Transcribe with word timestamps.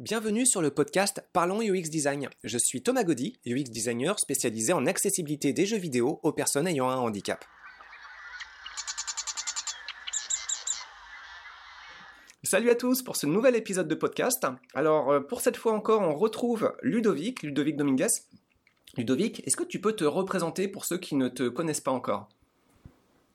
Bienvenue 0.00 0.46
sur 0.46 0.62
le 0.62 0.70
podcast 0.70 1.22
Parlons 1.34 1.60
UX 1.60 1.90
Design. 1.90 2.30
Je 2.42 2.56
suis 2.56 2.82
Thomas 2.82 3.04
Gaudy, 3.04 3.38
UX 3.44 3.64
designer 3.64 4.18
spécialisé 4.18 4.72
en 4.72 4.86
accessibilité 4.86 5.52
des 5.52 5.66
jeux 5.66 5.76
vidéo 5.76 6.20
aux 6.22 6.32
personnes 6.32 6.66
ayant 6.66 6.88
un 6.88 6.96
handicap. 6.96 7.44
Salut 12.42 12.70
à 12.70 12.76
tous 12.76 13.02
pour 13.02 13.16
ce 13.16 13.26
nouvel 13.26 13.56
épisode 13.56 13.88
de 13.88 13.94
podcast. 13.94 14.46
Alors 14.72 15.10
euh, 15.10 15.20
pour 15.20 15.42
cette 15.42 15.58
fois 15.58 15.74
encore, 15.74 16.00
on 16.00 16.14
retrouve 16.14 16.74
Ludovic, 16.80 17.42
Ludovic 17.42 17.76
Dominguez. 17.76 18.06
Ludovic, 18.96 19.46
est-ce 19.46 19.56
que 19.58 19.64
tu 19.64 19.82
peux 19.82 19.92
te 19.92 20.04
représenter 20.04 20.66
pour 20.66 20.86
ceux 20.86 20.96
qui 20.96 21.14
ne 21.14 21.28
te 21.28 21.46
connaissent 21.46 21.82
pas 21.82 21.90
encore? 21.90 22.30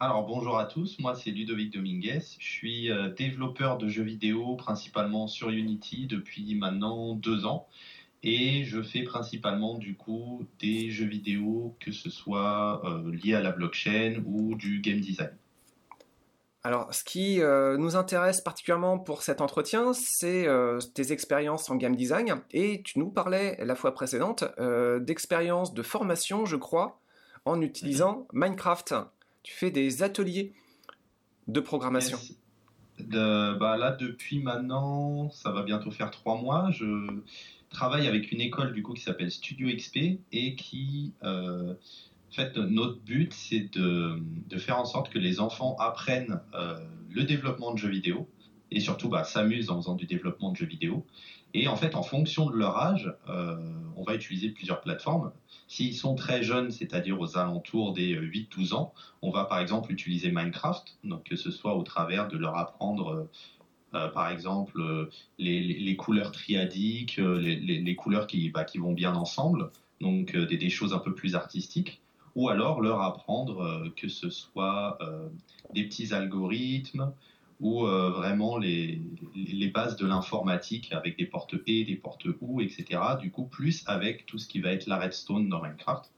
Alors 0.05 0.23
bonjour 0.23 0.59
à 0.59 0.65
tous, 0.65 0.99
moi 0.99 1.15
c'est 1.15 1.31
Ludovic 1.31 1.73
Dominguez, 1.73 2.19
je 2.37 2.47
suis 2.47 2.91
euh, 2.91 3.09
développeur 3.09 3.79
de 3.79 3.87
jeux 3.87 4.03
vidéo 4.03 4.55
principalement 4.55 5.25
sur 5.25 5.49
Unity 5.49 6.05
depuis 6.05 6.53
maintenant 6.53 7.15
deux 7.15 7.47
ans 7.47 7.67
et 8.21 8.65
je 8.65 8.83
fais 8.83 9.01
principalement 9.01 9.79
du 9.79 9.95
coup 9.95 10.45
des 10.59 10.91
jeux 10.91 11.07
vidéo 11.07 11.75
que 11.79 11.91
ce 11.91 12.11
soit 12.11 12.85
euh, 12.85 13.11
lié 13.15 13.33
à 13.33 13.41
la 13.41 13.51
blockchain 13.51 14.21
ou 14.27 14.53
du 14.53 14.79
game 14.79 14.99
design. 14.99 15.31
Alors, 16.63 16.93
ce 16.93 17.03
qui 17.03 17.41
euh, 17.41 17.75
nous 17.77 17.95
intéresse 17.95 18.41
particulièrement 18.41 18.99
pour 18.99 19.23
cet 19.23 19.41
entretien, 19.41 19.93
c'est 19.93 20.47
tes 20.93 21.13
expériences 21.13 21.69
en 21.71 21.77
game 21.77 21.95
design. 21.95 22.41
Et 22.51 22.81
tu 22.83 22.99
nous 22.99 23.09
parlais 23.09 23.57
la 23.63 23.75
fois 23.75 23.93
précédente 23.93 24.43
d'expériences 24.99 25.73
de 25.73 25.81
formation, 25.83 26.45
je 26.45 26.55
crois, 26.55 26.99
en 27.45 27.61
utilisant 27.61 28.27
mhm. 28.33 28.39
Minecraft 28.41 28.95
tu 29.45 29.53
fais 29.53 29.69
des 29.69 30.01
ateliers 30.01 30.53
de 31.47 31.59
programmation. 31.59 32.17
bah 32.99 33.77
là, 33.77 33.91
depuis 33.91 34.39
maintenant, 34.39 35.29
ça 35.29 35.51
va 35.51 35.61
bientôt 35.61 35.91
faire 35.91 36.09
trois 36.09 36.41
mois, 36.41 36.71
je 36.71 37.21
travaille 37.69 38.07
avec 38.07 38.31
une 38.31 38.41
école 38.41 38.73
du 38.73 38.81
coup 38.81 38.93
qui 38.93 39.03
s'appelle 39.03 39.29
Studio 39.29 39.67
XP 39.67 40.19
et 40.31 40.55
qui, 40.55 41.13
euh, 41.23 41.73
en 41.73 42.33
fait, 42.33 42.57
notre 42.57 42.99
but 43.01 43.31
c'est 43.33 43.71
de, 43.71 44.19
de, 44.49 44.57
faire 44.57 44.79
en 44.79 44.85
sorte 44.85 45.11
que 45.11 45.19
les 45.19 45.39
enfants 45.39 45.75
apprennent 45.77 46.41
euh, 46.55 46.79
le 47.11 47.23
développement 47.23 47.71
de 47.71 47.77
jeux 47.77 47.89
vidéo 47.89 48.27
et 48.75 48.81
surtout 48.81 49.07
bah, 49.07 49.23
s'amusent 49.23 49.71
en 49.71 49.81
faisant 49.81 49.95
du 49.95 50.05
développement 50.05 50.51
de 50.51 50.57
jeux 50.57 50.65
vidéo. 50.65 51.05
Et 51.53 51.69
en 51.69 51.77
fait, 51.77 51.95
en 51.95 52.03
fonction 52.03 52.49
de 52.49 52.57
leur 52.57 52.77
âge, 52.77 53.11
euh, 53.29 53.55
on 53.95 54.03
va 54.03 54.15
utiliser 54.15 54.49
plusieurs 54.49 54.81
plateformes. 54.81 55.31
S'ils 55.69 55.95
sont 55.95 56.13
très 56.15 56.43
jeunes, 56.43 56.71
c'est-à-dire 56.71 57.19
aux 57.19 57.37
alentours 57.37 57.93
des 57.93 58.13
8-12 58.13 58.73
ans, 58.73 58.93
on 59.21 59.31
va 59.31 59.45
par 59.45 59.59
exemple 59.59 59.93
utiliser 59.93 60.29
Minecraft, 60.29 60.97
donc 61.05 61.23
que 61.23 61.37
ce 61.37 61.51
soit 61.51 61.75
au 61.75 61.83
travers 61.83 62.27
de 62.27 62.37
leur 62.37 62.57
apprendre, 62.57 63.07
euh, 63.13 63.29
euh, 63.93 64.09
par 64.09 64.29
exemple, 64.29 65.09
les, 65.39 65.95
couleurs 65.95 66.33
triadiques, 66.33 67.15
les, 67.15 67.95
couleurs 67.95 68.27
bah, 68.53 68.65
qui, 68.65 68.77
vont 68.77 68.91
bien 68.91 69.15
ensemble, 69.15 69.71
donc 70.01 70.35
des, 70.35 70.69
choses 70.69 70.93
un 70.93 70.99
peu 70.99 71.15
plus 71.15 71.33
artistiques 71.35 72.01
ou 72.35 72.49
alors 72.49 72.81
leur 72.81 73.01
apprendre 73.01 73.89
que 73.95 74.09
ce 74.09 74.29
soit 74.29 74.99
des 75.73 75.85
petits 75.85 76.13
algorithmes, 76.13 77.13
ou 77.59 77.85
euh, 77.85 78.09
vraiment 78.09 78.57
les, 78.57 79.01
bases 79.73 79.95
de 79.95 80.05
l'informatique 80.05 80.91
avec 80.93 81.17
des 81.17 81.25
portes 81.25 81.55
et, 81.67 81.83
des 81.85 81.95
portes 81.95 82.25
OU, 82.41 82.61
etc. 82.61 83.01
Du 83.19 83.31
coup, 83.31 83.45
plus 83.45 83.83
avec 83.87 84.25
tout 84.25 84.37
ce 84.37 84.47
qui 84.47 84.59
va 84.59 84.71
être 84.71 84.87
la 84.87 84.97
redstone 84.97 85.49
dans 85.49 85.61
Minecraft. 85.61 86.11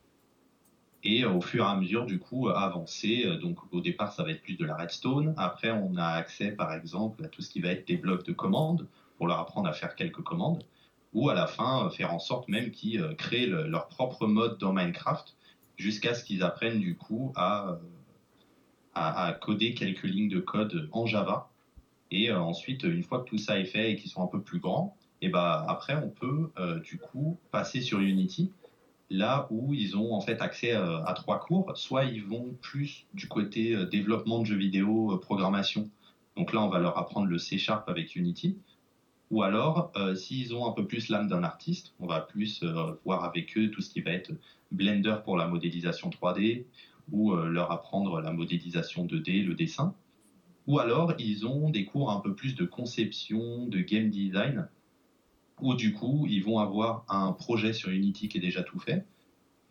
Et 1.04 1.24
euh, 1.24 1.32
au 1.32 1.42
fur 1.42 1.64
et 1.64 1.68
à 1.68 1.76
mesure, 1.76 2.06
du 2.06 2.20
coup, 2.20 2.50
avancer. 2.50 3.24
Euh, 3.26 3.38
donc, 3.38 3.58
au 3.72 3.82
départ, 3.82 4.12
ça 4.12 4.24
va 4.24 4.32
être 4.32 4.42
plus 4.42 4.56
de 4.56 4.66
la 4.66 4.76
redstone. 4.76 5.34
Après, 5.38 5.72
on 5.72 5.96
a 5.96 6.06
accès, 6.06 6.52
par 6.52 6.74
exemple, 6.74 7.24
à 7.24 7.28
tout 7.28 7.42
ce 7.42 7.50
qui 7.50 7.62
va 7.62 7.70
être 7.70 7.88
des 7.88 7.98
blocs 7.98 8.26
de 8.26 8.34
commandes 8.34 8.88
pour 9.18 9.28
leur 9.28 9.40
apprendre 9.40 9.68
à 9.68 9.74
faire 9.74 9.96
quelques 9.96 10.22
commandes. 10.22 10.64
Ou 11.14 11.30
à 11.30 11.34
la 11.34 11.48
fin, 11.48 11.90
faire 11.90 12.14
en 12.14 12.20
sorte 12.20 12.50
même 12.50 12.70
qu'ils 12.70 13.16
créent 13.18 13.48
leur 13.48 13.88
propre 13.88 14.28
mode 14.28 14.58
dans 14.60 14.74
Minecraft 14.74 15.36
jusqu'à 15.78 16.14
ce 16.14 16.24
qu'ils 16.24 16.44
apprennent, 16.44 16.80
du 16.80 16.96
coup, 16.96 17.32
à 17.36 17.80
à, 18.98 19.34
coder 19.34 19.74
quelques 19.74 20.04
lignes 20.04 20.30
de 20.30 20.40
code 20.40 20.90
en 20.92 21.06
Java. 21.06 21.50
Et 22.12 22.32
euh, 22.32 22.40
ensuite, 22.40 22.84
une 22.84 23.04
fois 23.04 23.20
que 23.20 23.30
tout 23.30 23.38
ça 23.38 23.60
est 23.60 23.66
fait 23.66 23.92
et 23.92 23.96
qu'ils 23.96 24.10
sont 24.10 24.24
un 24.24 24.28
peu 24.28 24.42
plus 24.42 24.60
grands, 24.60 24.96
et 25.22 25.30
bah 25.30 25.66
après 25.68 25.96
on 25.96 26.10
peut 26.10 26.52
euh, 26.60 26.80
du 26.80 27.00
coup 27.00 27.38
passer 27.52 27.82
sur 27.82 28.00
Unity, 28.00 28.52
là 29.10 29.48
où 29.50 29.74
ils 29.74 29.98
ont 29.98 30.14
en 30.14 30.22
fait 30.22 30.42
accès 30.42 30.76
euh, 30.76 31.04
à 31.04 31.14
trois 31.14 31.40
cours. 31.40 31.76
Soit 31.76 32.06
ils 32.06 32.24
vont 32.24 32.56
plus 32.62 33.06
du 33.14 33.28
côté 33.28 33.76
développement 33.88 34.40
de 34.40 34.46
jeux 34.46 34.56
vidéo, 34.56 35.18
programmation. 35.18 35.90
Donc 36.36 36.54
là, 36.54 36.62
on 36.62 36.70
va 36.70 36.80
leur 36.80 36.98
apprendre 36.98 37.28
le 37.28 37.40
C 37.40 37.58
Sharp 37.58 37.90
avec 37.90 38.16
Unity. 38.16 38.58
Ou 39.30 39.44
alors, 39.44 39.92
s'ils 40.16 40.56
ont 40.56 40.70
un 40.70 40.72
peu 40.72 40.86
plus 40.86 41.10
l'âme 41.10 41.28
d'un 41.28 41.44
artiste, 41.44 41.94
on 42.00 42.06
va 42.06 42.22
plus 42.22 42.64
voir 43.04 43.26
avec 43.26 43.58
eux 43.58 43.72
tout 43.72 43.82
ce 43.82 43.90
qui 43.90 44.00
va 44.00 44.12
être 44.12 44.32
Blender 44.72 45.18
pour 45.24 45.36
la 45.36 45.48
modélisation 45.48 46.10
3D, 46.10 46.66
ou 47.12 47.34
euh, 47.34 47.48
leur 47.48 47.72
apprendre 47.72 48.22
la 48.22 48.32
modélisation 48.32 49.06
2D, 49.06 49.46
le 49.46 49.54
dessin. 49.54 49.94
Ou 50.68 50.80
alors, 50.80 51.14
ils 51.18 51.48
ont 51.48 51.70
des 51.70 51.86
cours 51.86 52.12
un 52.12 52.20
peu 52.20 52.34
plus 52.34 52.56
de 52.56 52.66
conception, 52.66 53.68
de 53.68 53.80
game 53.80 54.10
design, 54.10 54.68
où 55.62 55.74
du 55.74 55.94
coup, 55.94 56.26
ils 56.30 56.44
vont 56.44 56.60
avoir 56.60 57.06
un 57.08 57.32
projet 57.32 57.74
sur 57.74 57.90
Unity 57.90 58.28
qui 58.28 58.38
est 58.38 58.42
déjà 58.42 58.64
tout 58.64 58.80
fait 58.80 59.06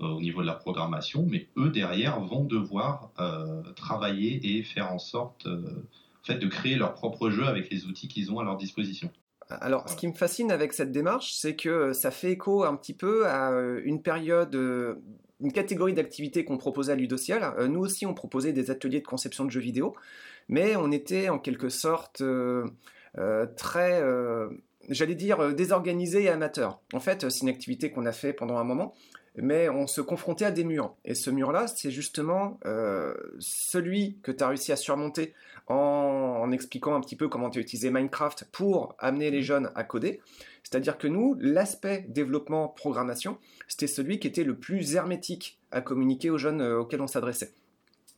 euh, 0.01 0.07
au 0.07 0.21
niveau 0.21 0.41
de 0.41 0.47
la 0.47 0.55
programmation, 0.55 1.27
mais 1.29 1.49
eux, 1.57 1.69
derrière, 1.69 2.21
vont 2.21 2.45
devoir 2.45 3.11
euh, 3.21 3.63
travailler 3.75 4.57
et 4.57 4.63
faire 4.63 4.93
en 4.93 4.99
sorte 4.99 5.47
fait, 6.23 6.39
de 6.39 6.49
créer 6.49 6.77
leur 6.77 6.95
propre 6.95 7.31
jeu 7.31 7.47
avec 7.47 7.71
les 7.71 7.85
outils 7.87 8.09
qu'ils 8.09 8.33
ont 8.33 8.41
à 8.41 8.45
leur 8.45 8.57
disposition. 8.57 9.11
Alors, 9.49 9.89
ce 9.89 9.95
qui 9.95 10.09
me 10.09 10.13
fascine 10.13 10.51
avec 10.51 10.73
cette 10.73 10.91
démarche, 10.91 11.35
c'est 11.35 11.55
que 11.55 11.93
ça 11.93 12.11
fait 12.11 12.33
écho 12.33 12.65
un 12.65 12.75
petit 12.75 12.95
peu 12.95 13.29
à 13.29 13.53
une 13.85 14.03
période 14.03 14.57
une 15.41 15.53
catégorie 15.53 15.93
d'activités 15.93 16.45
qu'on 16.45 16.57
proposait 16.57 16.93
à 16.93 16.97
Ludociel. 16.97 17.43
Euh, 17.59 17.69
nous 17.69 17.81
aussi, 17.81 18.07
on 18.07 18.15
proposait 18.15 18.53
des 18.53 18.71
ateliers 18.71 19.01
de 19.01 19.07
conception 19.07 19.45
de 19.45 19.51
jeux 19.51 19.61
vidéo, 19.61 19.95
mais 20.49 20.77
on 20.77 20.91
était 20.91 21.29
en 21.29 21.39
quelque 21.39 21.69
sorte 21.69 22.21
euh, 22.21 22.65
euh, 23.19 23.47
très, 23.57 24.03
j'allais 24.89 25.15
dire, 25.15 25.55
désorganisé 25.55 26.25
et 26.25 26.29
amateur. 26.29 26.81
En 26.93 27.01
fait, 27.01 27.29
c'est 27.31 27.43
une 27.43 27.49
activité 27.49 27.91
qu'on 27.91 28.07
a 28.07 28.13
fait 28.13 28.33
pendant 28.33 28.57
un 28.59 28.65
moment, 28.65 28.95
mais 29.37 29.69
on 29.69 29.87
se 29.87 30.01
confrontait 30.01 30.47
à 30.47 30.51
des 30.51 30.65
murs. 30.65 30.95
Et 31.05 31.15
ce 31.15 31.31
mur-là, 31.31 31.67
c'est 31.67 31.91
justement 31.91 32.59
celui 33.39 34.19
que 34.23 34.33
tu 34.33 34.45
as 34.45 34.49
réussi 34.49 34.73
à 34.73 34.77
surmonter 34.77 35.35
en, 35.69 36.51
expliquant 36.53 36.95
un 36.95 37.01
petit 37.01 37.17
peu 37.17 37.29
comment 37.29 37.51
tu 37.51 37.59
as 37.59 37.63
utilisé 37.63 37.91
Minecraft 37.91 38.49
pour 38.53 38.95
amener 38.99 39.31
les 39.31 39.43
jeunes 39.43 39.71
à 39.75 39.85
coder. 39.85 40.21
C'est-à-dire 40.69 40.99
que 40.99 41.07
nous, 41.07 41.37
l'aspect 41.39 42.07
développement, 42.09 42.67
programmation, 42.67 43.39
c'était 43.69 43.87
celui 43.87 44.19
qui 44.19 44.27
était 44.27 44.43
le 44.43 44.57
plus 44.57 44.97
hermétique 44.97 45.61
à 45.71 45.81
communiquer 45.81 46.29
aux 46.29 46.39
jeunes 46.39 46.61
euh, 46.61 46.81
auxquels 46.81 47.01
on 47.01 47.07
s'adressait. 47.07 47.53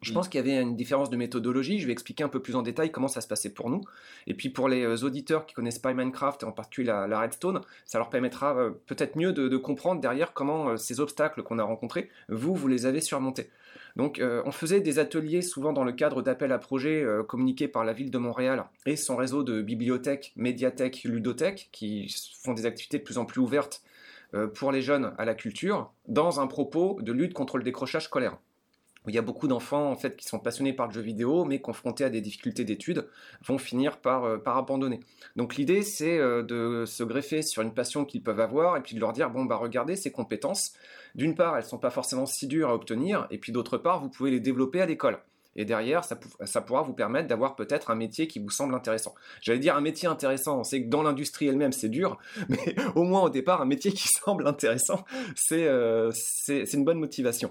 Je 0.00 0.10
mm. 0.10 0.14
pense 0.14 0.28
qu'il 0.28 0.38
y 0.38 0.42
avait 0.42 0.60
une 0.60 0.76
différence 0.76 1.10
de 1.10 1.16
méthodologie. 1.16 1.81
Je 1.81 1.86
vais 1.86 1.92
expliquer 1.92 2.25
un 2.25 2.28
peu 2.28 2.41
plus 2.41 2.56
en 2.56 2.62
détail 2.62 2.91
comment 2.91 3.09
ça 3.09 3.20
se 3.20 3.28
passait 3.28 3.50
pour 3.50 3.70
nous. 3.70 3.82
Et 4.26 4.34
puis 4.34 4.48
pour 4.48 4.69
les 4.69 4.82
euh, 4.82 5.04
auditeurs 5.04 5.47
qui 5.47 5.54
connaissent 5.54 5.78
pas 5.78 5.92
Minecraft, 5.92 6.42
et 6.42 6.47
en 6.47 6.53
particulier 6.53 6.86
la, 6.86 7.20
Redstone, 7.20 7.60
ça 7.86 7.98
leur 7.98 8.10
permettra 8.10 8.56
euh, 8.56 8.70
peut-être 8.87 9.16
mieux 9.16 9.32
de, 9.32 9.56
comprendre 9.56 10.00
derrière 10.00 10.32
comment 10.32 10.76
ces 10.76 11.00
obstacles 11.00 11.42
qu'on 11.42 11.58
a 11.58 11.64
rencontrés, 11.64 12.10
vous, 12.28 12.54
vous 12.54 12.69
les 12.69 12.87
avez 12.87 13.00
surmontés. 13.00 13.50
Donc 13.97 14.22
on 14.22 14.53
faisait 14.53 14.81
des 14.81 15.00
ateliers 15.00 15.42
souvent 15.42 15.72
dans 15.72 15.82
le 15.82 15.91
cadre 15.91 16.22
d'appels 16.22 16.53
à 16.53 16.58
projets 16.58 17.04
communiqués 17.26 17.66
par 17.66 17.84
la 17.84 17.92
ville 17.92 18.12
de 18.12 18.19
Montréal 18.19 18.66
et 18.87 18.94
son 18.94 19.16
réseau 19.16 19.42
de 19.42 19.60
bibliothèques, 19.60 20.32
médiathèques, 20.37 21.03
ludothèques, 21.03 21.69
qui 21.72 22.14
font 22.41 22.53
des 22.53 22.66
activités 22.66 22.98
de 22.98 23.03
plus 23.03 23.19
en 23.19 23.25
plus 23.25 23.41
ouvertes 23.41 23.82
euh, 24.34 24.47
pour 24.47 24.72
les 24.72 24.82
jeunes 24.82 25.14
à 25.16 25.25
la 25.25 25.34
culture 25.34 25.91
dans 26.06 26.38
un 26.38 26.47
propos 26.47 26.98
de 27.00 27.12
lutte 27.12 27.32
contre 27.32 27.56
le 27.56 27.64
décrochage 27.64 28.04
scolaire. 28.04 28.37
Il 29.08 29.14
y 29.14 29.19
a 29.19 29.22
beaucoup 29.22 29.48
d'enfants 29.48 29.96
qui 29.96 30.26
sont 30.26 30.38
passionnés 30.38 30.72
par 30.72 30.86
le 30.86 30.92
jeu 30.92 31.00
vidéo, 31.00 31.44
mais 31.44 31.60
confrontés 31.60 32.04
à 32.04 32.10
des 32.10 32.20
difficultés 32.20 32.64
d'études, 32.64 33.08
vont 33.44 33.58
finir 33.58 33.98
par, 33.98 34.24
euh, 34.24 34.38
abandonner. 34.44 35.00
Donc 35.36 35.56
l'idée, 35.56 35.82
c'est 35.82 36.19
euh, 36.19 36.42
de 36.42 36.84
se 36.86 37.02
greffer 37.04 37.42
sur 37.42 37.62
une 37.62 37.74
passion 37.74 38.04
qu'ils 38.04 38.22
peuvent 38.22 38.40
avoir 38.40 38.76
et 38.76 38.82
puis 38.82 38.94
de 38.94 39.00
leur 39.00 39.12
dire 39.12 39.31
bon 39.31 39.44
bah 39.44 39.56
regardez 39.56 39.96
ces 39.96 40.10
compétences. 40.10 40.72
D'une 41.14 41.34
part, 41.34 41.56
elles 41.56 41.64
sont 41.64 41.78
pas 41.78 41.90
forcément 41.90 42.26
si 42.26 42.46
dures 42.46 42.70
à 42.70 42.75
obtenir, 42.75 43.26
et 43.31 43.38
puis 43.38 43.52
d'autre 43.52 43.78
part, 43.78 44.00
vous 44.00 44.08
pouvez 44.08 44.31
les 44.31 44.40
développer 44.40 44.81
à 44.81 44.87
l'école. 44.87 45.19
Et 45.58 45.64
derrière, 45.64 46.05
ça, 46.05 46.60
pourra 46.60 46.82
vous 46.82 46.93
permettre 46.93 47.26
d'avoir 47.26 47.56
peut-être 47.56 47.90
un 47.90 47.96
métier 47.96 48.28
qui 48.28 48.38
vous 48.38 48.49
semble 48.49 48.76
intéressant. 48.76 49.16
J'allais 49.40 49.58
dire 49.58 49.76
un 49.76 49.81
métier 49.81 50.06
intéressant, 50.06 50.60
on 50.60 50.62
sait 50.62 50.84
que 50.84 50.88
dans 50.88 51.02
l'industrie 51.02 51.49
elle-même 51.49 51.72
c'est 51.72 51.88
dur, 51.88 52.16
mais 52.49 52.76
au 52.94 53.02
moins 53.02 53.22
au 53.22 53.28
départ, 53.28 53.60
un 53.60 53.64
métier 53.64 53.90
qui 53.90 54.06
semble 54.25 54.46
intéressant, 54.46 55.05
c'est 55.34 55.66
euh, 55.66 56.12
une 56.49 56.84
bonne 56.84 57.00
motivation. 57.00 57.50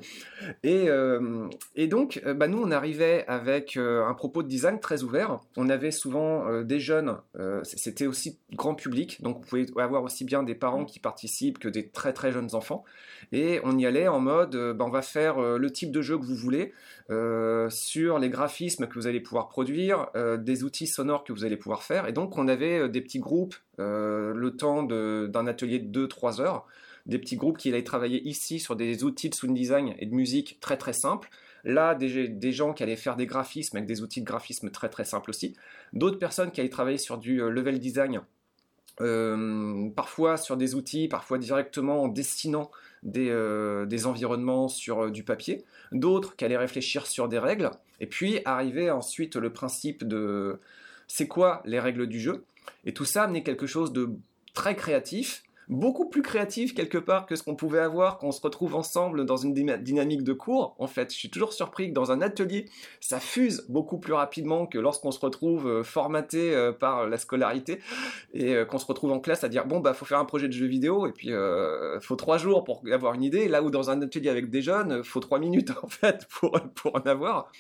Et, 0.64 0.86
euh, 0.88 1.50
donc, 1.90 2.22
euh, 2.26 2.34
bah, 2.34 2.48
nous, 2.48 2.62
on 2.62 2.72
arrivait 2.72 3.26
avec 3.28 3.76
un 3.76 4.14
propos 4.14 4.42
de 4.42 4.48
design 4.48 4.80
très 4.80 5.04
ouvert. 5.04 5.42
On 5.58 5.68
avait 5.68 5.92
souvent 5.92 6.64
des 6.64 6.80
jeunes, 6.80 7.18
c'était 7.64 8.08
aussi 8.08 8.40
grand 8.54 8.76
public, 8.76 9.22
donc 9.22 9.40
vous 9.40 9.46
pouvez 9.46 9.66
avoir 9.78 10.04
aussi 10.04 10.24
bien 10.24 10.44
des 10.44 10.56
parents 10.56 10.86
qui 10.86 11.00
participent 11.00 11.60
que 11.60 11.68
des 11.68 11.90
très 11.90 12.14
très 12.14 12.32
jeunes 12.32 12.56
enfants. 12.56 12.86
Et 13.34 13.60
on 13.66 13.78
y 13.78 13.86
allait 13.86 14.08
en 14.08 14.22
mode, 14.22 14.56
bah, 14.78 14.86
on 14.86 14.90
va 14.90 15.02
faire 15.02 15.42
le 15.42 15.72
type 15.72 15.92
de 15.92 16.02
jeu 16.02 16.18
que 16.18 16.24
vous 16.24 16.36
voulez 16.36 16.74
les 17.98 18.30
graphismes 18.30 18.88
que 18.88 18.96
vous 18.96 19.08
allez 19.08 19.20
pouvoir 19.20 19.50
produire, 19.50 20.08
des 20.40 20.64
outils 20.64 20.88
sonores 20.88 21.24
que 21.24 21.34
vous 21.34 21.46
allez 21.46 21.58
pouvoir 21.58 21.84
faire. 21.84 22.08
Et 22.08 22.14
donc, 22.14 22.38
on 22.38 22.48
avait 22.48 22.90
des 22.90 23.02
petits 23.02 23.20
groupes, 23.20 23.56
le 23.78 24.50
temps 24.52 24.84
d'un 24.84 25.48
atelier 25.48 25.80
de 25.80 26.08
2-3 26.08 26.42
heures, 26.42 26.68
des 27.08 27.18
petits 27.18 27.38
groupes 27.38 27.58
qui 27.58 27.70
allaient 27.70 27.84
travailler 27.84 28.22
ici 28.28 28.60
sur 28.60 28.76
des 28.76 29.04
outils 29.04 29.30
de 29.30 29.36
sound 29.36 29.56
design 29.56 29.96
et 29.98 30.06
de 30.06 30.14
musique 30.14 30.60
très 30.60 30.78
très 30.78 30.94
simples. 30.94 31.30
Là, 31.64 31.96
des, 31.96 32.52
gens 32.52 32.74
qui 32.74 32.84
allaient 32.84 32.96
faire 32.96 33.16
des 33.16 33.26
graphismes 33.26 33.78
avec 33.78 33.88
des 33.88 34.02
outils 34.02 34.22
de 34.22 34.26
graphisme 34.26 34.70
très 34.70 34.90
très 34.90 35.04
simples 35.04 35.30
aussi. 35.30 35.56
D'autres 35.92 36.20
personnes 36.20 36.52
qui 36.52 36.62
allaient 36.62 36.70
travailler 36.70 36.98
sur 36.98 37.18
du 37.18 37.42
euh, 37.42 37.50
level 37.50 37.80
design, 37.80 38.22
euh, 39.02 39.90
parfois 39.96 40.38
sur 40.38 40.56
des 40.56 40.76
outils, 40.76 41.08
parfois 41.08 41.38
directement 41.38 42.04
en 42.04 42.08
dessinant 42.08 42.72
des, 43.04 43.30
euh, 43.30 43.88
environnements 44.06 44.68
sur 44.68 45.12
du 45.12 45.24
papier. 45.24 45.64
D'autres 45.92 46.36
qui 46.36 46.46
allaient 46.46 46.58
réfléchir 46.58 47.08
sur 47.08 47.28
des 47.28 47.40
règles. 47.40 47.72
Et 48.00 48.08
puis 48.08 48.40
arriver 48.46 48.92
ensuite 48.92 49.36
le 49.36 49.52
principe 49.52 50.08
de 50.08 50.60
c'est 51.08 51.28
quoi 51.28 51.62
les 51.66 51.80
règles 51.80 52.08
du 52.08 52.20
jeu. 52.20 52.44
Et 52.86 52.94
tout 52.94 53.06
ça 53.06 53.24
amenait 53.24 53.44
quelque 53.44 53.66
chose 53.66 53.94
de 53.94 54.10
très 54.54 54.76
créatif 54.76 55.44
beaucoup 55.70 56.10
plus 56.10 56.22
créatif 56.22 56.74
quelque 56.74 56.98
part 56.98 57.26
que 57.26 57.36
ce 57.36 57.44
qu'on 57.44 57.56
pouvait 57.56 57.80
avoir 57.80 58.18
quand 58.18 58.28
on 58.28 58.32
se 58.32 58.42
retrouve 58.42 58.76
ensemble 58.76 59.26
dans 59.26 59.38
une 59.38 59.54
dynamique 59.54 60.24
de 60.24 60.34
cours. 60.34 60.76
En 60.80 60.88
fait, 60.88 61.12
je 61.12 61.18
suis 61.18 61.30
toujours 61.30 61.54
surpris 61.54 61.90
que 61.90 61.94
dans 61.94 62.12
un 62.12 62.22
atelier, 62.22 62.66
ça 63.02 63.20
fuse 63.20 63.66
beaucoup 63.68 63.98
plus 63.98 64.14
rapidement 64.14 64.66
que 64.66 64.78
lorsqu'on 64.78 65.12
se 65.12 65.20
retrouve 65.20 65.68
euh, 65.68 65.84
formaté 65.84 66.54
euh, 66.54 66.72
par 66.72 67.08
la 67.08 67.18
scolarité 67.18 67.80
et 68.34 68.56
euh, 68.56 68.66
qu'on 68.66 68.78
se 68.78 68.86
retrouve 68.86 69.12
en 69.12 69.20
classe 69.20 69.44
à 69.44 69.50
dire 69.50 69.66
bon 69.66 69.80
bah 69.80 69.94
faut 69.94 70.06
faire 70.06 70.20
un 70.20 70.26
projet 70.26 70.48
de 70.48 70.54
jeu 70.54 70.68
vidéo 70.68 71.08
et 71.08 71.12
puis 71.12 71.30
il 71.30 72.00
faut 72.02 72.16
trois 72.16 72.38
jours 72.38 72.64
pour 72.64 72.82
avoir 72.92 73.14
une 73.14 73.24
idée. 73.24 73.48
Là 73.48 73.62
où 73.62 73.70
dans 73.70 73.90
un 73.90 74.02
atelier 74.02 74.30
avec 74.30 74.50
des 74.50 74.62
jeunes, 74.62 75.04
faut 75.04 75.20
trois 75.20 75.40
minutes 75.40 75.72
en 75.84 75.88
fait 75.88 76.28
pour 76.30 76.96
en 76.96 77.00
avoir. 77.02 77.52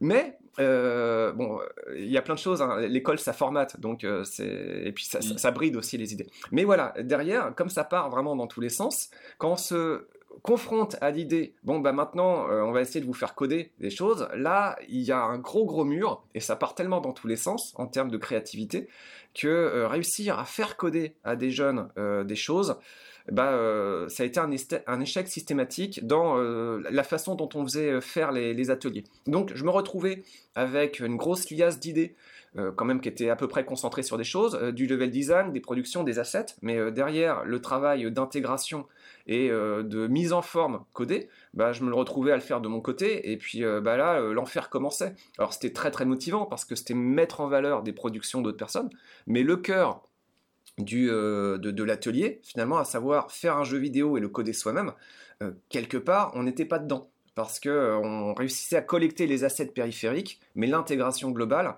Mais 0.00 0.38
euh, 0.58 1.32
bon, 1.32 1.60
il 1.96 2.10
y 2.10 2.16
a 2.16 2.22
plein 2.22 2.34
de 2.34 2.38
choses. 2.38 2.62
Hein. 2.62 2.80
L'école, 2.80 3.18
ça 3.18 3.32
formate, 3.32 3.78
donc 3.80 4.04
euh, 4.04 4.24
c'est 4.24 4.46
et 4.46 4.92
puis 4.92 5.04
ça, 5.04 5.20
ça, 5.20 5.50
bride 5.50 5.76
aussi 5.76 5.98
les 5.98 6.12
idées. 6.12 6.28
Mais 6.52 6.64
voilà, 6.64 6.94
derrière, 7.00 7.54
comme 7.54 7.68
ça 7.68 7.84
part 7.84 8.10
vraiment 8.10 8.36
dans 8.36 8.46
tous 8.46 8.60
les 8.60 8.68
sens, 8.68 9.10
quand 9.38 9.52
on 9.52 9.56
se 9.56 10.06
confronte 10.46 10.96
à 11.00 11.10
l'idée, 11.10 11.54
bon 11.64 11.80
bah 11.80 11.92
maintenant, 11.92 12.48
euh, 12.48 12.62
on 12.62 12.72
va 12.72 12.80
essayer 12.80 13.00
de 13.00 13.06
vous 13.06 13.14
faire 13.14 13.34
coder 13.34 13.72
des 13.80 13.90
choses. 13.90 14.28
Là, 14.34 14.78
il 14.88 15.02
y 15.02 15.12
a 15.12 15.20
un 15.20 15.38
gros 15.38 15.66
gros 15.66 15.84
mur 15.84 16.22
et 16.34 16.40
ça 16.40 16.56
part 16.56 16.74
tellement 16.74 17.00
dans 17.00 17.12
tous 17.12 17.26
les 17.26 17.36
sens 17.36 17.74
en 17.76 17.86
termes 17.86 18.10
de 18.10 18.16
créativité 18.16 18.88
que 19.34 19.84
réussir 19.84 20.38
à 20.38 20.44
faire 20.44 20.76
coder 20.76 21.14
à 21.24 21.36
des 21.36 21.50
jeunes 21.50 21.88
des 22.24 22.36
choses. 22.36 22.78
Bah, 23.30 23.50
euh, 23.52 24.08
ça 24.08 24.22
a 24.22 24.26
été 24.26 24.38
un, 24.38 25.00
échec 25.00 25.26
systématique 25.26 26.06
dans 26.06 26.38
euh, 26.38 26.80
la 26.90 27.02
façon 27.02 27.34
dont 27.34 27.48
on 27.54 27.64
faisait 27.64 27.90
euh, 27.90 28.00
faire 28.00 28.30
les, 28.30 28.70
ateliers. 28.70 29.04
Donc 29.26 29.52
je 29.54 29.64
me 29.64 29.70
retrouvais 29.70 30.22
avec 30.54 31.00
une 31.00 31.16
grosse 31.16 31.50
liasse 31.50 31.80
d'idées, 31.80 32.14
quand 32.76 32.84
même 32.84 33.00
qui 33.00 33.08
était 33.08 33.28
à 33.28 33.36
peu 33.36 33.48
près 33.48 33.64
concentrée 33.64 34.02
sur 34.02 34.16
des 34.16 34.24
choses, 34.24 34.58
du 34.72 34.86
level 34.86 35.10
design, 35.10 35.52
des 35.52 35.60
productions, 35.60 36.04
des 36.04 36.18
assets, 36.18 36.56
mais 36.62 36.90
derrière 36.90 37.44
le 37.44 37.60
travail 37.60 38.10
d'intégration 38.10 38.86
et 39.26 39.48
de 39.50 40.06
mise 40.06 40.32
en 40.32 40.40
forme 40.42 40.84
codée, 40.92 41.28
bah, 41.52 41.72
je 41.72 41.82
me 41.82 41.90
le 41.90 41.94
retrouvais 41.94 42.32
à 42.32 42.36
le 42.36 42.40
faire 42.40 42.60
de 42.60 42.68
mon 42.68 42.80
côté, 42.80 43.30
et 43.30 43.36
puis 43.36 43.62
bah, 43.82 43.96
là, 43.96 44.20
l'enfer 44.20 44.70
commençait. 44.70 45.14
Alors 45.38 45.52
c'était 45.52 45.72
très 45.72 45.90
très 45.90 46.06
motivant 46.06 46.46
parce 46.46 46.64
que 46.64 46.74
c'était 46.74 46.94
mettre 46.94 47.40
en 47.40 47.48
valeur 47.48 47.82
des 47.82 47.92
productions 47.92 48.40
d'autres 48.40 48.56
personnes, 48.56 48.88
mais 49.26 49.42
le 49.42 49.56
cœur 49.56 50.06
du, 50.78 51.10
euh, 51.10 51.58
de, 51.58 51.82
l'atelier, 51.82 52.40
finalement, 52.42 52.78
à 52.78 52.84
savoir 52.84 53.32
faire 53.32 53.56
un 53.56 53.64
jeu 53.64 53.78
vidéo 53.78 54.16
et 54.16 54.20
le 54.20 54.28
coder 54.28 54.52
soi-même, 54.52 54.92
euh, 55.42 55.52
quelque 55.68 55.96
part, 55.96 56.32
on 56.34 56.42
n'était 56.42 56.64
pas 56.64 56.78
dedans. 56.78 57.10
Parce 57.34 57.60
qu'on 57.60 57.68
euh, 57.68 58.32
réussissait 58.32 58.76
à 58.76 58.82
collecter 58.82 59.26
les 59.26 59.44
assets 59.44 59.66
périphériques, 59.66 60.40
mais 60.54 60.66
l'intégration 60.66 61.30
globale, 61.30 61.76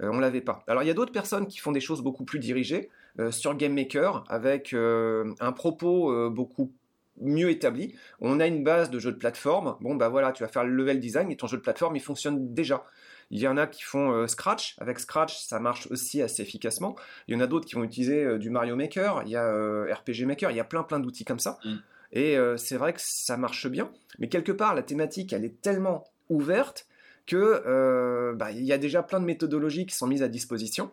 on 0.00 0.18
l'avait 0.18 0.40
pas. 0.40 0.64
Alors 0.66 0.82
il 0.82 0.86
y 0.86 0.90
a 0.90 0.94
d'autres 0.94 1.12
personnes 1.12 1.46
qui 1.46 1.58
font 1.58 1.72
des 1.72 1.80
choses 1.80 2.02
beaucoup 2.02 2.24
plus 2.24 2.38
dirigées 2.38 2.90
sur 3.30 3.54
Game 3.56 3.74
Maker, 3.74 4.24
avec 4.28 4.74
un 4.74 5.52
propos 5.52 6.30
beaucoup 6.30 6.72
mieux 7.20 7.50
établi. 7.50 7.94
On 8.20 8.40
a 8.40 8.46
une 8.46 8.64
base 8.64 8.90
de 8.90 8.98
jeu 8.98 9.12
de 9.12 9.16
plateforme. 9.16 9.76
Bon, 9.80 9.94
bah 9.94 10.08
voilà, 10.08 10.32
tu 10.32 10.42
vas 10.42 10.48
faire 10.48 10.64
le 10.64 10.72
level 10.72 11.00
design 11.00 11.30
et 11.30 11.36
ton 11.36 11.46
jeu 11.46 11.56
de 11.56 11.62
plateforme, 11.62 11.96
il 11.96 12.02
fonctionne 12.02 12.54
déjà. 12.54 12.84
Il 13.30 13.40
y 13.40 13.48
en 13.48 13.56
a 13.56 13.66
qui 13.66 13.82
font 13.82 14.12
euh, 14.12 14.26
Scratch. 14.26 14.76
Avec 14.78 14.98
Scratch, 14.98 15.36
ça 15.38 15.58
marche 15.58 15.88
aussi 15.90 16.22
assez 16.22 16.42
efficacement. 16.42 16.96
Il 17.26 17.34
y 17.34 17.36
en 17.36 17.40
a 17.40 17.46
d'autres 17.46 17.66
qui 17.66 17.74
vont 17.74 17.84
utiliser 17.84 18.22
euh, 18.24 18.38
du 18.38 18.50
Mario 18.50 18.76
Maker. 18.76 19.22
Il 19.24 19.30
y 19.30 19.36
a 19.36 19.46
euh, 19.46 19.92
RPG 19.92 20.26
Maker. 20.26 20.50
Il 20.50 20.56
y 20.56 20.60
a 20.60 20.64
plein 20.64 20.82
plein 20.82 21.00
d'outils 21.00 21.24
comme 21.24 21.38
ça. 21.38 21.58
Mm. 21.64 21.74
Et 22.16 22.36
c'est 22.58 22.76
vrai 22.76 22.92
que 22.92 23.00
ça 23.02 23.36
marche 23.36 23.66
bien. 23.66 23.90
Mais 24.20 24.28
quelque 24.28 24.52
part, 24.52 24.76
la 24.76 24.84
thématique, 24.84 25.32
elle 25.32 25.44
est 25.44 25.60
tellement 25.60 26.04
ouverte 26.28 26.86
que 27.26 28.32
bah, 28.34 28.50
il 28.50 28.64
y 28.64 28.72
a 28.72 28.78
déjà 28.78 29.02
plein 29.02 29.20
de 29.20 29.24
méthodologies 29.24 29.86
qui 29.86 29.94
sont 29.94 30.06
mises 30.06 30.22
à 30.22 30.28
disposition. 30.28 30.90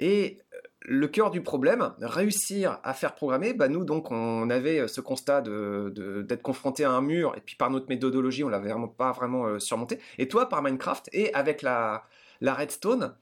Et 0.00 0.38
le 0.84 1.08
cœur 1.08 1.30
du 1.30 1.42
problème, 1.42 1.92
réussir 2.00 2.78
à 2.82 2.94
faire 2.94 3.14
programmer, 3.14 3.52
bah 3.54 3.68
nous 3.68 3.84
donc 3.84 4.10
on 4.10 4.50
avait 4.50 4.80
euh, 4.80 4.88
ce 4.88 5.00
constat 5.00 5.42
d'être 5.42 6.42
confronté 6.42 6.84
à 6.84 6.90
un 6.90 7.00
mur 7.00 7.34
et 7.36 7.40
puis 7.40 7.56
par 7.56 7.70
notre 7.70 7.88
méthodologie 7.88 8.44
on 8.44 8.48
l'avait 8.48 8.70
vraiment 8.70 8.88
pas 8.88 9.12
vraiment 9.12 9.46
euh, 9.46 9.58
surmonté. 9.58 9.98
Et 10.18 10.28
toi 10.28 10.48
par 10.48 10.62
Minecraft 10.62 11.08
et 11.12 11.32
avec 11.34 11.62
la, 11.62 12.04
redstone, 12.42 13.14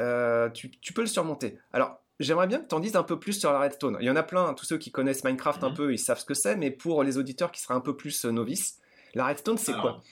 euh, 0.00 0.48
tu, 0.50 0.92
peux 0.92 1.02
le 1.02 1.06
surmonter. 1.06 1.58
Alors 1.72 2.00
j'aimerais 2.18 2.46
bien 2.46 2.58
que 2.58 2.68
tu 2.68 2.74
en 2.74 2.80
dises 2.80 2.96
un 2.96 3.04
peu 3.04 3.18
plus 3.18 3.34
sur 3.34 3.52
la 3.52 3.60
redstone. 3.60 3.96
Il 4.00 4.06
y 4.06 4.10
en 4.10 4.16
a 4.16 4.22
plein, 4.22 4.52
tous 4.54 4.64
ceux 4.64 4.78
qui 4.78 4.90
connaissent 4.90 5.24
Minecraft 5.24 5.62
un 5.62 5.70
mhm. 5.70 5.76
peu 5.76 5.92
ils 5.92 5.98
savent 5.98 6.18
ce 6.18 6.24
que 6.24 6.34
c'est, 6.34 6.56
mais 6.56 6.70
pour 6.70 7.04
les 7.04 7.18
auditeurs 7.18 7.52
qui 7.52 7.60
seraient 7.60 7.74
un 7.74 7.80
peu 7.80 7.96
plus 7.96 8.24
novices, 8.24 8.80
la 9.14 9.26
redstone 9.26 9.58
c'est 9.58 9.74
quoi? 9.74 10.02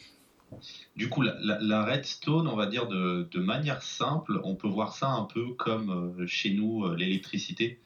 Du 0.96 1.08
coup, 1.08 1.22
la, 1.22 1.84
redstone, 1.84 2.48
on 2.48 2.56
va 2.56 2.66
dire 2.66 2.86
de, 2.86 3.38
manière 3.38 3.82
simple, 3.82 4.40
on 4.44 4.54
peut 4.54 4.68
voir 4.68 4.94
ça 4.94 5.08
un 5.08 5.24
peu 5.24 5.54
comme 5.54 6.14
euh, 6.20 6.26
chez 6.26 6.52
nous 6.52 6.84
euh, 6.84 6.96
l'électricité, 6.96 7.80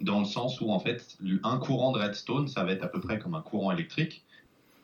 dans 0.00 0.20
le 0.20 0.24
sens 0.24 0.60
où 0.60 0.70
en 0.70 0.78
fait, 0.78 1.16
un 1.42 1.58
courant 1.58 1.92
de 1.92 1.98
redstone, 1.98 2.48
ça 2.48 2.64
va 2.64 2.72
être 2.72 2.84
à 2.84 2.88
peu 2.88 3.00
près 3.00 3.18
comme 3.18 3.34
un 3.34 3.40
courant 3.40 3.72
électrique. 3.72 4.24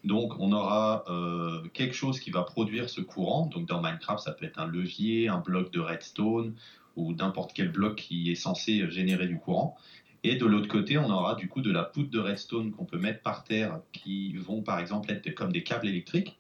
Donc, 0.05 0.34
on 0.40 0.50
aura 0.52 1.05
euh, 1.08 1.62
quelque 1.75 1.94
chose 1.94 2.19
qui 2.19 2.31
va 2.31 2.43
produire 2.43 2.90
ce 2.90 3.00
courant. 3.00 3.46
Donc, 3.46 3.69
dans 3.69 3.81
Minecraft, 3.81 4.25
ça 4.25 4.32
peut 4.32 4.46
être 4.46 4.58
un 4.58 4.67
levier, 4.67 5.29
un 5.29 5.38
bloc 5.38 5.73
de 5.73 5.81
redstone 5.81 6.55
ou 6.96 7.14
n'importe 7.14 7.52
quel 7.55 7.70
bloc 7.70 7.96
qui 7.96 8.31
est 8.31 8.34
censé 8.34 8.90
générer 8.90 9.29
du 9.29 9.38
courant. 9.38 9.76
Et 10.25 10.37
de 10.37 10.46
l'autre 10.46 10.69
côté, 10.69 10.99
on 10.99 11.11
aura 11.11 11.34
du 11.34 11.49
coup 11.49 11.62
de 11.62 11.70
la 11.70 11.82
poudre 11.82 12.11
de 12.11 12.19
redstone 12.19 12.73
qu'on 12.73 12.84
peut 12.84 12.99
mettre 12.99 13.23
par 13.23 13.44
terre 13.44 13.81
qui 13.93 14.37
vont 14.37 14.62
par 14.62 14.79
exemple 14.79 15.11
être 15.11 15.34
comme 15.34 15.52
des 15.52 15.62
câbles 15.62 15.88
électriques. 15.88 16.38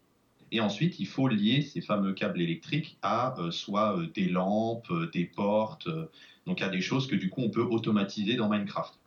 Et 0.52 0.60
ensuite, 0.60 1.00
il 1.00 1.06
faut 1.06 1.28
lier 1.28 1.62
ces 1.62 1.80
fameux 1.80 2.12
câbles 2.12 2.40
électriques 2.40 2.98
à 3.00 3.34
euh, 3.40 3.50
soit 3.50 3.98
euh, 3.98 4.06
des 4.14 4.28
lampes, 4.28 4.90
euh, 4.90 5.10
des 5.10 5.24
portes, 5.24 5.88
donc 6.46 6.60
à 6.60 6.68
des 6.68 6.82
choses 6.82 7.06
que 7.06 7.16
du 7.16 7.30
coup 7.30 7.40
on 7.40 7.48
peut 7.48 7.62
automatiser 7.62 8.36
dans 8.36 8.50
Minecraft. 8.50 8.98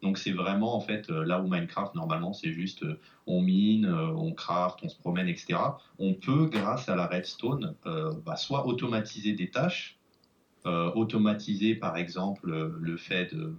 Donc 0.00 0.16
c'est 0.16 0.32
vraiment 0.32 0.74
en 0.74 0.80
fait 0.80 1.08
là 1.08 1.40
où 1.40 1.48
Minecraft 1.48 1.94
normalement 1.94 2.32
c'est 2.32 2.52
juste 2.52 2.84
on 3.26 3.42
mine, 3.42 3.86
on 3.86 4.32
craft, 4.32 4.78
on 4.82 4.88
se 4.88 4.96
promène, 4.96 5.28
etc. 5.28 5.58
On 5.98 6.14
peut 6.14 6.46
grâce 6.46 6.88
à 6.88 6.94
la 6.94 7.06
redstone 7.06 7.74
bah, 8.26 8.36
soit 8.36 8.66
automatiser 8.66 9.32
des 9.32 9.48
tâches, 9.48 9.98
automatiser 10.66 11.74
par 11.74 11.96
exemple 11.96 12.70
le 12.78 12.96
fait 12.98 13.34
de, 13.34 13.54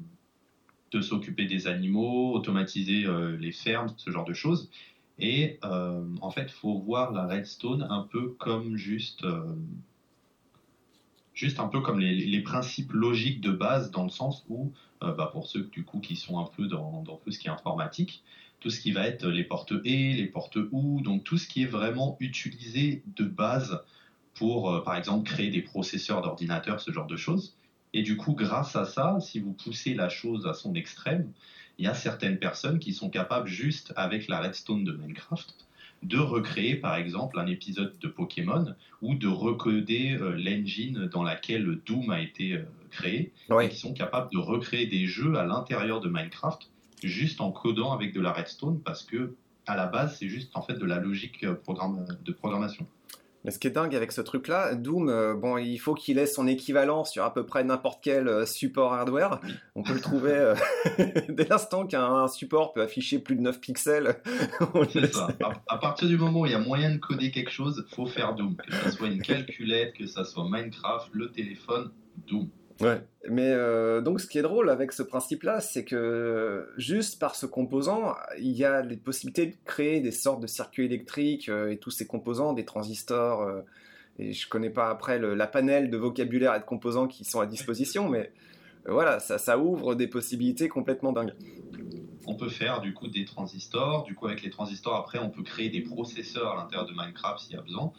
de 0.92 1.02
s'occuper 1.02 1.46
des 1.46 1.66
animaux, 1.66 2.34
automatiser 2.34 3.06
les 3.40 3.52
fermes, 3.52 3.92
ce 3.98 4.12
genre 4.12 4.25
de 4.25 4.34
choses. 4.34 4.70
Et 5.19 5.60
euh, 5.63 6.03
en 6.22 6.29
fait, 6.29 6.51
faut 6.51 6.79
voir 6.79 7.12
la 7.12 7.25
redstone 7.25 7.88
un 7.89 8.01
peu 8.01 8.29
comme 8.38 8.75
juste, 8.75 9.24
euh, 9.24 9.55
juste 11.34 11.60
un 11.60 11.67
peu 11.67 11.81
comme 11.81 12.00
les, 12.00 12.41
principes 12.41 12.91
logiques 12.91 13.41
de 13.41 13.51
base, 13.51 13.91
dans 13.91 14.03
le 14.03 14.10
sens 14.10 14.45
où, 14.50 14.74
euh, 15.03 15.13
bah, 15.13 15.29
pour 15.31 15.48
ceux 15.48 15.63
du 15.63 15.84
coup 15.84 16.00
qui 16.00 16.15
sont 16.15 16.39
un 16.39 16.50
peu 16.55 16.67
dans, 16.67 17.01
dans, 17.03 17.15
tout 17.17 17.31
ce 17.31 17.39
qui 17.39 17.48
est 17.48 17.51
informatique, 17.51 18.24
tout 18.60 18.69
ce 18.69 18.79
qui 18.79 18.91
va 18.91 19.07
être 19.07 19.27
les 19.27 19.43
portes 19.43 19.74
et, 19.86 20.13
les 20.13 20.27
portes 20.27 20.57
OU, 20.72 21.01
donc 21.01 21.24
tout 21.24 21.38
ce 21.38 21.48
qui 21.48 21.63
est 21.63 21.67
vraiment 21.67 22.17
utilisé 22.19 23.03
de 23.15 23.24
base 23.24 23.81
pour, 24.34 24.84
par 24.84 24.98
exemple, 24.98 25.24
créer 25.24 25.50
des 25.50 25.62
processeurs 25.62 26.22
d'ordinateur, 26.22 26.81
ce 26.81 26.91
genre 26.91 27.07
de 27.07 27.15
choses. 27.15 27.55
Et 27.93 28.01
du 28.01 28.17
coup, 28.17 28.34
grâce 28.34 28.75
à 28.75 28.84
ça, 28.84 29.17
si 29.22 29.39
vous 29.39 29.53
poussez 29.53 29.93
la 29.93 30.10
chose 30.10 30.45
à 30.45 30.53
son 30.53 30.75
extrême, 30.75 31.31
il 31.77 31.86
y 31.86 31.88
a 31.88 31.94
certaines 31.94 32.39
personnes 32.39 32.79
qui 32.79 32.94
sont 32.94 33.10
capables, 33.10 33.48
juste 33.48 33.94
avec 33.96 34.27
la 34.27 34.39
redstone 34.39 34.84
de 34.84 34.91
Minecraft, 34.94 35.53
de 36.03 36.17
recréer 36.17 36.75
par 36.75 36.96
exemple 36.96 37.39
un 37.39 37.48
épisode 37.48 37.98
de 38.00 38.08
Pokémon 38.08 38.75
ou 39.01 39.15
de 39.15 39.27
recoder 39.27 40.17
euh, 40.20 40.36
l'engine 40.36 41.08
dans 41.12 41.24
laquelle 41.24 41.79
Doom 41.86 42.12
a 42.12 42.22
été 42.22 42.53
euh, 42.53 42.63
créé, 42.91 43.32
et 43.62 43.70
qui 43.70 43.77
sont 43.77 43.94
capables 43.94 44.29
de 44.32 44.38
recréer 44.38 44.86
des 44.86 45.08
jeux 45.08 45.36
à 45.36 45.46
l'intérieur 45.46 46.01
de 46.01 46.10
Minecraft 46.10 46.70
juste 47.03 47.41
en 47.41 47.51
codant 47.51 47.91
avec 47.91 48.13
de 48.13 48.22
la 48.22 48.32
redstone 48.32 48.79
parce 48.82 49.03
que 49.03 49.36
à 49.67 49.75
la 49.75 49.88
base 49.88 50.17
c'est 50.17 50.29
juste 50.29 50.55
en 50.55 50.62
fait 50.62 50.75
de 50.75 50.86
la 50.86 51.00
logique 51.00 51.44
euh, 51.44 51.55
de 52.24 52.32
programmation. 52.32 52.88
Mais 53.46 53.52
ce 53.52 53.60
qui 53.60 53.68
est 53.68 53.72
dingue 53.72 53.96
avec 53.96 54.12
ce 54.12 54.22
truc-là, 54.22 54.74
Doom, 54.74 55.08
euh, 55.08 55.36
bon, 55.36 55.60
il 55.60 55.78
faut 55.78 55.94
qu'il 55.94 56.18
ait 56.18 56.25
son 56.25 56.48
équivalent 56.48 57.04
sur 57.04 57.24
à 57.24 57.32
peu 57.32 57.46
près 57.46 57.64
n'importe 57.64 58.00
quel 58.04 58.28
euh, 58.28 58.44
support 58.44 58.92
hardware. 58.92 59.40
On 59.75 59.84
peut 59.84 59.94
le 59.94 60.00
trouver 60.00 60.32
euh, 60.32 60.56
dès 61.30 61.46
l'instant 61.48 61.86
qu'un 61.86 62.28
support 62.28 62.74
peut 62.74 62.82
afficher 62.82 63.20
plus 63.20 63.36
de 63.36 63.42
9 63.42 63.62
pixels. 63.62 64.16
C'est 64.92 65.14
ça. 65.14 65.28
À, 65.68 65.78
partir 65.78 66.08
du 66.08 66.18
moment 66.18 66.40
où 66.42 66.46
il 66.48 66.54
y 66.54 66.56
a 66.56 66.60
moyen 66.60 66.90
de 66.90 66.98
coder 66.98 67.30
quelque 67.30 67.52
chose, 67.52 67.86
faut 67.92 68.08
faire 68.08 68.34
Doom. 68.34 68.56
Que 68.56 68.74
ce 68.74 68.90
soit 68.90 69.10
une 69.10 69.22
calculette, 69.22 69.94
que 69.94 70.08
ce 70.08 70.24
soit 70.24 70.50
Minecraft, 70.50 71.10
le 71.14 71.30
téléphone, 71.30 71.92
Doom. 72.28 72.50
Ouais, 72.82 73.01
mais 73.29 73.51
euh, 73.51 74.01
donc 74.01 74.20
ce 74.20 74.27
qui 74.27 74.38
est 74.38 74.41
drôle 74.41 74.70
avec 74.70 74.91
ce 74.91 75.01
principe-là, 75.01 75.62
c'est 75.62 75.86
que 75.86 76.67
juste 76.75 77.20
par 77.20 77.36
ce 77.36 77.46
composant, 77.46 78.15
il 78.38 78.51
y 78.51 78.65
a 78.65 78.82
les 78.82 78.98
possibilités 78.98 79.46
de 79.46 79.55
créer 79.63 80.01
des 80.01 80.12
sortes 80.12 80.41
de 80.41 80.48
circuits 80.48 80.84
électriques 80.84 81.48
euh, 81.48 81.72
et 81.72 81.77
tous 81.77 81.91
ces 81.91 82.05
composants, 82.05 82.51
des 82.51 82.65
transistors. 82.65 83.44
Euh, 83.44 83.62
et 84.20 84.34
je 84.34 84.48
connais 84.50 84.70
pas 84.70 84.89
après 84.89 85.20
le, 85.20 85.36
la 85.36 85.48
panel 85.48 85.89
de 85.89 85.98
vocabulaire 85.98 86.53
et 86.53 86.60
de 86.60 86.65
composants 86.65 87.08
qui 87.08 87.24
sont 87.24 87.39
à 87.39 87.46
disposition, 87.46 88.10
mais 88.10 88.32
voilà, 88.86 89.20
ça, 89.20 89.38
ça 89.38 89.58
ouvre 89.58 89.96
des 89.96 90.08
possibilités 90.08 90.67
complètement 90.67 91.12
dingues. 91.12 91.34
On 92.27 92.36
peut 92.36 92.50
faire 92.50 92.82
du 92.82 92.94
coup 92.94 93.08
des 93.08 93.25
transistors, 93.25 94.03
du 94.03 94.15
coup 94.15 94.27
avec 94.27 94.41
les 94.41 94.50
transistors 94.50 94.96
après 94.96 95.20
on 95.20 95.29
peut 95.29 95.44
créer 95.44 95.70
des 95.70 95.82
processeurs 95.82 96.53
à 96.53 96.55
l'intérieur 96.55 96.88
de 96.88 96.94
Minecraft 96.94 97.39
s'il 97.39 97.55
y 97.55 97.60
a 97.60 97.62
besoin 97.62 97.91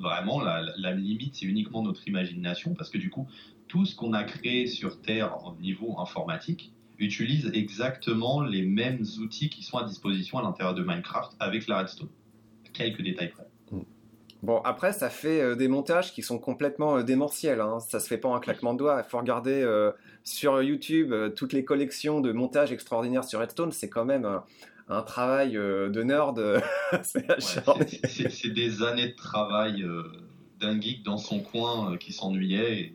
vraiment, 0.00 0.40
la, 0.40 0.62
la 0.76 0.92
limite, 0.92 1.34
c'est 1.36 1.46
uniquement 1.46 1.82
notre 1.82 2.06
imagination, 2.06 2.74
parce 2.74 2.90
que 2.90 2.98
du 2.98 3.10
coup, 3.10 3.26
tout 3.68 3.84
ce 3.84 3.94
qu'on 3.94 4.12
a 4.12 4.24
créé 4.24 4.66
sur 4.66 5.00
Terre 5.00 5.38
au 5.46 5.54
niveau 5.60 5.98
informatique 6.00 6.72
utilise 6.98 7.50
exactement 7.54 8.40
les 8.40 8.62
mêmes 8.62 9.04
outils 9.20 9.48
qui 9.50 9.62
sont 9.62 9.78
à 9.78 9.84
disposition 9.84 10.38
à 10.38 10.42
l'intérieur 10.42 10.74
de 10.74 10.82
Minecraft 10.82 11.32
avec 11.38 11.68
la 11.68 11.78
redstone. 11.78 12.08
Quelques 12.72 13.02
détails 13.02 13.30
près. 13.30 13.46
Mm. 13.70 13.82
Bon, 14.42 14.60
après, 14.64 14.92
ça 14.92 15.10
fait 15.10 15.40
euh, 15.40 15.54
des 15.54 15.68
montages 15.68 16.12
qui 16.12 16.22
sont 16.22 16.38
complètement 16.38 16.98
euh, 16.98 17.02
démentiels. 17.02 17.60
Hein. 17.60 17.80
Ça 17.80 18.00
se 18.00 18.06
fait 18.08 18.18
pas 18.18 18.28
en 18.28 18.36
un 18.36 18.40
claquement 18.40 18.72
de 18.72 18.78
doigts. 18.78 19.02
Il 19.04 19.08
faut 19.08 19.18
regarder 19.18 19.62
euh, 19.62 19.92
sur 20.24 20.62
YouTube 20.62 21.14
toutes 21.34 21.52
les 21.52 21.64
collections 21.64 22.20
de 22.20 22.32
montages 22.32 22.72
extraordinaires 22.72 23.24
sur 23.24 23.40
Redstone. 23.40 23.72
C'est 23.72 23.88
quand 23.88 24.04
même 24.04 24.28
un 24.88 25.02
travail 25.02 25.52
de 25.52 26.02
nerd. 26.02 26.62
c'est 27.02 28.52
des 28.52 28.82
années 28.82 29.08
de 29.08 29.16
travail 29.16 29.84
d'un 30.60 30.80
geek 30.80 31.02
dans 31.02 31.16
son 31.16 31.40
coin 31.40 31.96
qui 31.96 32.12
s'ennuyait. 32.12 32.80
Et 32.80 32.94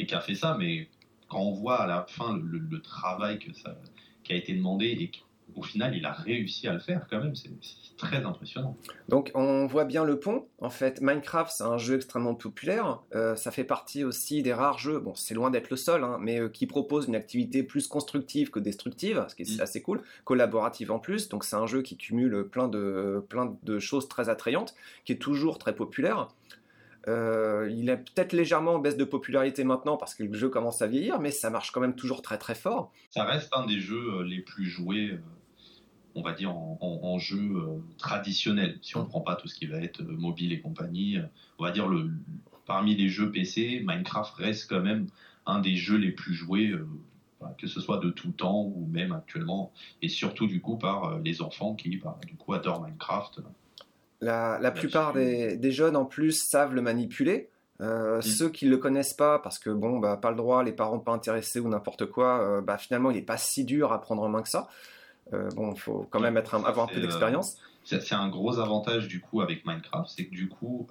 et 0.00 0.06
qui 0.06 0.14
a 0.14 0.20
fait 0.20 0.34
ça, 0.34 0.56
mais 0.58 0.88
quand 1.28 1.40
on 1.40 1.52
voit 1.52 1.82
à 1.82 1.86
la 1.86 2.06
fin 2.08 2.36
le, 2.42 2.80
travail 2.80 3.38
que 3.38 3.52
ça, 3.52 3.76
qui 4.24 4.32
a 4.32 4.36
été 4.36 4.54
demandé 4.54 4.86
et 4.86 5.10
qu'au 5.54 5.62
final 5.62 5.94
il 5.94 6.04
a 6.06 6.12
réussi 6.12 6.66
à 6.68 6.72
le 6.72 6.80
faire 6.80 7.06
quand 7.08 7.18
même, 7.18 7.34
c'est 7.34 7.50
très 7.98 8.24
impressionnant. 8.24 8.78
Donc 9.08 9.30
on 9.34 9.66
voit 9.66 9.84
bien 9.84 10.04
le 10.04 10.18
pont. 10.18 10.46
En 10.60 10.70
fait, 10.70 11.02
Minecraft 11.02 11.52
c'est 11.54 11.64
un 11.64 11.76
jeu 11.76 11.96
extrêmement 11.96 12.34
populaire. 12.34 13.00
Euh, 13.14 13.36
ça 13.36 13.50
fait 13.50 13.64
partie 13.64 14.02
aussi 14.04 14.42
des 14.42 14.54
rares 14.54 14.78
jeux, 14.78 14.98
bon 14.98 15.14
c'est 15.14 15.34
loin 15.34 15.50
d'être 15.50 15.68
le 15.68 15.76
seul, 15.76 16.02
hein, 16.02 16.16
mais 16.18 16.40
euh, 16.40 16.48
qui 16.48 16.66
propose 16.66 17.06
une 17.06 17.14
activité 17.14 17.62
plus 17.62 17.86
constructive 17.86 18.50
que 18.50 18.58
destructive, 18.58 19.26
ce 19.28 19.34
qui 19.34 19.42
est 19.42 19.58
mm. 19.58 19.60
assez 19.60 19.82
cool, 19.82 20.02
collaborative 20.24 20.90
en 20.90 20.98
plus. 20.98 21.28
Donc 21.28 21.44
c'est 21.44 21.56
un 21.56 21.66
jeu 21.66 21.82
qui 21.82 21.98
cumule 21.98 22.48
plein 22.50 22.68
de, 22.68 23.22
plein 23.28 23.54
de 23.62 23.78
choses 23.78 24.08
très 24.08 24.30
attrayantes, 24.30 24.74
qui 25.04 25.12
est 25.12 25.18
toujours 25.18 25.58
très 25.58 25.74
populaire. 25.74 26.28
Euh, 27.08 27.68
il 27.70 27.88
est 27.88 27.96
peut-être 27.96 28.32
légèrement 28.32 28.74
en 28.74 28.78
baisse 28.78 28.96
de 28.96 29.04
popularité 29.04 29.64
maintenant 29.64 29.96
parce 29.96 30.14
que 30.14 30.22
le 30.22 30.34
jeu 30.34 30.48
commence 30.48 30.82
à 30.82 30.86
vieillir, 30.86 31.20
mais 31.20 31.30
ça 31.30 31.50
marche 31.50 31.70
quand 31.70 31.80
même 31.80 31.96
toujours 31.96 32.22
très 32.22 32.38
très 32.38 32.54
fort. 32.54 32.92
Ça 33.10 33.24
reste 33.24 33.48
un 33.54 33.66
des 33.66 33.80
jeux 33.80 34.18
euh, 34.18 34.24
les 34.24 34.40
plus 34.40 34.66
joués, 34.66 35.12
euh, 35.12 35.22
on 36.14 36.22
va 36.22 36.32
dire, 36.32 36.54
en, 36.54 37.18
jeu 37.18 37.82
traditionnel. 37.98 38.78
Si 38.82 38.96
on 38.96 39.02
ne 39.02 39.08
prend 39.08 39.20
pas 39.20 39.36
tout 39.36 39.48
ce 39.48 39.54
qui 39.54 39.66
va 39.66 39.78
être 39.78 40.02
mobile 40.02 40.52
et 40.52 40.60
compagnie, 40.60 41.18
on 41.58 41.64
va 41.64 41.70
dire 41.70 41.88
le, 41.88 42.10
parmi 42.66 42.96
les 42.96 43.08
jeux 43.08 43.30
PC, 43.30 43.82
Minecraft 43.86 44.34
reste 44.34 44.68
quand 44.68 44.80
même 44.80 45.06
un 45.46 45.60
des 45.60 45.76
jeux 45.76 45.96
les 45.96 46.10
plus 46.10 46.34
joués 46.34 46.74
que 47.58 47.66
ce 47.66 47.80
soit 47.80 47.98
de 47.98 48.10
tout 48.10 48.32
temps 48.32 48.62
ou 48.62 48.86
même 48.90 49.12
actuellement, 49.12 49.72
et 50.02 50.08
surtout 50.08 50.46
du 50.46 50.60
coup 50.60 50.76
par 50.76 51.18
les 51.20 51.42
enfants 51.42 51.74
qui 51.74 51.96
bah, 51.96 52.18
du 52.26 52.36
coup 52.36 52.52
adorent 52.54 52.82
Minecraft. 52.82 53.40
La, 54.20 54.70
plupart 54.70 55.12
des, 55.14 55.72
jeunes 55.72 55.96
en 55.96 56.04
plus 56.04 56.32
savent 56.32 56.74
le 56.74 56.82
manipuler. 56.82 57.50
Euh, 57.80 58.20
ceux 58.20 58.50
qui 58.50 58.66
ne 58.66 58.70
le 58.70 58.76
connaissent 58.76 59.14
pas, 59.14 59.38
parce 59.38 59.58
que 59.58 59.70
bon, 59.70 59.98
bah, 59.98 60.18
pas 60.18 60.30
le 60.30 60.36
droit, 60.36 60.62
les 60.62 60.72
parents 60.72 60.98
pas 60.98 61.12
intéressés 61.12 61.60
ou 61.60 61.68
n'importe 61.68 62.06
quoi, 62.06 62.40
euh, 62.40 62.60
bah, 62.60 62.76
finalement 62.76 63.10
il 63.10 63.14
n'est 63.14 63.22
pas 63.22 63.38
si 63.38 63.64
dur 63.64 63.92
à 63.92 64.02
prendre 64.02 64.22
en 64.22 64.28
main 64.28 64.42
que 64.42 64.50
ça. 64.50 64.68
Euh, 65.32 65.48
bon, 65.56 65.72
il 65.72 65.80
faut 65.80 66.06
quand 66.10 66.20
même 66.20 66.36
être 66.36 66.54
avoir 66.54 66.90
un 66.90 66.92
peu 66.92 67.00
d'expérience. 67.00 67.56
c'est 67.84 68.12
un 68.12 68.28
gros 68.28 68.58
avantage 68.58 69.08
du 69.08 69.20
coup 69.20 69.40
avec 69.40 69.64
Minecraft, 69.64 70.10
c'est 70.14 70.26
que 70.26 70.34
du 70.34 70.48
coup, 70.50 70.86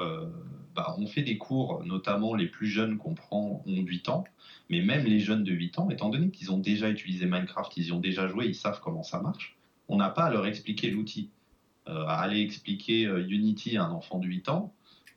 bah, 0.76 0.96
on 0.98 1.06
fait 1.06 1.22
des 1.22 1.38
cours, 1.38 1.84
notamment 1.86 2.34
les 2.34 2.48
plus 2.48 2.68
jeunes 2.68 2.98
qu'on 2.98 3.14
prend 3.14 3.62
ont 3.68 3.82
8 3.82 4.10
ans, 4.10 4.24
mais 4.70 4.82
même 4.82 5.06
les 5.06 5.20
jeunes 5.20 5.44
de 5.44 5.52
8 5.52 5.78
ans, 5.78 5.90
étant 5.92 6.10
donné 6.10 6.32
qu'ils 6.32 6.52
ont 6.52 6.58
déjà 6.58 6.90
utilisé 6.90 7.28
Minecraft, 7.28 7.72
ils 7.78 7.88
y 7.88 7.92
ont 7.92 8.00
déjà 8.00 8.28
joué, 8.28 8.48
ils 8.48 8.56
savent 8.56 8.82
comment 8.84 9.04
ça 9.04 9.22
marche, 9.22 9.58
on 9.90 9.98
n'a 9.98 10.10
pas 10.10 10.24
à 10.24 10.32
leur 10.32 10.48
expliquer 10.48 10.90
l'outil. 10.90 11.30
Euh, 11.90 12.06
à 12.06 12.20
aller 12.20 12.42
expliquer 12.42 13.06
euh, 13.08 13.26
Unity 13.28 13.78
à 13.78 13.86
un 13.86 13.90
enfant 13.90 14.20
de 14.20 14.28
8 14.28 14.50
ans, 14.50 14.72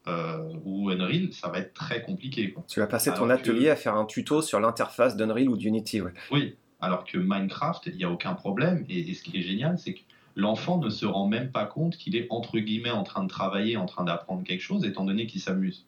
euh, 0.07 0.39
ou 0.65 0.89
Unreal, 0.89 1.31
ça 1.33 1.49
va 1.49 1.59
être 1.59 1.75
très 1.75 2.01
compliqué. 2.01 2.55
Tu 2.67 2.81
vas 2.81 2.87
passer 2.87 3.13
ton 3.13 3.29
atelier 3.29 3.69
à 3.69 3.77
faire 3.77 3.95
un 3.95 4.07
tuto 4.07 4.41
sur 4.41 4.59
l'interface 4.59 5.15
d'Unreal 5.15 5.51
ou 5.51 5.57
d'Unity. 5.59 6.01
Ouais. 6.01 6.13
Oui, 6.31 6.57
alors 6.81 7.05
que 7.05 7.19
Minecraft, 7.19 7.89
il 7.89 7.97
n'y 7.97 8.05
a 8.05 8.11
aucun 8.11 8.33
problème. 8.33 8.87
Et, 8.89 9.13
ce 9.13 9.23
qui 9.23 9.37
est 9.37 9.43
génial, 9.43 9.79
c'est 9.79 9.93
que 9.93 10.01
l'enfant 10.35 10.79
ne 10.79 10.89
se 10.89 11.05
rend 11.05 11.29
même 11.29 11.51
pas 11.51 11.67
compte 11.67 11.99
qu'il 11.99 12.17
est 12.17 12.27
entre 12.31 12.59
guillemets 12.59 12.91
en 12.91 13.03
train 13.03 13.23
de 13.23 13.29
travailler, 13.29 13.77
en 13.77 13.87
train 13.87 14.05
d'apprendre 14.05 14.43
quelque 14.43 14.63
chose, 14.63 14.87
étant 14.87 15.05
donné 15.05 15.27
qu'il 15.27 15.43
s'amuse. 15.43 15.85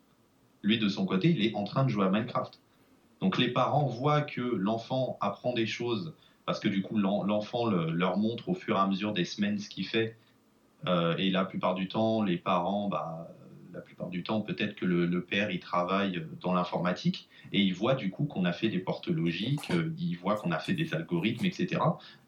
Lui, 0.63 0.79
de 0.79 0.89
son 0.89 1.07
côté, 1.07 1.31
il 1.31 1.47
est 1.47 1.55
en 1.55 1.65
train 1.65 1.85
de 1.85 1.89
jouer 1.89 2.05
à 2.05 2.11
Minecraft. 2.11 2.61
Donc 3.23 3.39
les 3.39 3.49
parents 3.49 3.87
voient 3.87 4.21
que 4.21 4.43
l'enfant 4.43 5.17
apprend 5.23 5.55
des 5.55 5.67
choses, 5.67 6.13
parce 6.45 6.61
que 6.61 6.69
du 6.69 6.83
coup 6.83 6.99
l'enfant 6.99 7.65
leur 7.71 8.19
montre 8.19 8.51
au 8.51 8.55
fur 8.55 8.77
et 8.77 8.81
à 8.81 8.87
mesure 8.87 9.15
des 9.15 9.25
semaines 9.25 9.59
ce 9.59 9.71
qu'il 9.71 9.87
fait, 9.87 10.15
et 11.19 11.31
la 11.31 11.45
plupart 11.45 11.75
du 11.75 11.89
temps, 11.89 12.23
les 12.23 12.37
parents, 12.37 12.89
bah, 12.89 13.35
la 13.75 13.81
plupart 13.81 14.09
du 14.09 14.23
temps, 14.23 14.41
peut-être 14.41 14.75
que 14.75 14.87
le, 14.87 15.21
père, 15.23 15.51
il 15.51 15.61
travaille 15.61 16.25
dans 16.41 16.55
l'informatique 16.55 17.29
et 17.53 17.61
il 17.61 17.75
voit 17.75 17.95
du 17.95 18.11
coup 18.11 18.25
qu'on 18.25 18.45
a 18.45 18.53
fait 18.53 18.69
des 18.69 18.79
portes 18.79 19.09
logiques, 19.09 19.71
euh, 19.71 19.93
il 19.99 20.15
voit 20.15 20.37
qu'on 20.37 20.53
a 20.53 20.59
fait 20.59 20.73
des 20.73 20.95
algorithmes, 20.95 21.45
etc. 21.45 21.81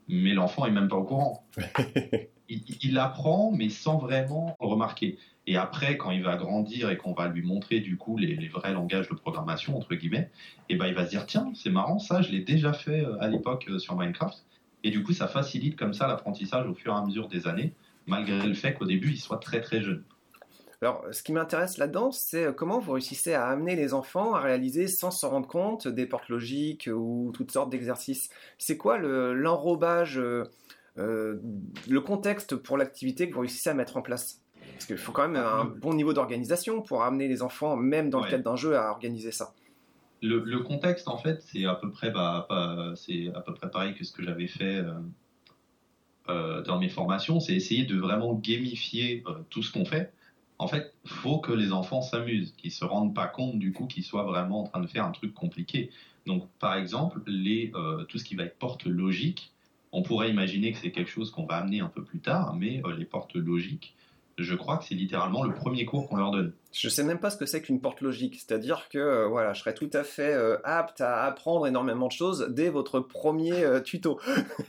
Mais 0.09 0.35
l'enfant 0.35 0.67
est 0.67 0.71
même 0.71 0.89
pas 0.89 0.97
au 0.97 1.05
courant. 1.05 1.47
il, 2.49 2.99
apprend, 2.99 3.53
mais 3.53 3.69
sans 3.69 3.99
vraiment 3.99 4.57
le 4.61 4.67
remarquer. 4.67 5.19
Et 5.47 5.57
après, 5.57 5.97
quand 5.97 6.11
il 6.11 6.23
va 6.23 6.37
grandir 6.37 6.91
et 6.91 6.97
qu'on 6.97 7.13
va 7.13 7.29
lui 7.29 7.43
montrer 7.43 7.81
du 7.81 7.97
coup 7.97 8.17
les, 8.17 8.49
vrais 8.49 8.73
langages 8.73 9.09
de 9.09 9.15
programmation 9.15 9.77
entre 9.77 9.95
guillemets, 9.95 10.31
et 10.69 10.77
ben 10.77 10.87
il 10.87 10.95
va 10.95 11.05
se 11.05 11.11
dire 11.11 11.27
tiens, 11.27 11.53
c'est 11.55 11.71
marrant 11.71 11.99
ça, 11.99 12.23
je 12.23 12.33
l'ai 12.33 12.41
déjà 12.41 12.73
fait 12.73 13.05
euh, 13.05 13.21
à 13.21 13.29
l'époque 13.29 13.69
sur 13.79 13.97
Minecraft. 13.97 14.45
Et 14.83 14.91
du 14.91 15.03
coup, 15.03 15.13
ça 15.13 15.27
facilite 15.27 15.77
comme 15.77 15.95
ça 15.95 16.07
l'apprentissage 16.07 16.67
au 16.67 16.75
fur 16.75 16.93
et 16.93 16.97
à 16.97 17.05
mesure 17.05 17.29
des 17.29 17.49
années 17.49 17.73
malgré 18.07 18.47
le 18.47 18.55
fait 18.55 18.75
qu'au 18.75 18.85
début, 18.85 19.11
ils 19.11 19.19
soient 19.19 19.39
très 19.39 19.61
très 19.61 19.83
jeunes. 19.83 20.05
Alors, 20.83 21.05
ce 21.11 21.23
qui 21.23 21.33
m'intéresse 21.33 21.79
là-dedans, 21.79 22.13
c'est 22.13 22.47
euh, 22.47 22.53
comment 22.53 22.79
vous 22.79 22.93
réussissez 22.93 23.33
à 23.33 23.47
amener 23.47 23.77
les 23.77 23.95
enfants 23.95 24.35
à 24.35 24.41
réaliser 24.41 24.89
sans 24.89 25.11
s'en 25.11 25.31
rendre 25.31 25.49
compte 25.49 25.89
des 25.89 26.07
portes 26.07 26.29
logiques 26.29 26.91
ou 26.93 27.33
toutes 27.35 27.51
sortes 27.51 27.71
d'exercices. 27.71 28.29
C'est 28.59 28.77
quoi 28.77 28.99
l'enrobage, 28.99 30.19
euh, 30.19 30.45
euh, 30.99 31.37
le 31.89 32.01
contexte 32.01 32.57
pour 32.57 32.77
l'activité 32.77 33.29
que 33.29 33.35
vous 33.35 33.41
réussissez 33.41 33.71
à 33.71 33.75
mettre 33.75 33.97
en 33.97 34.03
place? 34.03 34.43
Parce 34.73 34.85
qu'il 34.85 34.99
faut 34.99 35.13
quand 35.13 35.27
même 35.27 35.43
un 35.43 35.65
bon 35.65 35.95
niveau 35.95 36.13
d'organisation 36.13 36.83
pour 36.83 37.03
amener 37.03 37.29
les 37.29 37.43
enfants, 37.43 37.77
même 37.77 38.11
dans 38.11 38.21
le 38.21 38.29
cadre 38.29 38.45
d'un 38.45 38.57
jeu, 38.57 38.77
à 38.77 38.91
organiser 38.91 39.33
ça. 39.33 39.55
Le, 40.21 40.59
contexte, 40.59 41.09
en 41.09 41.17
fait, 41.17 41.41
c'est 41.41 41.65
à 41.65 41.75
peu 41.75 41.91
près, 41.91 42.11
bah, 42.11 42.47
c'est 42.97 43.31
à 43.35 43.41
peu 43.41 43.55
près 43.55 43.71
pareil 43.71 43.95
que 43.95 44.05
ce 44.05 44.13
que 44.13 44.23
j'avais 44.23 44.49
fait 44.49 44.77
euh, 44.77 44.93
dans 46.29 46.79
mes 46.79 46.89
formations, 46.89 47.41
c'est 47.41 47.55
essayer 47.55 47.85
de 47.85 47.97
vraiment 47.97 48.35
gamifier 48.35 49.23
euh, 49.27 49.35
tout 49.51 49.63
ce 49.63 49.73
qu'on 49.73 49.85
fait. 49.85 50.13
En 50.59 50.69
fait, 50.69 50.95
faut 51.05 51.39
que 51.39 51.53
les 51.53 51.73
enfants 51.73 52.03
s'amusent, 52.03 52.55
qu'ils 52.57 52.71
se 52.71 52.85
rendent 52.85 53.15
pas 53.15 53.27
compte 53.27 53.59
du 53.59 53.73
coup 53.73 53.87
qu'ils 53.87 54.05
soient 54.05 54.25
vraiment 54.25 54.63
en 54.63 54.65
train 54.65 54.81
de 54.81 54.87
faire 54.87 55.05
un 55.05 55.13
truc 55.13 55.35
compliqué. 55.35 55.91
Donc, 56.27 56.49
par 56.59 56.75
exemple, 56.77 57.21
les, 57.27 57.73
euh, 57.75 58.05
tout 58.05 58.19
ce 58.19 58.25
qui 58.25 58.35
va 58.35 58.45
être 58.45 58.59
porte 58.59 58.87
logique, 58.87 59.53
on 59.93 60.03
pourrait 60.03 60.31
imaginer 60.31 60.73
que 60.73 60.79
c'est 60.79 60.91
quelque 60.91 61.11
chose 61.11 61.31
qu'on 61.31 61.45
va 61.45 61.57
amener 61.57 61.81
un 61.81 61.89
peu 61.89 62.03
plus 62.03 62.21
tard, 62.21 62.55
mais 62.55 62.83
les 62.99 63.05
portes 63.05 63.35
logiques, 63.35 63.95
je 64.39 64.55
crois 64.55 64.77
que 64.77 64.85
c'est 64.85 64.95
littéralement 64.95 65.45
le 65.45 65.55
premier 65.55 65.87
cours 65.87 66.09
qu'on 66.09 66.17
leur 66.17 66.31
donne. 66.31 66.53
Je 66.73 66.91
sais 66.91 67.03
même 67.03 67.19
pas 67.19 67.31
ce 67.31 67.39
que 67.39 67.47
c'est 67.47 67.63
qu'une 67.63 67.81
porte 67.81 68.03
logique, 68.03 68.35
c'est-à-dire 68.35 68.89
que 68.91 68.99
euh, 68.99 69.27
voilà, 69.29 69.55
je 69.55 69.61
serais 69.61 69.73
tout 69.73 69.89
à 69.95 70.05
fait 70.05 70.35
euh, 70.35 70.59
apte 70.63 71.01
à 71.01 71.25
apprendre 71.25 71.67
énormément 71.67 72.09
de 72.09 72.13
choses 72.13 72.49
dès 72.51 72.69
votre 72.69 73.01
premier 73.01 73.65
euh, 73.65 73.81
tuto. 73.81 74.21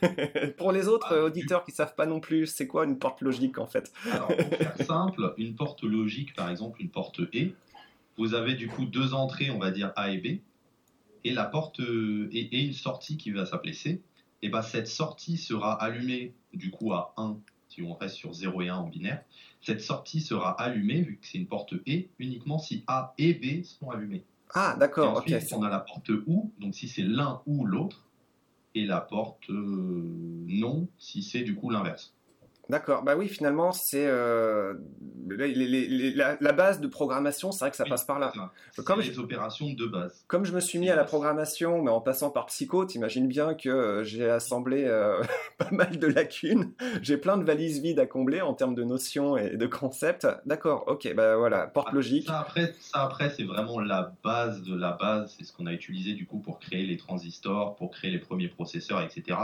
pour 0.57 0.71
les 0.71 0.87
autres 0.87 1.17
auditeurs 1.17 1.65
qui 1.65 1.71
savent 1.71 1.95
pas 1.95 2.05
non 2.05 2.21
plus, 2.21 2.47
c'est 2.47 2.67
quoi 2.67 2.85
une 2.85 2.97
porte 2.97 3.21
logique 3.21 3.57
en 3.57 3.67
fait? 3.67 3.91
Alors, 4.09 4.27
pour 4.27 4.57
faire 4.57 4.77
simple, 4.85 5.33
une 5.37 5.55
porte 5.55 5.83
logique, 5.83 6.33
par 6.33 6.49
exemple 6.49 6.81
une 6.81 6.89
porte 6.89 7.19
E, 7.19 7.51
vous 8.17 8.33
avez 8.33 8.53
du 8.53 8.69
coup 8.69 8.85
deux 8.85 9.13
entrées, 9.13 9.51
on 9.51 9.59
va 9.59 9.71
dire 9.71 9.91
A 9.97 10.11
et 10.11 10.17
B, 10.17 10.39
et 11.25 11.33
la 11.33 11.43
porte 11.43 11.81
et, 11.81 12.39
et 12.39 12.61
une 12.61 12.73
sortie 12.73 13.17
qui 13.17 13.31
va 13.31 13.45
s'appeler 13.45 13.73
C. 13.73 14.01
Et 14.43 14.49
ben 14.49 14.61
cette 14.61 14.87
sortie 14.87 15.35
sera 15.35 15.73
allumée 15.73 16.35
du 16.53 16.71
coup 16.71 16.93
à 16.93 17.13
1 17.17 17.37
si 17.77 17.83
on 17.83 17.93
reste 17.93 18.15
sur 18.15 18.33
0 18.33 18.63
et 18.63 18.69
1 18.69 18.75
en 18.75 18.87
binaire, 18.87 19.23
cette 19.61 19.81
sortie 19.81 20.19
sera 20.19 20.59
allumée, 20.59 21.01
vu 21.01 21.17
que 21.17 21.27
c'est 21.27 21.37
une 21.37 21.45
porte 21.45 21.73
E, 21.73 22.05
uniquement 22.17 22.57
si 22.57 22.83
A 22.87 23.13
et 23.19 23.35
B 23.35 23.63
sont 23.63 23.91
allumées. 23.91 24.23
Ah, 24.55 24.75
d'accord. 24.79 25.17
ok. 25.17 25.31
on 25.51 25.61
a 25.61 25.69
la 25.69 25.79
porte 25.79 26.09
OU, 26.09 26.51
donc 26.59 26.73
si 26.73 26.87
c'est 26.87 27.03
l'un 27.03 27.41
ou 27.45 27.65
l'autre, 27.65 28.07
et 28.73 28.85
la 28.85 28.99
porte 28.99 29.49
euh, 29.49 30.45
non, 30.47 30.87
si 30.97 31.21
c'est 31.21 31.41
du 31.41 31.55
coup 31.55 31.69
l'inverse. 31.69 32.13
D'accord, 32.69 33.03
bah 33.03 33.15
oui, 33.15 33.29
finalement, 33.29 33.71
c'est 33.71 34.05
euh, 34.07 34.73
la, 35.29 36.51
base 36.51 36.81
de 36.81 36.87
programmation, 36.87 37.51
c'est 37.51 37.59
vrai 37.59 37.71
que 37.71 37.77
ça 37.77 37.85
passe 37.85 38.03
par 38.03 38.19
là. 38.19 38.33
Comme 38.85 38.99
les 38.99 39.19
opérations 39.19 39.71
de 39.71 39.85
base. 39.85 40.25
Comme 40.27 40.45
je 40.45 40.53
me 40.53 40.59
suis 40.59 40.77
mis 40.77 40.89
à 40.89 40.95
la 40.95 41.05
programmation, 41.05 41.81
mais 41.81 41.91
en 41.91 42.01
passant 42.01 42.29
par 42.29 42.47
Psycho, 42.47 42.85
t'imagines 42.85 43.27
bien 43.27 43.53
que 43.53 43.69
euh, 43.69 44.03
j'ai 44.03 44.29
assemblé 44.29 44.83
euh, 44.85 45.21
pas 45.57 45.71
mal 45.71 45.97
de 45.97 46.07
lacunes. 46.07 46.73
J'ai 47.01 47.17
plein 47.17 47.37
de 47.37 47.43
valises 47.43 47.81
vides 47.81 47.99
à 47.99 48.05
combler 48.05 48.41
en 48.41 48.53
termes 48.53 48.75
de 48.75 48.83
notions 48.83 49.37
et 49.37 49.55
de 49.55 49.67
concepts. 49.67 50.27
D'accord, 50.45 50.83
ok, 50.87 51.13
bah 51.15 51.37
voilà, 51.37 51.67
porte 51.67 51.93
logique. 51.93 52.27
Ça 52.27 52.39
après, 52.39 52.75
ça 52.79 53.03
après 53.03 53.29
c'est 53.29 53.43
vraiment 53.43 53.79
la 53.79 54.13
base 54.23 54.61
de 54.63 54.75
la 54.75 54.91
base, 54.91 55.35
c'est 55.37 55.45
ce 55.45 55.53
qu'on 55.53 55.67
a 55.67 55.73
utilisé 55.73 56.13
du 56.13 56.25
coup 56.25 56.39
pour 56.39 56.59
créer 56.59 56.85
les 56.85 56.97
transistors, 56.97 57.75
pour 57.75 57.91
créer 57.91 58.11
les 58.11 58.19
premiers 58.19 58.49
processeurs, 58.49 59.01
etc. 59.01 59.37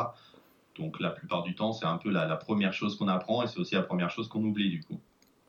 Donc 0.78 1.00
la 1.00 1.12
plupart 1.12 1.44
du 1.44 1.56
temps, 1.56 1.74
c'est 1.74 1.86
un 1.86 1.98
peu 1.98 2.10
la, 2.10 2.36
première 2.36 2.74
chose 2.74 2.98
qu'on 2.98 3.08
apprend 3.08 3.44
et 3.44 3.48
c'est 3.48 3.60
aussi 3.60 3.76
la 3.76 3.84
première 3.84 4.10
chose 4.10 4.28
qu'on 4.28 4.44
oublie 4.44 4.70
du 4.70 4.82
coup. 4.82 5.00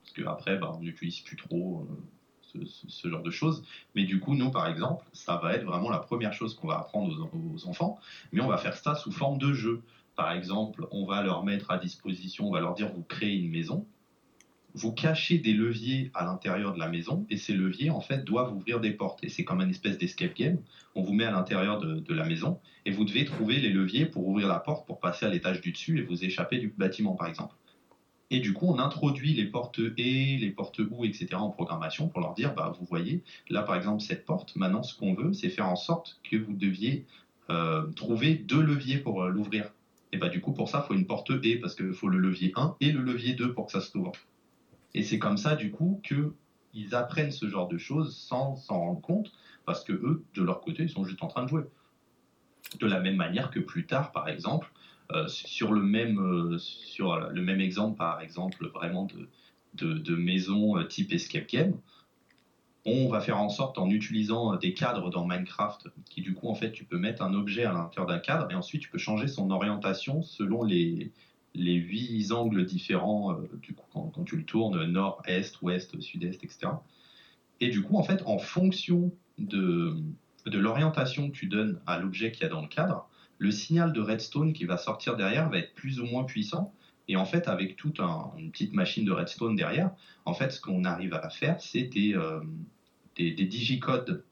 Parce 0.02 0.12
qu'après, 0.12 0.58
bah, 0.58 0.72
on 0.76 0.80
n'utilise 0.80 1.20
plus 1.20 1.36
trop 1.36 1.86
euh, 2.54 2.64
ce, 2.88 3.08
genre 3.08 3.22
de 3.22 3.30
choses. 3.30 3.64
Mais 3.94 4.04
du 4.04 4.20
coup, 4.20 4.34
nous, 4.34 4.50
par 4.50 4.66
exemple, 4.66 5.06
ça 5.12 5.36
va 5.36 5.54
être 5.54 5.64
vraiment 5.64 5.90
la 5.90 5.98
première 5.98 6.32
chose 6.32 6.54
qu'on 6.54 6.68
va 6.68 6.78
apprendre 6.78 7.30
aux, 7.32 7.66
enfants. 7.66 7.98
Mais 8.32 8.40
on 8.40 8.48
va 8.48 8.58
faire 8.58 8.76
ça 8.76 8.94
sous 8.94 9.12
forme 9.12 9.38
de 9.38 9.52
jeu. 9.52 9.82
Par 10.14 10.32
exemple, 10.32 10.86
on 10.90 11.06
va 11.06 11.22
leur 11.22 11.44
mettre 11.44 11.70
à 11.70 11.78
disposition, 11.78 12.46
on 12.46 12.52
va 12.52 12.60
leur 12.60 12.74
dire, 12.74 12.92
vous 12.92 13.02
créez 13.02 13.34
une 13.34 13.50
maison 13.50 13.86
vous 14.74 14.92
cachez 14.92 15.38
des 15.38 15.52
leviers 15.52 16.10
à 16.14 16.24
l'intérieur 16.24 16.74
de 16.74 16.78
la 16.78 16.88
maison 16.88 17.24
et 17.30 17.36
ces 17.36 17.52
leviers 17.52 17.90
en 17.90 18.00
fait 18.00 18.24
doivent 18.24 18.52
ouvrir 18.52 18.80
des 18.80 18.90
portes 18.90 19.22
et 19.22 19.28
c'est 19.28 19.44
comme 19.44 19.60
une 19.60 19.70
espèce 19.70 19.98
d'escape 19.98 20.34
game. 20.34 20.58
On 20.96 21.02
vous 21.02 21.12
met 21.12 21.24
à 21.24 21.30
l'intérieur 21.30 21.78
de, 21.78 22.12
la 22.12 22.24
maison 22.24 22.58
et 22.84 22.90
vous 22.90 23.04
devez 23.04 23.24
trouver 23.24 23.56
les 23.56 23.70
leviers 23.70 24.04
pour 24.04 24.26
ouvrir 24.26 24.48
la 24.48 24.58
porte 24.58 24.86
pour 24.86 24.98
passer 24.98 25.26
à 25.26 25.28
l'étage 25.28 25.60
du 25.60 25.72
dessus 25.72 25.98
et 26.00 26.02
vous 26.02 26.24
échapper 26.24 26.58
du 26.58 26.74
bâtiment 26.76 27.14
par 27.14 27.28
exemple. 27.28 27.54
Et 28.30 28.40
du 28.40 28.52
coup, 28.52 28.66
on 28.66 28.78
introduit 28.78 29.34
les 29.34 29.44
portes 29.44 29.78
et, 29.96 30.38
les 30.38 30.50
portes 30.50 30.80
ou, 30.80 31.04
etc. 31.04 31.34
en 31.34 31.50
programmation 31.50 32.08
pour 32.08 32.20
leur 32.20 32.34
dire, 32.34 32.54
bah, 32.54 32.72
vous 32.76 32.86
voyez, 32.86 33.22
là 33.48 33.62
par 33.62 33.76
exemple, 33.76 34.02
cette 34.02 34.24
porte, 34.24 34.56
maintenant 34.56 34.82
ce 34.82 34.98
qu'on 34.98 35.14
veut, 35.14 35.32
c'est 35.32 35.50
faire 35.50 35.68
en 35.68 35.76
sorte 35.76 36.20
que 36.28 36.36
vous 36.36 36.54
deviez 36.54 37.06
euh, 37.50 37.86
trouver 37.92 38.34
deux 38.34 38.62
leviers 38.62 38.98
pour 38.98 39.22
euh, 39.22 39.28
l'ouvrir. 39.28 39.70
Et 40.12 40.16
bah 40.16 40.28
du 40.28 40.40
coup, 40.40 40.52
pour 40.52 40.68
ça, 40.68 40.84
il 40.84 40.88
faut 40.88 40.94
une 40.94 41.06
porte 41.06 41.30
et 41.42 41.56
parce 41.56 41.74
qu'il 41.74 41.92
faut 41.92 42.08
le 42.08 42.18
levier 42.18 42.52
1 42.56 42.76
et 42.80 42.92
le 42.92 43.02
levier 43.02 43.34
2 43.34 43.52
pour 43.52 43.66
que 43.66 43.72
ça 43.72 43.80
se 43.80 43.96
ouvre. 43.98 44.12
Et 44.94 45.02
c'est 45.02 45.18
comme 45.18 45.36
ça, 45.36 45.56
du 45.56 45.70
coup, 45.70 46.00
qu'ils 46.04 46.94
apprennent 46.94 47.32
ce 47.32 47.48
genre 47.48 47.68
de 47.68 47.78
choses 47.78 48.16
sans 48.16 48.56
s'en 48.56 48.78
rendre 48.78 49.00
compte, 49.00 49.32
parce 49.66 49.82
que 49.82 49.92
eux, 49.92 50.24
de 50.34 50.42
leur 50.42 50.60
côté, 50.60 50.84
ils 50.84 50.90
sont 50.90 51.04
juste 51.04 51.22
en 51.22 51.28
train 51.28 51.42
de 51.42 51.48
jouer. 51.48 51.64
De 52.78 52.86
la 52.86 53.00
même 53.00 53.16
manière 53.16 53.50
que 53.50 53.60
plus 53.60 53.86
tard, 53.86 54.12
par 54.12 54.28
exemple, 54.28 54.70
euh, 55.12 55.26
sur, 55.28 55.72
le 55.72 55.82
même, 55.82 56.18
euh, 56.18 56.58
sur 56.58 57.18
le 57.18 57.42
même 57.42 57.60
exemple, 57.60 57.98
par 57.98 58.20
exemple, 58.20 58.68
vraiment 58.68 59.06
de, 59.74 59.98
de, 59.98 60.16
maison 60.16 60.78
euh, 60.78 60.84
type 60.84 61.12
escape 61.12 61.48
game, 61.48 61.74
on 62.86 63.08
va 63.08 63.20
faire 63.20 63.38
en 63.38 63.48
sorte, 63.48 63.78
en 63.78 63.90
utilisant 63.90 64.56
des 64.56 64.74
cadres 64.74 65.10
dans 65.10 65.26
Minecraft, 65.26 65.88
qui 66.06 66.22
du 66.22 66.34
coup, 66.34 66.48
en 66.48 66.54
fait, 66.54 66.72
tu 66.72 66.84
peux 66.84 66.98
mettre 66.98 67.22
un 67.22 67.34
objet 67.34 67.64
à 67.64 67.72
l'intérieur 67.72 68.06
d'un 68.06 68.18
cadre 68.18 68.50
et 68.50 68.54
ensuite 68.54 68.82
tu 68.82 68.90
peux 68.90 68.98
changer 68.98 69.26
son 69.26 69.50
orientation 69.50 70.22
selon 70.22 70.62
les, 70.62 71.12
les 71.54 71.74
huit 71.74 72.32
angles 72.32 72.64
différents 72.64 73.32
euh, 73.32 73.48
du 73.62 73.74
coup, 73.74 73.86
quand, 73.92 74.24
tu 74.24 74.36
le 74.36 74.44
tournes, 74.44 74.84
nord, 74.86 75.22
est, 75.26 75.60
ouest, 75.62 75.98
sud-est, 76.00 76.42
etc. 76.42 76.72
Et 77.60 77.68
du 77.68 77.82
coup, 77.82 77.96
en 77.96 78.02
fait, 78.02 78.22
en 78.26 78.38
fonction 78.38 79.12
de, 79.38 79.96
l'orientation 80.46 81.30
que 81.30 81.36
tu 81.36 81.46
donnes 81.46 81.80
à 81.86 81.98
l'objet 81.98 82.32
qu'il 82.32 82.42
y 82.42 82.46
a 82.46 82.48
dans 82.48 82.62
le 82.62 82.68
cadre, 82.68 83.08
le 83.38 83.50
signal 83.50 83.92
de 83.92 84.00
redstone 84.00 84.52
qui 84.52 84.64
va 84.64 84.76
sortir 84.76 85.16
derrière 85.16 85.48
va 85.48 85.58
être 85.58 85.74
plus 85.74 86.00
ou 86.00 86.06
moins 86.06 86.24
puissant. 86.24 86.72
Et 87.06 87.16
en 87.16 87.24
fait, 87.24 87.48
avec 87.48 87.76
toute 87.76 88.00
une 88.00 88.50
petite 88.50 88.72
machine 88.72 89.04
de 89.04 89.12
redstone 89.12 89.56
derrière, 89.56 89.90
en 90.24 90.34
fait, 90.34 90.50
ce 90.50 90.60
qu'on 90.60 90.84
arrive 90.84 91.14
à 91.14 91.28
faire, 91.28 91.60
c'est 91.60 91.82
des, 91.82 92.14
euh, 92.14 92.40
des, 93.16 93.32
des 93.32 93.44
digicodes. 93.44 94.24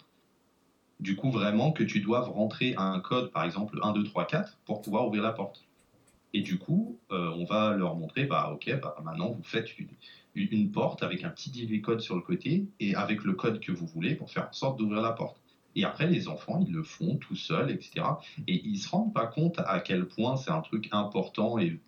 Du 0.99 1.17
coup, 1.17 1.31
vraiment 1.31 1.73
que 1.73 1.85
tu 1.85 2.01
dois 2.01 2.21
rentrer 2.21 2.75
un 2.79 3.01
code, 3.01 3.31
par 3.33 3.45
exemple 3.45 3.79
1, 3.83 3.93
2, 3.93 4.05
3, 4.05 4.27
4, 4.27 4.59
pour 4.65 4.83
pouvoir 4.83 5.07
ouvrir 5.07 5.23
la 5.23 5.33
porte. 5.33 5.65
Et 6.35 6.41
du 6.41 6.59
coup, 6.59 6.99
euh, 7.11 7.31
on 7.37 7.45
va 7.45 7.75
leur 7.77 7.95
montrer, 7.97 8.25
bah 8.25 8.51
ok, 8.53 8.81
bah, 8.81 8.97
maintenant 9.05 9.31
vous 9.31 9.43
faites 9.43 9.69
une, 10.35 10.71
porte 10.71 11.03
avec 11.03 11.25
un 11.25 11.29
petit 11.29 11.81
code 11.83 12.01
sur 12.01 12.17
le 12.17 12.23
côté 12.23 12.67
et 12.81 12.95
avec 12.95 13.25
le 13.25 13.35
code 13.35 13.61
que 13.61 13.73
vous 13.73 13.87
voulez 13.87 14.15
pour 14.15 14.31
faire 14.31 14.49
en 14.49 14.53
sorte 14.53 14.79
d'ouvrir 14.79 15.03
la 15.03 15.13
porte. 15.13 15.43
Et 15.75 15.85
après, 15.85 16.07
les 16.07 16.29
enfants, 16.29 16.63
ils 16.67 16.73
le 16.73 16.83
font 16.83 17.17
tout 17.17 17.37
seuls, 17.37 17.71
etc. 17.71 18.07
Et 18.47 18.63
ils 18.65 18.79
se 18.79 18.89
rendent 18.89 19.13
pas 19.13 19.27
compte 19.27 19.59
à 19.59 19.81
quel 19.81 20.07
point 20.07 20.37
c'est 20.37 20.51
un 20.51 20.61
truc 20.61 20.89
important 20.93 21.59
et 21.59 21.81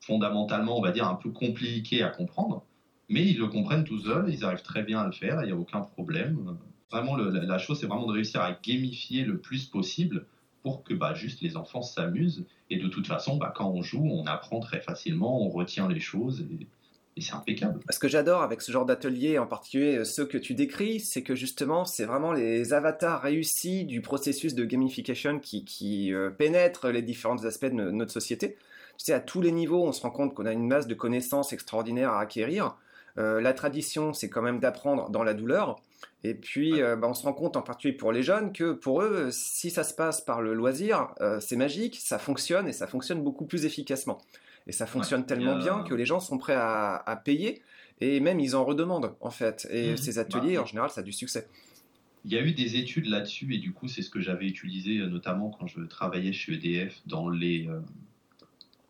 fondamentalement, 0.00 0.78
on 0.78 0.82
va 0.82 0.92
dire, 0.92 1.06
un 1.06 1.14
peu 1.14 1.30
compliqué 1.30 2.02
à 2.02 2.08
comprendre. 2.08 2.64
Mais 3.08 3.24
ils 3.24 3.38
le 3.38 3.48
comprennent 3.48 3.84
tout 3.84 4.00
seuls, 4.00 4.26
ils 4.28 4.44
arrivent 4.44 4.62
très 4.62 4.82
bien 4.82 5.00
à 5.00 5.06
le 5.06 5.12
faire, 5.12 5.42
il 5.42 5.46
n'y 5.46 5.52
a 5.52 5.56
aucun 5.56 5.80
problème. 5.80 6.56
Vraiment, 6.90 7.16
la 7.16 7.58
chose, 7.58 7.80
c'est 7.80 7.86
vraiment 7.86 8.06
de 8.06 8.12
réussir 8.12 8.40
à 8.40 8.52
gamifier 8.52 9.24
le 9.24 9.38
plus 9.38 9.66
possible 9.66 10.26
pour 10.66 10.82
que 10.82 10.94
bah, 10.94 11.14
juste 11.14 11.42
les 11.42 11.56
enfants 11.56 11.80
s'amusent. 11.80 12.44
Et 12.70 12.78
de 12.78 12.88
toute 12.88 13.06
façon, 13.06 13.36
bah, 13.36 13.52
quand 13.54 13.70
on 13.70 13.82
joue, 13.82 14.04
on 14.04 14.26
apprend 14.26 14.58
très 14.58 14.80
facilement, 14.80 15.40
on 15.40 15.48
retient 15.48 15.86
les 15.86 16.00
choses. 16.00 16.40
Et, 16.40 16.66
c'est 17.22 17.34
impeccable. 17.34 17.78
Ce 17.88 18.00
que 18.00 18.08
j'adore 18.08 18.42
avec 18.42 18.60
ce 18.60 18.72
genre 18.72 18.84
d'atelier, 18.84 19.38
en 19.38 19.46
particulier 19.46 20.04
ceux 20.04 20.26
que 20.26 20.36
tu 20.36 20.54
décris, 20.54 20.98
c'est 20.98 21.22
que 21.22 21.36
justement, 21.36 21.84
c'est 21.84 22.04
vraiment 22.04 22.32
les 22.32 22.72
avatars 22.72 23.22
réussis 23.22 23.84
du 23.84 24.00
processus 24.00 24.56
de 24.56 24.64
gamification 24.64 25.38
qui, 25.38 25.64
qui 25.64 26.12
euh, 26.12 26.30
pénètrent 26.30 26.88
les 26.88 27.00
différents 27.00 27.44
aspects 27.44 27.66
de 27.66 27.90
notre 27.92 28.12
société. 28.12 28.56
Tu 28.98 29.04
sais, 29.04 29.12
à 29.12 29.20
tous 29.20 29.40
les 29.40 29.52
niveaux, 29.52 29.86
on 29.86 29.92
se 29.92 30.02
rend 30.02 30.10
compte 30.10 30.34
qu'on 30.34 30.46
a 30.46 30.52
une 30.52 30.66
masse 30.66 30.88
de 30.88 30.94
connaissances 30.94 31.52
extraordinaires 31.52 32.10
à 32.10 32.20
acquérir. 32.22 32.76
Euh, 33.18 33.40
la 33.40 33.52
tradition, 33.52 34.12
c'est 34.12 34.28
quand 34.28 34.42
même 34.42 34.60
d'apprendre 34.60 35.10
dans 35.10 35.22
la 35.22 35.34
douleur. 35.34 35.76
Et 36.24 36.34
puis, 36.34 36.82
euh, 36.82 36.96
bah, 36.96 37.08
on 37.08 37.14
se 37.14 37.22
rend 37.22 37.32
compte, 37.32 37.56
en 37.56 37.62
particulier 37.62 37.96
pour 37.96 38.12
les 38.12 38.22
jeunes, 38.22 38.52
que 38.52 38.72
pour 38.72 39.02
eux, 39.02 39.28
si 39.30 39.70
ça 39.70 39.84
se 39.84 39.94
passe 39.94 40.20
par 40.20 40.42
le 40.42 40.54
loisir, 40.54 41.08
euh, 41.20 41.40
c'est 41.40 41.56
magique, 41.56 41.98
ça 42.00 42.18
fonctionne 42.18 42.68
et 42.68 42.72
ça 42.72 42.86
fonctionne 42.86 43.22
beaucoup 43.22 43.46
plus 43.46 43.64
efficacement. 43.64 44.18
Et 44.66 44.72
ça 44.72 44.86
fonctionne 44.86 45.24
tellement 45.26 45.56
bien 45.56 45.84
que 45.84 45.94
les 45.94 46.04
gens 46.04 46.18
sont 46.18 46.38
prêts 46.38 46.56
à, 46.56 47.22
payer 47.24 47.62
et 48.00 48.18
même 48.20 48.40
ils 48.40 48.56
en 48.56 48.64
redemandent, 48.64 49.14
en 49.20 49.30
fait. 49.30 49.66
Et 49.70 49.92
mmh. 49.92 49.96
ces 49.96 50.18
ateliers, 50.18 50.56
bah, 50.56 50.62
en 50.62 50.66
général, 50.66 50.90
ça 50.90 51.00
a 51.00 51.04
du 51.04 51.12
succès. 51.12 51.46
Il 52.24 52.32
y 52.32 52.36
a 52.36 52.42
eu 52.42 52.52
des 52.52 52.74
études 52.76 53.06
là-dessus 53.06 53.54
et 53.54 53.58
du 53.58 53.72
coup, 53.72 53.86
c'est 53.86 54.02
ce 54.02 54.10
que 54.10 54.20
j'avais 54.20 54.46
utilisé 54.46 54.98
notamment 55.06 55.50
quand 55.50 55.68
je 55.68 55.80
travaillais 55.82 56.32
chez 56.32 56.54
EDF 56.54 57.00
dans 57.06 57.28
les, 57.28 57.68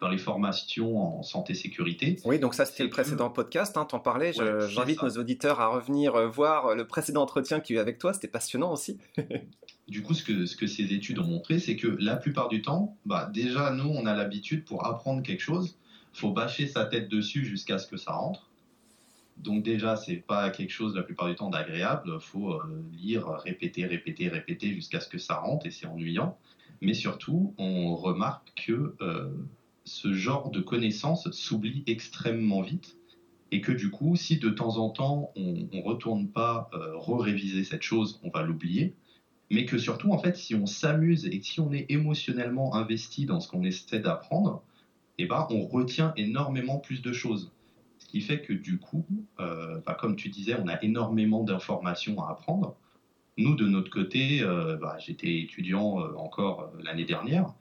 dans 0.00 0.08
les 0.08 0.18
formations 0.18 0.98
en 0.98 1.22
santé-sécurité. 1.22 2.18
Oui, 2.24 2.38
donc 2.38 2.54
ça 2.54 2.66
c'était 2.66 2.84
le 2.84 2.90
précédent 2.90 3.30
podcast, 3.30 3.76
hein, 3.76 3.86
t'en 3.86 3.98
parlais. 3.98 4.32
J'invite 4.68 5.02
nos 5.02 5.10
auditeurs 5.10 5.60
à 5.60 5.68
revenir 5.68 6.14
euh, 6.14 6.28
voir 6.28 6.74
le 6.74 6.86
précédent 6.86 7.22
entretien 7.22 7.60
qu'il 7.60 7.76
y 7.76 7.78
a 7.78 7.80
eu 7.80 7.82
avec 7.82 7.98
toi, 7.98 8.12
c'était 8.12 8.28
passionnant 8.28 8.72
aussi. 8.72 8.98
du 9.88 10.02
coup, 10.02 10.14
ce 10.14 10.22
que, 10.22 10.44
ce 10.44 10.56
que 10.56 10.66
ces 10.66 10.92
études 10.92 11.18
ont 11.18 11.26
montré, 11.26 11.58
c'est 11.58 11.76
que 11.76 11.88
la 11.98 12.16
plupart 12.16 12.48
du 12.48 12.60
temps, 12.60 12.96
bah, 13.06 13.30
déjà 13.32 13.70
nous, 13.70 13.88
on 13.88 14.04
a 14.04 14.14
l'habitude 14.14 14.64
pour 14.64 14.86
apprendre 14.86 15.22
quelque 15.22 15.42
chose, 15.42 15.78
faut 16.12 16.30
bâcher 16.30 16.66
sa 16.66 16.84
tête 16.84 17.08
dessus 17.08 17.44
jusqu'à 17.44 17.78
ce 17.78 17.86
que 17.86 17.96
ça 17.96 18.12
rentre. 18.12 18.50
Donc 19.38 19.62
déjà, 19.62 19.96
c'est 19.96 20.16
pas 20.16 20.50
quelque 20.50 20.72
chose 20.72 20.94
la 20.94 21.02
plupart 21.02 21.28
du 21.28 21.34
temps 21.34 21.50
d'agréable. 21.50 22.20
Faut 22.20 22.52
euh, 22.52 22.84
lire, 22.92 23.28
répéter, 23.28 23.84
répéter, 23.86 24.28
répéter 24.28 24.72
jusqu'à 24.72 25.00
ce 25.00 25.08
que 25.08 25.18
ça 25.18 25.36
rentre 25.36 25.66
et 25.66 25.70
c'est 25.70 25.86
ennuyant. 25.86 26.38
Mais 26.80 26.94
surtout, 26.94 27.54
on 27.58 27.94
remarque 27.96 28.52
que 28.66 28.94
euh, 29.00 29.30
ce 29.86 30.12
genre 30.12 30.50
de 30.50 30.60
connaissances 30.60 31.30
s'oublie 31.30 31.84
extrêmement 31.86 32.60
vite 32.60 32.96
et 33.52 33.60
que 33.60 33.72
du 33.72 33.90
coup, 33.90 34.16
si 34.16 34.38
de 34.38 34.50
temps 34.50 34.76
en 34.76 34.90
temps 34.90 35.30
on 35.36 35.68
ne 35.72 35.80
retourne 35.80 36.28
pas 36.28 36.68
euh, 36.74 36.96
re-réviser 36.96 37.64
cette 37.64 37.82
chose, 37.82 38.20
on 38.22 38.30
va 38.30 38.42
l'oublier. 38.42 38.94
Mais 39.48 39.64
que 39.64 39.78
surtout, 39.78 40.10
en 40.10 40.18
fait, 40.18 40.36
si 40.36 40.56
on 40.56 40.66
s'amuse 40.66 41.24
et 41.26 41.40
si 41.40 41.60
on 41.60 41.72
est 41.72 41.86
émotionnellement 41.88 42.74
investi 42.74 43.26
dans 43.26 43.38
ce 43.38 43.46
qu'on 43.46 43.62
essaie 43.62 44.00
d'apprendre, 44.00 44.64
eh 45.18 45.26
ben, 45.26 45.46
on 45.50 45.64
retient 45.64 46.12
énormément 46.16 46.78
plus 46.78 47.00
de 47.00 47.12
choses. 47.12 47.52
Ce 47.98 48.06
qui 48.06 48.20
fait 48.20 48.42
que 48.42 48.52
du 48.52 48.78
coup, 48.78 49.06
euh, 49.38 49.80
bah, 49.86 49.96
comme 49.98 50.16
tu 50.16 50.30
disais, 50.30 50.56
on 50.60 50.66
a 50.66 50.82
énormément 50.82 51.44
d'informations 51.44 52.20
à 52.24 52.32
apprendre. 52.32 52.74
Nous, 53.38 53.54
de 53.54 53.68
notre 53.68 53.90
côté, 53.90 54.42
euh, 54.42 54.76
bah, 54.76 54.96
j'étais 54.98 55.38
étudiant 55.38 55.98
encore 56.16 56.72
l'année 56.82 57.04
dernière, 57.04 57.54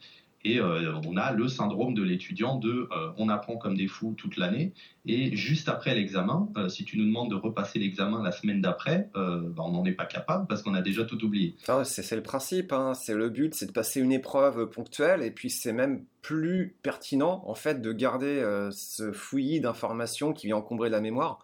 Et 0.46 0.60
euh, 0.60 0.94
on 1.08 1.18
a 1.18 1.32
le 1.32 1.48
syndrome 1.48 1.96
de 1.96 2.04
l'étudiant 2.04 2.58
de 2.58 2.88
euh, 2.92 3.12
on 3.18 3.30
apprend 3.30 3.58
comme 3.58 3.76
des 3.76 3.88
fous 3.88 4.14
toute 4.16 4.38
l'année 4.38 4.74
et 5.08 5.36
juste 5.36 5.68
après 5.68 5.96
l'examen, 5.96 6.50
euh, 6.56 6.70
si 6.70 6.86
tu 6.86 7.00
nous 7.00 7.06
demandes 7.06 7.32
de 7.32 7.36
repasser 7.36 7.80
l'examen 7.80 8.22
la 8.22 8.32
semaine 8.32 8.62
d'après, 8.62 9.10
bah, 9.16 9.64
on 9.64 9.72
n'en 9.72 9.84
est 9.86 9.94
pas 9.94 10.06
capable 10.06 10.46
parce 10.46 10.62
qu'on 10.62 10.76
a 10.76 10.84
déjà 10.84 11.04
tout 11.04 11.24
oublié. 11.26 11.56
Ah, 11.68 11.84
c'est 11.84 12.16
le 12.16 12.22
principe, 12.22 12.72
hein. 12.74 12.94
c'est 12.94 13.16
le 13.16 13.30
but, 13.30 13.56
c'est 13.56 13.66
de 13.66 13.72
passer 13.72 14.00
une 14.00 14.12
épreuve 14.12 14.70
ponctuelle 14.70 15.24
et 15.24 15.32
puis 15.32 15.50
c'est 15.50 15.74
même 15.74 16.06
plus 16.22 16.76
pertinent 16.84 17.44
en 17.48 17.56
fait 17.56 17.82
de 17.82 17.92
garder 17.92 18.68
ce 18.72 19.12
fouillis 19.12 19.62
d'informations 19.62 20.32
qui 20.32 20.46
vient 20.46 20.58
encombrer 20.58 20.90
la 20.90 21.02
mémoire. 21.02 21.40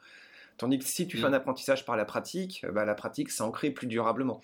Tandis 0.57 0.77
que 0.77 0.85
si 0.85 1.07
tu 1.07 1.17
fais 1.17 1.25
un 1.25 1.31
mm. 1.31 1.35
apprentissage 1.35 1.85
par 1.85 1.97
la 1.97 2.05
pratique, 2.05 2.63
bah, 2.71 2.85
la 2.85 2.93
pratique 2.93 3.31
s'ancre 3.31 3.67
plus 3.73 3.87
durablement. 3.87 4.41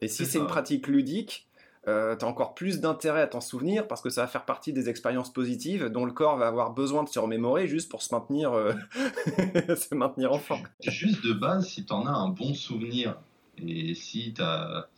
Et 0.00 0.06
si 0.06 0.26
c'est 0.26 0.38
une 0.38 0.46
pratique 0.46 0.86
ludique, 0.86 1.48
euh, 1.86 2.16
tu 2.16 2.24
as 2.24 2.28
encore 2.28 2.54
plus 2.54 2.80
d'intérêt 2.80 3.20
à 3.20 3.26
t'en 3.26 3.42
souvenir 3.42 3.86
parce 3.86 4.00
que 4.00 4.08
ça 4.08 4.22
va 4.22 4.26
faire 4.26 4.46
partie 4.46 4.72
des 4.72 4.88
expériences 4.88 5.32
positives 5.32 5.86
dont 5.86 6.06
le 6.06 6.12
corps 6.12 6.36
va 6.38 6.46
avoir 6.46 6.72
besoin 6.72 7.04
de 7.04 7.08
se 7.08 7.18
remémorer 7.18 7.68
juste 7.68 7.90
pour 7.90 8.02
se 8.02 8.14
maintenir, 8.14 8.52
euh, 8.52 8.72
se 9.76 9.94
maintenir 9.94 10.32
en 10.32 10.38
forme. 10.38 10.62
Juste 10.80 11.22
de 11.24 11.32
base, 11.32 11.68
si 11.68 11.84
tu 11.84 11.92
en 11.92 12.06
as 12.06 12.10
un 12.10 12.30
bon 12.30 12.54
souvenir 12.54 13.18
et 13.58 13.94
si, 13.94 14.32
as, 14.38 14.88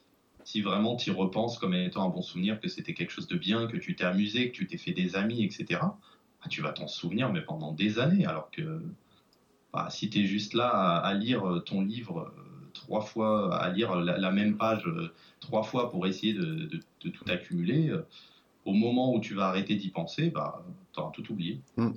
si 0.45 0.63
vraiment 0.63 0.95
tu 0.95 1.11
y 1.11 1.13
repenses 1.13 1.59
comme 1.59 1.75
étant 1.75 2.07
un 2.07 2.11
bon 2.11 2.23
souvenir, 2.23 2.61
que 2.61 2.69
c'était 2.69 2.95
quelque 2.95 3.11
chose 3.11 3.27
de 3.27 3.37
bien, 3.37 3.67
que 3.67 3.77
tu 3.77 3.97
t'es 3.97 4.05
amusé, 4.05 4.51
que 4.51 4.57
tu 4.57 4.67
t'es 4.69 4.79
fait 4.79 4.93
des 4.93 5.17
amis, 5.17 5.45
etc., 5.45 5.81
bah, 5.81 6.49
tu 6.49 6.63
vas 6.63 6.73
t'en 6.73 6.87
souvenir 6.87 7.33
mais 7.33 7.43
pendant 7.43 7.73
des 7.73 7.99
années. 7.99 8.27
Alors 8.27 8.51
que 8.53 8.81
bah, 9.73 9.89
si 9.91 10.09
tu 10.09 10.21
es 10.21 10.25
juste 10.25 10.55
là 10.55 10.69
à, 10.69 11.15
lire 11.15 11.63
ton 11.67 11.83
livre 11.83 12.33
trois 12.77 13.01
fois, 13.01 13.57
à 13.57 13.71
lire 13.71 13.97
la 13.97 14.31
même 14.31 14.57
page 14.57 14.85
trois 15.41 15.63
fois 15.63 15.91
pour 15.91 16.07
essayer 16.07 16.33
de, 16.33 16.69
tout 17.01 17.25
accumuler, 17.29 17.89
euh, 17.89 18.07
au 18.65 18.73
moment 18.73 19.15
où 19.15 19.21
tu 19.21 19.35
vas 19.35 19.47
arrêter 19.47 19.77
d'y 19.77 19.91
penser, 19.91 20.31
bah, 20.31 20.65
tu 20.93 21.01
auras 21.01 21.13
tout 21.13 21.31
oublié. 21.33 21.61
Hmm. 21.77 21.93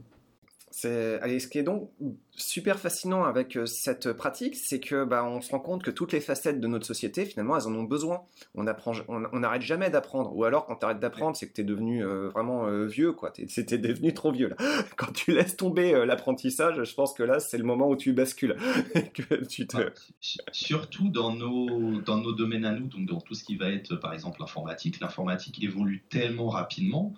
C'est, 0.72 1.40
ce 1.40 1.48
qui 1.48 1.58
est 1.58 1.64
donc 1.64 1.90
super 2.32 2.80
fascinant 2.80 3.24
avec 3.24 3.58
euh, 3.58 3.66
cette 3.66 4.14
pratique, 4.14 4.56
c'est 4.56 4.80
que 4.80 5.04
bah, 5.04 5.26
on 5.26 5.42
se 5.42 5.52
rend 5.52 5.60
compte 5.60 5.84
que 5.84 5.92
toutes 5.92 6.14
les 6.14 6.22
facettes 6.22 6.60
de 6.60 6.68
notre 6.68 6.86
société, 6.86 7.26
finalement, 7.26 7.58
elles 7.58 7.68
en 7.68 7.74
ont 7.74 7.84
besoin. 7.84 8.22
On 8.56 8.68
apprend, 8.68 8.94
on 9.08 9.40
n'arrête 9.40 9.62
jamais 9.62 9.90
d'apprendre. 9.90 10.36
Ou 10.36 10.44
alors, 10.44 10.66
quand 10.66 10.78
tu 10.78 10.86
arrêtes 10.86 11.00
d'apprendre, 11.00 11.36
c'est 11.36 11.48
que 11.48 11.54
tu 11.54 11.62
es 11.62 11.64
devenu 11.64 12.06
euh, 12.06 12.30
vraiment 12.30 12.68
euh, 12.68 12.86
vieux, 12.86 13.14
quoi. 13.14 13.34
C'était 13.48 13.78
devenu 13.78 14.14
trop 14.14 14.32
vieux. 14.32 14.50
Là. 14.50 14.56
Quand 14.98 15.12
tu 15.12 15.32
laisses 15.32 15.58
tomber 15.58 16.06
l'apprentissage, 16.06 16.84
je 16.84 16.94
pense 16.94 17.14
que 17.14 17.24
là, 17.24 17.40
c'est 17.40 17.58
le 17.58 17.64
moment 17.64 17.90
où 17.90 17.96
tu 17.96 18.14
bascules. 18.14 18.56
surtout 20.52 21.10
dans 21.10 21.34
nos, 21.34 22.02
dans 22.02 22.18
nos 22.18 22.34
domaines 22.34 22.66
à 22.66 22.72
nous, 22.72 22.88
donc 22.88 23.08
dans 23.08 23.22
tout 23.22 23.34
ce 23.34 23.44
qui 23.44 23.56
va 23.58 23.70
être, 23.70 23.96
par 23.96 24.14
exemple, 24.14 24.40
l'informatique. 24.40 25.00
L'informatique 25.00 25.64
évolue 25.64 26.04
tellement 26.10 26.50
rapidement 26.50 27.14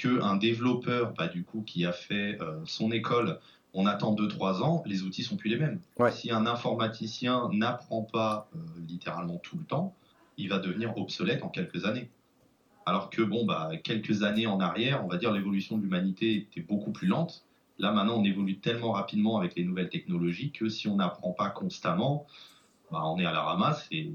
qu'un 0.00 0.36
développeur, 0.36 1.12
bah, 1.14 1.28
du 1.28 1.44
coup, 1.44 1.62
qui 1.62 1.84
a 1.84 1.92
fait 1.92 2.38
son 2.64 2.90
école 2.92 3.38
on 3.72 3.86
attend 3.86 4.14
2-3 4.14 4.62
ans, 4.62 4.82
les 4.86 5.02
outils 5.02 5.22
sont 5.22 5.36
plus 5.36 5.50
les 5.50 5.56
mêmes. 5.56 5.80
Si 6.10 6.30
un 6.30 6.46
informaticien 6.46 7.48
n'apprend 7.52 8.02
pas 8.02 8.48
euh, 8.54 8.58
littéralement 8.88 9.36
tout 9.36 9.58
le 9.58 9.64
temps, 9.64 9.94
il 10.36 10.48
va 10.48 10.58
devenir 10.58 10.96
obsolète 10.96 11.42
en 11.42 11.48
quelques 11.48 11.84
années. 11.84 12.10
Alors 12.86 13.10
que, 13.10 13.22
bon, 13.22 13.44
bah, 13.44 13.70
quelques 13.84 14.22
années 14.22 14.46
en 14.46 14.58
arrière, 14.58 15.04
on 15.04 15.08
va 15.08 15.18
dire 15.18 15.32
l'évolution 15.32 15.76
de 15.76 15.82
l'humanité 15.82 16.34
était 16.34 16.62
beaucoup 16.62 16.90
plus 16.90 17.06
lente. 17.06 17.44
Là, 17.78 17.92
maintenant, 17.92 18.18
on 18.18 18.24
évolue 18.24 18.58
tellement 18.58 18.92
rapidement 18.92 19.38
avec 19.38 19.54
les 19.54 19.64
nouvelles 19.64 19.88
technologies 19.88 20.50
que 20.50 20.68
si 20.68 20.88
on 20.88 20.96
n'apprend 20.96 21.32
pas 21.32 21.50
constamment, 21.50 22.26
bah, 22.90 23.02
on 23.04 23.18
est 23.18 23.26
à 23.26 23.32
la 23.32 23.42
ramasse 23.42 23.86
et 23.92 24.12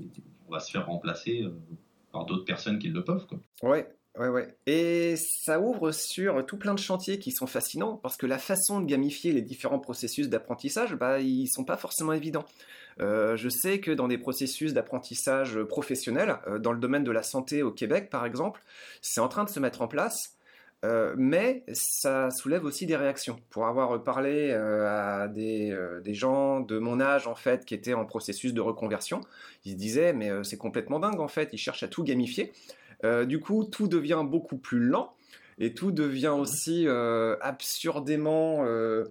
on 0.48 0.52
va 0.52 0.60
se 0.60 0.72
faire 0.72 0.88
remplacer 0.88 1.44
euh, 1.44 1.58
par 2.12 2.26
d'autres 2.26 2.46
personnes 2.46 2.80
qui 2.80 2.90
le 2.90 3.04
peuvent. 3.04 3.26
Quoi. 3.26 3.40
Ouais, 3.64 3.88
Ouais, 4.18 4.30
ouais. 4.30 4.48
Et 4.66 5.16
ça 5.18 5.60
ouvre 5.60 5.92
sur 5.92 6.46
tout 6.46 6.58
plein 6.58 6.74
de 6.74 6.80
chantiers 6.80 7.20
qui 7.20 7.32
sont 7.32 7.48
fascinants 7.48 7.98
parce 7.98 8.16
que 8.16 8.26
la 8.26 8.38
façon 8.38 8.80
de 8.80 8.86
gamifier 8.86 9.34
les 9.34 9.42
différents 9.42 9.80
processus 9.80 10.30
d'apprentissage, 10.30 10.96
bah, 10.96 11.20
ils 11.20 11.48
sont 11.48 11.66
pas 11.66 11.76
forcément 11.76 12.14
évidents. 12.14 12.46
Euh, 13.02 13.36
je 13.36 13.50
sais 13.50 13.82
que 13.82 13.92
dans 13.92 14.08
des 14.08 14.18
processus 14.18 14.74
d'apprentissage 14.74 15.62
professionnel, 15.64 16.38
euh, 16.48 16.60
dans 16.60 16.72
le 16.72 16.80
domaine 16.80 17.04
de 17.04 17.12
la 17.12 17.24
santé 17.24 17.62
au 17.62 17.72
Québec 17.72 18.10
par 18.10 18.26
exemple, 18.26 18.64
c'est 19.02 19.20
en 19.20 19.28
train 19.28 19.44
de 19.44 19.50
se 19.50 19.60
mettre 19.60 19.82
en 19.82 19.88
place. 19.90 20.32
Euh, 20.86 21.16
mais 21.18 21.64
ça 21.74 22.30
soulève 22.30 22.64
aussi 22.64 22.86
des 22.86 22.96
réactions. 22.96 23.40
Pour 23.50 23.66
avoir 23.66 24.04
parlé 24.04 24.52
à 24.52 25.28
des, 25.28 25.76
des, 26.04 26.14
gens 26.14 26.60
de 26.60 26.78
mon 26.78 27.02
âge 27.02 27.28
en 27.28 27.34
fait 27.34 27.66
qui 27.66 27.74
étaient 27.74 27.96
en 27.96 28.06
processus 28.06 28.54
de 28.54 28.62
reconversion, 28.62 29.22
ils 29.66 29.72
se 29.72 29.78
disaient 29.78 30.14
mais 30.14 30.32
c'est 30.44 30.58
complètement 30.58 31.00
dingue 31.00 31.20
en 31.20 31.28
fait, 31.28 31.50
ils 31.54 31.58
cherchent 31.58 31.84
à 31.84 31.88
tout 31.88 32.04
gamifier. 32.04 32.54
Euh, 33.04 33.26
du 33.26 33.40
coup, 33.40 33.64
tout 33.66 33.88
devient 33.88 34.24
beaucoup 34.26 34.58
plus 34.58 34.80
lent 34.80 35.14
et 35.58 35.74
tout 35.74 35.92
devient 35.92 36.34
aussi 36.38 36.86
euh, 36.86 37.38
absurdément 37.40 38.66
euh, 38.66 39.06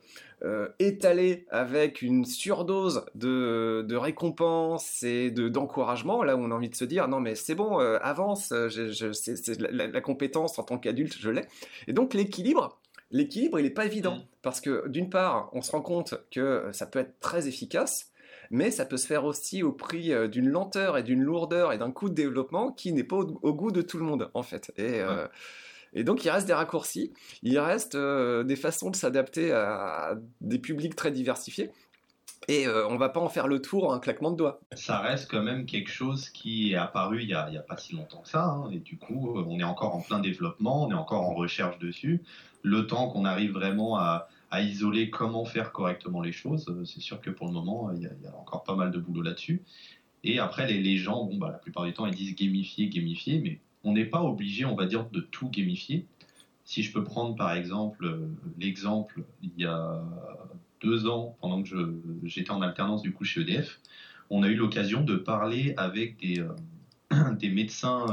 étalé 0.79 1.47
avec 1.51 2.03
une 2.03 2.27
surdose 2.27 3.07
de, 3.15 3.97
récompenses 3.97 5.03
et 5.03 5.31
d'encouragement, 5.31 6.23
là 6.23 6.37
où 6.37 6.41
on 6.41 6.51
a 6.51 6.55
envie 6.55 6.69
de 6.69 6.75
se 6.75 6.85
dire 6.85 7.09
non 7.09 7.19
mais 7.19 7.35
c'est 7.35 7.55
bon, 7.55 7.79
avance, 7.79 8.53
la, 8.53 10.01
compétence 10.03 10.59
en 10.59 10.65
tant 10.65 10.77
qu'adulte, 10.77 11.17
je 11.19 11.31
l'ai. 11.31 11.47
Et 11.89 11.95
donc 11.95 12.13
l'équilibre, 12.13 12.79
l'équilibre, 13.11 13.59
il 13.59 13.63
n'est 13.63 13.71
pas 13.71 13.87
évident, 13.87 14.17
mm. 14.17 14.25
parce 14.43 14.61
que 14.61 14.87
d'une 14.89 15.09
part, 15.09 15.49
on 15.55 15.63
se 15.63 15.73
rend 15.73 15.81
compte 15.81 16.15
que 16.31 16.69
ça 16.73 16.85
peut 16.85 16.99
être 16.99 17.19
très 17.21 17.49
efficace, 17.49 18.13
mais 18.55 18.71
ça 18.71 18.87
peut 18.87 18.97
se 18.97 19.09
faire 19.09 19.25
aussi 19.25 19.65
au 19.65 19.73
prix 19.73 20.13
euh, 20.13 20.29
d'une 20.29 20.49
lenteur 20.49 20.97
et 20.97 21.03
d'une 21.03 21.21
lourdeur 21.21 21.73
et 21.73 21.79
d'un 21.79 21.91
coût 21.91 22.09
de 22.09 22.15
développement 22.15 22.71
qui 22.71 22.93
n'est 22.93 23.03
pas 23.03 23.17
au, 23.17 23.53
goût 23.53 23.73
de 23.73 23.83
tout 23.83 23.99
le 23.99 24.05
monde, 24.05 24.31
en 24.33 24.45
fait. 24.45 24.73
Et, 24.77 25.01
euh, 25.01 25.27
et 25.93 26.05
donc, 26.05 26.25
il 26.25 26.31
reste 26.31 26.47
des 26.47 26.55
raccourcis, 26.55 27.13
il 27.43 27.59
reste 27.59 27.97
euh, 27.97 28.45
des 28.45 28.55
façons 28.55 28.91
de 28.91 28.97
s'adapter 28.97 29.51
à 29.51 30.15
des 30.41 30.61
publics 30.61 30.95
très 30.95 31.11
diversifiés. 31.11 31.73
Et 32.47 32.69
on 32.69 32.99
va 32.99 33.09
pas 33.09 33.21
en 33.21 33.31
faire 33.31 33.49
le 33.49 33.63
tour 33.63 33.89
en 33.89 33.95
un 33.95 33.99
claquement 33.99 34.31
de 34.31 34.37
doigts. 34.37 34.61
Ça 34.75 34.99
reste 34.99 35.31
quand 35.31 35.43
même 35.43 35.65
quelque 35.65 35.91
chose 35.91 36.29
qui 36.29 36.73
est 36.73 36.77
apparu 36.77 37.23
il 37.23 37.29
y 37.31 37.35
a, 37.35 37.65
pas 37.67 37.79
si 37.79 37.97
longtemps 37.97 38.21
que 38.21 38.29
ça. 38.29 38.45
Hein, 38.45 38.71
et 38.71 38.81
du 38.81 38.99
coup, 38.99 39.35
on 39.35 39.59
est 39.59 39.65
encore 39.65 39.97
en 39.97 40.03
plein 40.03 40.19
développement, 40.19 40.85
on 40.85 40.91
est 40.91 40.95
encore 40.95 41.23
en 41.23 41.33
recherche 41.33 41.79
dessus. 41.79 42.23
Le 42.63 42.87
temps 42.87 43.09
qu'on 43.09 43.25
arrive 43.25 43.53
vraiment 43.53 43.97
à, 43.97 44.29
à 44.55 44.63
isoler 44.63 45.11
comment 45.11 45.45
faire 45.45 45.73
correctement 45.73 46.23
les 46.23 46.31
choses. 46.31 46.67
Euh, 46.69 46.85
c'est 46.85 47.01
sûr 47.01 47.21
que 47.21 47.29
pour 47.29 47.49
le 47.49 47.53
moment, 47.53 47.91
il 47.93 48.03
y, 48.03 48.07
a, 48.07 48.37
encore 48.37 48.63
pas 48.63 48.77
mal 48.77 48.93
de 48.93 48.99
boulot 48.99 49.23
là-dessus. 49.23 49.63
Et 50.23 50.39
après, 50.39 50.73
les, 50.73 50.97
gens, 50.97 51.25
bon, 51.25 51.37
bah, 51.39 51.51
la 51.51 51.59
plupart 51.59 51.85
du 51.85 51.93
temps, 51.93 52.07
ils 52.07 52.15
disent 52.15 52.37
gamifier, 52.37 52.89
gamifier, 52.89 53.41
mais 53.41 53.59
on 53.83 53.93
n'est 53.93 54.05
pas 54.05 54.23
obligé, 54.23 54.65
on 54.65 54.77
va 54.77 54.87
dire, 54.87 55.11
de 55.11 55.21
tout 55.21 55.49
gamifier. 55.49 56.07
Si 56.65 56.85
je 56.85 56.93
peux 56.93 57.03
prendre 57.03 57.35
par 57.35 57.53
exemple 57.53 58.07
euh, 58.07 58.29
l'exemple, 58.59 59.25
il 59.43 59.51
y 59.59 59.67
a 59.67 60.03
deux 60.81 61.09
ans, 61.09 61.37
pendant 61.41 61.63
que 61.63 62.01
j'étais 62.23 62.53
en 62.53 62.63
alternance 62.63 63.03
du 63.03 63.13
coup 63.13 63.25
chez 63.25 63.41
EDF, 63.41 63.81
on 64.31 64.43
a 64.43 64.49
eu 64.49 64.55
l'occasion 64.55 65.03
de 65.03 65.17
parler 65.17 65.75
avec 65.77 66.17
des, 66.21 66.41
euh, 66.41 67.35
des 67.39 67.51
médecins 67.51 68.07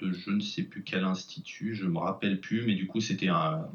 de 0.00 0.12
je 0.12 0.30
ne 0.30 0.40
sais 0.40 0.62
plus 0.62 0.82
quel 0.82 1.04
institut, 1.04 1.74
je 1.74 1.84
me 1.84 1.98
rappelle 1.98 2.40
plus, 2.40 2.64
mais 2.64 2.74
du 2.74 2.86
coup 2.86 3.00
c'était 3.00 3.28
un, 3.28 3.68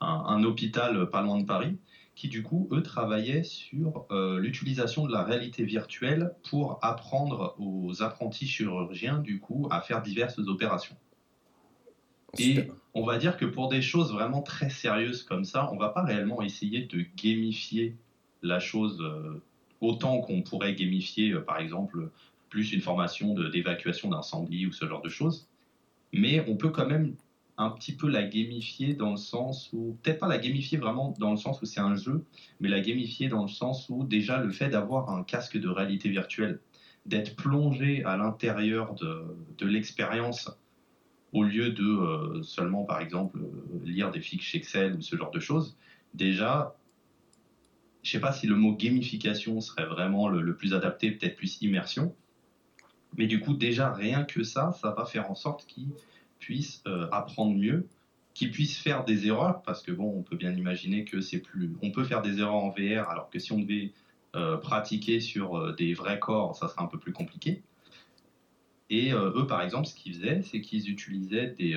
un, 0.00 0.42
hôpital 0.44 1.08
pas 1.10 1.22
loin 1.22 1.38
de 1.38 1.44
Paris, 1.44 1.76
qui 2.14 2.28
du 2.28 2.42
coup, 2.42 2.68
eux, 2.72 2.82
travaillaient 2.82 3.44
sur 3.44 4.06
euh, 4.10 4.38
l'utilisation 4.38 5.06
de 5.06 5.12
la 5.12 5.22
réalité 5.22 5.64
virtuelle 5.64 6.34
pour 6.48 6.78
apprendre 6.82 7.54
aux 7.58 8.02
apprentis 8.02 8.46
chirurgiens, 8.46 9.18
du 9.18 9.40
coup, 9.40 9.68
à 9.70 9.80
faire 9.80 10.02
diverses 10.02 10.38
opérations. 10.38 10.96
Et 12.38 12.68
on 12.94 13.04
va 13.04 13.18
dire 13.18 13.36
que 13.36 13.44
pour 13.44 13.68
des 13.68 13.82
choses 13.82 14.12
vraiment 14.12 14.42
très 14.42 14.70
sérieuses 14.70 15.22
comme 15.22 15.44
ça, 15.44 15.70
on 15.72 15.76
va 15.76 15.88
pas 15.88 16.02
réellement 16.02 16.42
essayer 16.42 16.82
de 16.82 17.04
gamifier 17.16 17.96
la 18.42 18.60
chose 18.60 19.00
euh, 19.00 19.42
autant 19.80 20.20
qu'on 20.20 20.42
pourrait 20.42 20.74
gamifier, 20.74 21.32
euh, 21.32 21.40
par 21.40 21.58
exemple, 21.58 22.10
plus 22.48 22.72
une 22.72 22.80
formation 22.80 23.34
d'évacuation 23.34 24.10
d'incendie 24.10 24.66
ou 24.66 24.72
ce 24.72 24.86
genre 24.86 25.02
de 25.02 25.08
choses. 25.08 25.48
Mais 26.12 26.44
on 26.48 26.56
peut 26.56 26.70
quand 26.70 26.86
même 26.86 27.14
un 27.60 27.68
petit 27.70 27.94
peu 27.94 28.08
la 28.08 28.22
gamifier 28.22 28.94
dans 28.94 29.10
le 29.10 29.18
sens 29.18 29.70
où, 29.74 29.98
peut-être 30.02 30.18
pas 30.18 30.28
la 30.28 30.38
gamifier 30.38 30.78
vraiment 30.78 31.14
dans 31.18 31.30
le 31.30 31.36
sens 31.36 31.60
où 31.60 31.66
c'est 31.66 31.80
un 31.80 31.94
jeu, 31.94 32.24
mais 32.58 32.70
la 32.70 32.80
gamifier 32.80 33.28
dans 33.28 33.42
le 33.42 33.48
sens 33.48 33.90
où 33.90 34.02
déjà 34.02 34.42
le 34.42 34.50
fait 34.50 34.70
d'avoir 34.70 35.10
un 35.10 35.22
casque 35.22 35.58
de 35.58 35.68
réalité 35.68 36.08
virtuelle, 36.08 36.60
d'être 37.04 37.36
plongé 37.36 38.02
à 38.04 38.16
l'intérieur 38.16 38.94
de, 38.94 39.24
de 39.58 39.66
l'expérience 39.66 40.50
au 41.32 41.42
lieu 41.42 41.70
de 41.70 41.84
euh, 41.84 42.42
seulement 42.42 42.84
par 42.84 43.00
exemple 43.00 43.38
lire 43.84 44.10
des 44.10 44.20
fiches 44.20 44.54
Excel 44.54 44.96
ou 44.96 45.02
ce 45.02 45.16
genre 45.16 45.30
de 45.30 45.38
choses, 45.38 45.76
déjà, 46.14 46.74
je 48.02 48.10
sais 48.10 48.20
pas 48.20 48.32
si 48.32 48.46
le 48.46 48.56
mot 48.56 48.74
gamification 48.74 49.60
serait 49.60 49.86
vraiment 49.86 50.28
le, 50.28 50.40
le 50.40 50.56
plus 50.56 50.72
adapté, 50.72 51.10
peut-être 51.10 51.36
plus 51.36 51.60
immersion, 51.60 52.14
mais 53.18 53.26
du 53.26 53.38
coup 53.40 53.52
déjà 53.52 53.92
rien 53.92 54.24
que 54.24 54.44
ça, 54.44 54.72
ça 54.72 54.92
va 54.92 55.04
faire 55.04 55.30
en 55.30 55.34
sorte 55.34 55.66
qu'il 55.66 55.88
puisse 56.40 56.82
euh, 56.86 57.08
apprendre 57.12 57.56
mieux, 57.56 57.86
qui 58.34 58.48
puisse 58.48 58.76
faire 58.78 59.04
des 59.04 59.26
erreurs, 59.26 59.62
parce 59.62 59.82
que 59.82 59.92
bon, 59.92 60.12
on 60.16 60.22
peut 60.22 60.36
bien 60.36 60.52
imaginer 60.52 61.04
que 61.04 61.20
c'est 61.20 61.38
plus, 61.38 61.72
on 61.82 61.90
peut 61.92 62.04
faire 62.04 62.22
des 62.22 62.40
erreurs 62.40 62.54
en 62.54 62.70
VR, 62.70 63.08
alors 63.08 63.30
que 63.30 63.38
si 63.38 63.52
on 63.52 63.58
devait 63.58 63.92
euh, 64.34 64.56
pratiquer 64.56 65.20
sur 65.20 65.56
euh, 65.56 65.72
des 65.72 65.94
vrais 65.94 66.18
corps, 66.18 66.56
ça 66.56 66.68
serait 66.68 66.82
un 66.82 66.86
peu 66.86 66.98
plus 66.98 67.12
compliqué. 67.12 67.62
Et 68.92 69.12
eux, 69.12 69.46
par 69.46 69.62
exemple, 69.62 69.86
ce 69.86 69.94
qu'ils 69.94 70.14
faisaient, 70.14 70.42
c'est 70.42 70.60
qu'ils 70.60 70.90
utilisaient 70.90 71.54
des, 71.56 71.74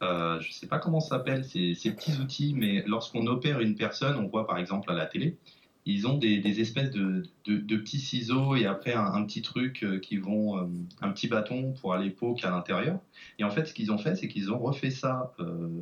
je 0.00 0.36
ne 0.48 0.52
sais 0.52 0.66
pas 0.66 0.78
comment 0.78 1.00
ça 1.00 1.18
s'appelle, 1.18 1.44
ces, 1.44 1.74
ces, 1.74 1.94
petits 1.94 2.18
outils, 2.18 2.54
mais 2.54 2.82
lorsqu'on 2.86 3.26
opère 3.26 3.60
une 3.60 3.74
personne, 3.74 4.16
on 4.16 4.28
voit 4.28 4.46
par 4.46 4.56
exemple 4.56 4.90
à 4.90 4.94
la 4.94 5.04
télé, 5.04 5.36
ils 5.86 6.08
ont 6.08 6.18
des, 6.18 6.60
espèces 6.60 6.90
de, 6.90 7.22
petits 7.44 8.00
ciseaux 8.00 8.56
et 8.56 8.66
après 8.66 8.92
un, 8.92 9.22
petit 9.24 9.40
truc 9.40 9.84
euh, 9.84 10.00
qui 10.00 10.16
vont, 10.16 10.58
euh, 10.58 10.66
un 11.00 11.10
petit 11.10 11.28
bâton 11.28 11.72
pour 11.80 11.94
aller 11.94 12.10
poke 12.10 12.44
à 12.44 12.50
l'intérieur. 12.50 12.98
Et 13.38 13.44
en 13.44 13.50
fait, 13.50 13.66
ce 13.66 13.72
qu'ils 13.72 13.92
ont 13.92 13.98
fait, 13.98 14.16
c'est 14.16 14.26
qu'ils 14.26 14.50
ont 14.52 14.58
refait 14.58 14.90
ça, 14.90 15.32
euh, 15.38 15.80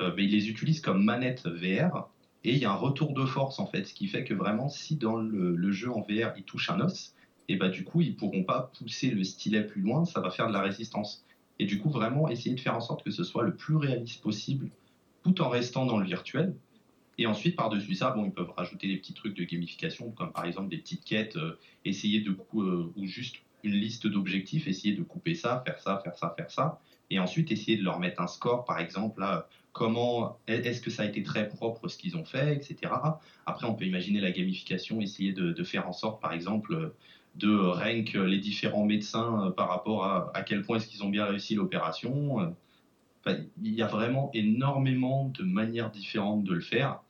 mais 0.00 0.24
ils 0.24 0.32
les 0.32 0.48
utilisent 0.48 0.80
comme 0.80 1.04
manette 1.04 1.46
VR. 1.46 2.08
Et 2.42 2.52
il 2.52 2.58
y 2.58 2.64
a 2.64 2.72
un 2.72 2.76
retour 2.76 3.14
de 3.14 3.24
force 3.24 3.60
en 3.60 3.66
fait, 3.66 3.84
ce 3.84 3.94
qui 3.94 4.08
fait 4.08 4.24
que 4.24 4.34
vraiment, 4.34 4.68
si 4.68 4.96
dans 4.96 5.16
le, 5.16 5.70
jeu 5.70 5.90
en 5.90 6.00
VR 6.00 6.32
ils 6.36 6.44
touchent 6.44 6.70
un 6.70 6.80
os, 6.80 7.14
et 7.48 7.56
bah 7.56 7.68
du 7.68 7.84
coup 7.84 8.00
ils 8.00 8.16
pourront 8.16 8.44
pas 8.44 8.70
pousser 8.78 9.10
le 9.10 9.24
stylet 9.24 9.64
plus 9.64 9.80
loin, 9.80 10.04
ça 10.04 10.20
va 10.20 10.30
faire 10.30 10.48
de 10.48 10.52
la 10.52 10.60
résistance. 10.60 11.24
Et 11.58 11.66
du 11.66 11.78
coup 11.78 11.90
vraiment 11.90 12.28
essayer 12.28 12.54
de 12.54 12.60
faire 12.60 12.76
en 12.76 12.80
sorte 12.80 13.02
que 13.02 13.10
ce 13.10 13.24
soit 13.24 13.42
le 13.42 13.54
plus 13.54 13.76
réaliste 13.76 14.22
possible, 14.22 14.68
tout 15.24 15.40
en 15.42 15.48
restant 15.48 15.84
dans 15.84 15.98
le 15.98 16.06
virtuel, 16.06 16.54
et 17.18 17.26
ensuite, 17.26 17.56
par-dessus 17.56 17.96
ça, 17.96 18.12
bon, 18.12 18.24
ils 18.24 18.32
peuvent 18.32 18.52
rajouter 18.56 18.86
des 18.86 18.96
petits 18.96 19.12
trucs 19.12 19.36
de 19.36 19.44
gamification, 19.44 20.12
comme 20.12 20.32
par 20.32 20.44
exemple 20.44 20.68
des 20.68 20.78
petites 20.78 21.04
quêtes, 21.04 21.36
euh, 21.36 21.58
essayer 21.84 22.20
de 22.20 22.30
euh, 22.30 22.92
ou 22.96 23.06
juste 23.06 23.36
une 23.64 23.74
liste 23.74 24.06
d'objectifs, 24.06 24.68
essayer 24.68 24.94
de 24.94 25.02
couper 25.02 25.34
ça, 25.34 25.62
faire 25.66 25.80
ça, 25.80 26.00
faire 26.04 26.16
ça, 26.16 26.32
faire 26.36 26.50
ça, 26.50 26.80
et 27.10 27.18
ensuite 27.18 27.50
essayer 27.50 27.76
de 27.76 27.82
leur 27.82 27.98
mettre 27.98 28.22
un 28.22 28.28
score, 28.28 28.64
par 28.64 28.78
exemple, 28.78 29.20
là, 29.20 29.48
comment 29.72 30.38
est-ce 30.46 30.80
que 30.80 30.90
ça 30.90 31.02
a 31.02 31.06
été 31.06 31.24
très 31.24 31.48
propre 31.48 31.88
ce 31.88 31.98
qu'ils 31.98 32.16
ont 32.16 32.24
fait, 32.24 32.54
etc. 32.54 32.92
Après, 33.46 33.66
on 33.66 33.74
peut 33.74 33.84
imaginer 33.84 34.20
la 34.20 34.30
gamification, 34.30 35.00
essayer 35.00 35.32
de, 35.32 35.64
faire 35.64 35.88
en 35.88 35.92
sorte, 35.92 36.22
par 36.22 36.32
exemple, 36.32 36.94
de 37.34 37.56
rank 37.56 38.12
les 38.14 38.38
différents 38.38 38.84
médecins 38.84 39.46
euh, 39.46 39.50
par 39.50 39.68
rapport 39.68 40.04
à 40.04 40.30
à 40.34 40.42
quel 40.42 40.62
point 40.62 40.76
est-ce 40.76 40.86
qu'ils 40.86 41.02
ont 41.04 41.08
bien 41.08 41.24
réussi 41.24 41.54
l'opération 41.56 42.54
il 43.26 43.74
y 43.74 43.82
a 43.82 43.86
vraiment 43.86 44.30
énormément 44.34 45.32
de 45.38 45.44
manières 45.44 45.90
différentes 45.90 46.44
de 46.44 46.54
le 46.54 46.60
faire. 46.60 47.00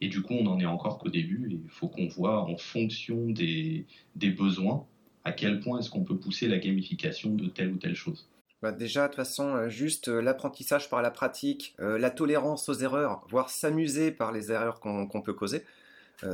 Et 0.00 0.08
du 0.08 0.22
coup, 0.22 0.34
on 0.34 0.44
n'en 0.44 0.58
est 0.60 0.66
encore 0.66 0.98
qu'au 0.98 1.08
début. 1.08 1.48
Il 1.50 1.70
faut 1.70 1.88
qu'on 1.88 2.06
voit 2.06 2.42
en 2.42 2.56
fonction 2.56 3.30
des, 3.30 3.86
des 4.16 4.30
besoins 4.30 4.86
à 5.24 5.32
quel 5.32 5.60
point 5.60 5.80
est-ce 5.80 5.90
qu'on 5.90 6.04
peut 6.04 6.18
pousser 6.18 6.48
la 6.48 6.58
gamification 6.58 7.34
de 7.34 7.46
telle 7.48 7.72
ou 7.72 7.76
telle 7.76 7.94
chose. 7.94 8.28
Bah 8.62 8.72
déjà, 8.72 9.02
de 9.02 9.08
toute 9.08 9.16
façon, 9.16 9.56
euh, 9.56 9.68
juste 9.68 10.08
euh, 10.08 10.22
l'apprentissage 10.22 10.88
par 10.88 11.02
la 11.02 11.10
pratique, 11.10 11.74
euh, 11.80 11.98
la 11.98 12.10
tolérance 12.10 12.68
aux 12.68 12.74
erreurs, 12.74 13.22
voire 13.28 13.50
s'amuser 13.50 14.10
par 14.10 14.32
les 14.32 14.52
erreurs 14.52 14.80
qu'on 14.80 15.22
peut 15.22 15.34
causer, 15.34 15.64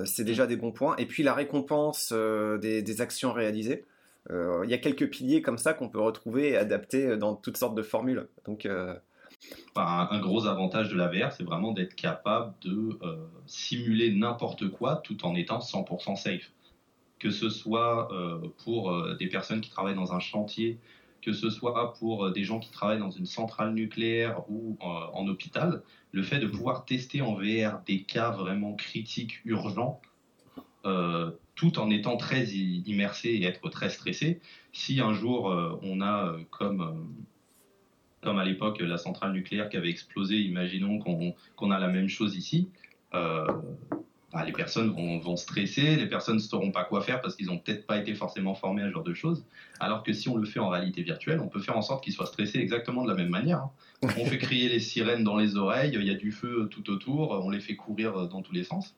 c'est 0.05 0.23
déjà 0.23 0.47
des 0.47 0.55
bons 0.55 0.71
points. 0.71 0.95
Et 0.99 1.07
puis 1.07 1.25
la 1.25 1.35
récompense 1.35 2.12
des, 2.12 2.81
des, 2.81 3.01
actions 3.01 3.33
réalisées. 3.33 3.87
Il 4.31 4.71
y 4.71 4.75
a 4.75 4.79
quelques 4.79 5.11
piliers 5.11 5.43
comme 5.43 5.59
ça 5.59 5.75
qu'on 5.75 5.88
peut 5.88 5.99
retrouver 5.99 6.51
et 6.51 6.57
adapter 6.57 7.16
dans 7.16 7.35
toutes 7.35 7.57
sortes 7.57 7.75
de 7.75 7.83
formules. 7.83 8.29
Donc 8.45 8.69
un, 9.76 10.20
gros 10.20 10.46
avantage 10.46 10.90
de 10.90 10.96
la 10.96 11.09
VR, 11.09 11.33
c'est 11.33 11.44
vraiment 11.44 11.72
d'être 11.72 11.94
capable 11.94 12.55
de 12.62 12.98
euh, 13.03 13.16
simuler 13.46 14.12
n'importe 14.14 14.68
quoi 14.68 14.96
tout 14.96 15.24
en 15.24 15.35
étant 15.35 15.59
100% 15.59 16.16
safe. 16.16 16.50
Que 17.18 17.31
ce 17.31 17.50
soit 17.50 18.12
euh, 18.12 18.40
pour 18.64 18.92
euh, 18.92 19.14
des 19.16 19.29
personnes 19.29 19.61
qui 19.61 19.70
travaillent 19.70 19.94
dans 19.94 20.12
un 20.12 20.20
chantier, 20.20 20.79
que 21.22 21.33
ce 21.33 21.50
soit 21.50 21.94
pour 21.94 22.31
des 22.31 22.44
gens 22.44 22.61
qui 22.61 22.70
travaillent 22.70 22.98
dans 22.98 23.11
une 23.11 23.26
centrale 23.26 23.74
nucléaire 23.74 24.42
ou 24.48 24.79
en 24.81 25.26
hôpital, 25.29 25.83
le 26.12 26.22
fait 26.22 26.38
de 26.38 26.46
pouvoir 26.46 26.87
tester 26.87 27.20
en 27.20 27.35
VR 27.35 27.83
des 27.87 28.05
cas 28.05 28.31
vraiment 28.31 28.72
critiques, 28.74 29.40
urgents, 29.44 30.00
tout 30.83 31.79
en 31.79 31.90
étant 31.90 32.16
très 32.16 32.46
immersé 32.46 33.29
et 33.29 33.44
être 33.44 33.68
très 33.68 33.90
stressé. 33.90 34.40
Si 34.72 34.98
un 34.98 35.12
jour 35.12 35.55
on 35.83 36.00
a 36.00 36.37
comme 36.48 37.07
comme 38.23 38.39
à 38.39 38.45
l'époque 38.45 38.81
la 38.81 38.99
centrale 38.99 39.33
nucléaire 39.33 39.69
qui 39.69 39.77
avait 39.77 39.91
explosé, 39.91 40.37
imaginons 40.37 40.99
qu'on 40.99 41.71
a 41.71 41.79
la 41.79 41.89
même 41.89 42.09
chose 42.09 42.37
ici. 42.37 42.69
Euh, 43.15 43.47
bah, 44.33 44.45
les 44.45 44.53
personnes 44.53 44.91
vont, 44.91 45.37
stresser, 45.37 45.97
les 45.97 46.07
personnes 46.07 46.37
ne 46.37 46.41
sauront 46.41 46.71
pas 46.71 46.85
quoi 46.85 47.03
faire 47.03 47.21
parce 47.21 47.35
qu'ils 47.35 47.47
n'ont 47.47 47.59
peut-être 47.59 47.85
pas 47.85 47.99
été 47.99 48.15
forcément 48.15 48.55
formés 48.55 48.83
à 48.83 48.87
ce 48.87 48.93
genre 48.93 49.03
de 49.03 49.15
choses. 49.15 49.45
Alors 49.81 50.05
que 50.05 50.13
si 50.13 50.29
on 50.29 50.37
le 50.37 50.47
fait 50.47 50.61
en 50.61 50.69
réalité 50.69 51.03
virtuelle, 51.03 51.41
on 51.41 51.49
peut 51.49 51.59
faire 51.61 51.77
en 51.77 51.83
sorte 51.83 52.05
qu'ils 52.05 52.13
soient 52.13 52.27
stressés 52.27 52.59
exactement 52.59 53.03
de 53.03 53.09
la 53.09 53.17
même 53.17 53.31
manière. 53.31 53.59
Hein. 53.59 53.71
On 54.03 54.25
fait 54.25 54.39
crier 54.39 54.69
les 54.69 54.79
sirènes 54.79 55.25
dans 55.25 55.37
les 55.37 55.57
oreilles, 55.57 55.93
il 55.95 56.05
y 56.05 56.11
a 56.11 56.15
du 56.15 56.31
feu 56.31 56.69
tout 56.71 56.89
autour, 56.91 57.33
on 57.45 57.51
les 57.51 57.61
fait 57.61 57.75
courir 57.75 58.29
dans 58.29 58.43
tous 58.43 58.53
les 58.53 58.63
sens. 58.63 58.95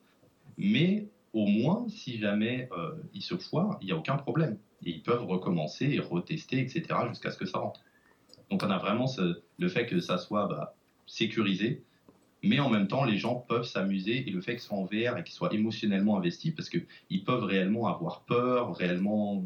Mais 0.59 1.07
au 1.33 1.47
moins, 1.47 1.87
si 1.89 2.19
jamais 2.19 2.69
euh, 2.77 2.91
ils 3.15 3.23
se 3.23 3.37
foirent, 3.37 3.79
il 3.81 3.87
n'y 3.87 3.93
a 3.93 3.97
aucun 3.97 4.17
problème. 4.17 4.59
Et 4.85 4.91
ils 4.91 5.03
peuvent 5.03 5.25
recommencer 5.25 5.87
et 5.87 6.01
retester, 6.01 6.61
etc., 6.61 6.85
jusqu'à 7.09 7.31
ce 7.31 7.39
que 7.39 7.47
ça 7.47 7.59
rentre. 7.59 7.81
Donc 8.53 8.62
on 8.65 8.71
a 8.71 8.77
vraiment 8.77 9.07
le 9.59 9.69
fait 9.69 9.87
que 9.87 9.99
ça 9.99 10.19
soit 10.19 10.47
bah, 10.47 10.75
sécurisé, 11.07 11.83
mais 12.43 12.61
en 12.61 12.69
même 12.69 12.87
temps 12.87 13.03
les 13.03 13.17
gens 13.17 13.37
peuvent 13.37 13.65
s'amuser 13.65 14.29
et 14.29 14.31
le 14.31 14.43
fait 14.43 14.53
qu'ils 14.53 14.61
soient 14.61 14.77
en 14.77 14.85
VR 14.85 15.17
et 15.17 15.25
qu'ils 15.25 15.33
soient 15.33 15.55
émotionnellement 15.55 16.19
investis 16.19 16.53
parce 16.55 16.69
qu'ils 16.69 17.25
peuvent 17.25 17.45
réellement 17.45 17.87
avoir 17.87 18.25
peur, 18.25 18.77
réellement 18.77 19.43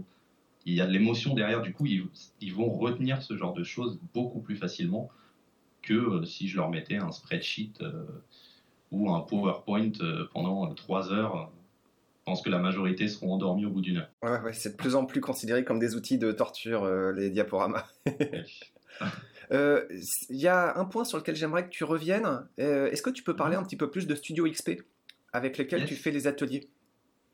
il 0.64 0.74
y 0.74 0.80
a 0.80 0.86
de 0.88 0.90
l'émotion 0.90 1.34
derrière, 1.34 1.62
du 1.62 1.72
coup 1.72 1.86
ils, 1.86 2.52
vont 2.52 2.68
retenir 2.68 3.22
ce 3.22 3.36
genre 3.36 3.54
de 3.54 3.62
choses 3.62 4.00
beaucoup 4.12 4.40
plus 4.40 4.56
facilement 4.56 5.08
que 5.82 5.94
euh, 5.94 6.24
si 6.24 6.48
je 6.48 6.56
leur 6.56 6.68
mettais 6.68 6.96
un 6.96 7.12
spreadsheet 7.12 7.74
euh, 7.82 8.06
ou 8.90 9.12
un 9.12 9.20
PowerPoint 9.20 9.92
euh, 10.00 10.28
pendant 10.32 10.74
trois 10.74 11.12
heures. 11.12 11.52
Je 12.18 12.32
pense 12.32 12.42
que 12.42 12.50
la 12.50 12.58
majorité 12.58 13.06
seront 13.06 13.34
endormis 13.34 13.66
au 13.66 13.70
bout 13.70 13.82
d'une 13.82 13.98
heure. 13.98 14.10
Ouais, 14.24 14.52
c'est 14.52 14.70
de 14.72 14.76
plus 14.76 14.96
en 14.96 15.06
plus 15.06 15.20
considéré 15.20 15.62
comme 15.62 15.78
des 15.78 15.94
outils 15.94 16.18
de 16.18 16.32
torture, 16.32 16.84
les 17.12 17.30
diaporamas. 17.30 17.86
Euh, 19.52 19.86
il 20.28 20.36
y 20.36 20.48
a 20.48 20.76
un 20.76 20.84
point 20.84 21.04
sur 21.04 21.18
lequel 21.18 21.36
j'aimerais 21.36 21.64
que 21.64 21.70
tu 21.70 21.84
reviennes. 21.84 22.44
Euh, 22.58 22.90
est-ce 22.90 23.00
que 23.02 23.10
tu 23.10 23.22
peux 23.22 23.36
parler 23.36 23.56
un 23.56 23.62
petit 23.62 23.76
peu 23.76 23.90
plus 23.90 24.06
de 24.06 24.14
Studio 24.16 24.50
XP 24.50 24.82
avec 25.32 25.58
lequel 25.58 25.84
tu 25.84 25.94
fais 25.94 26.10
les 26.10 26.26
ateliers? 26.26 26.68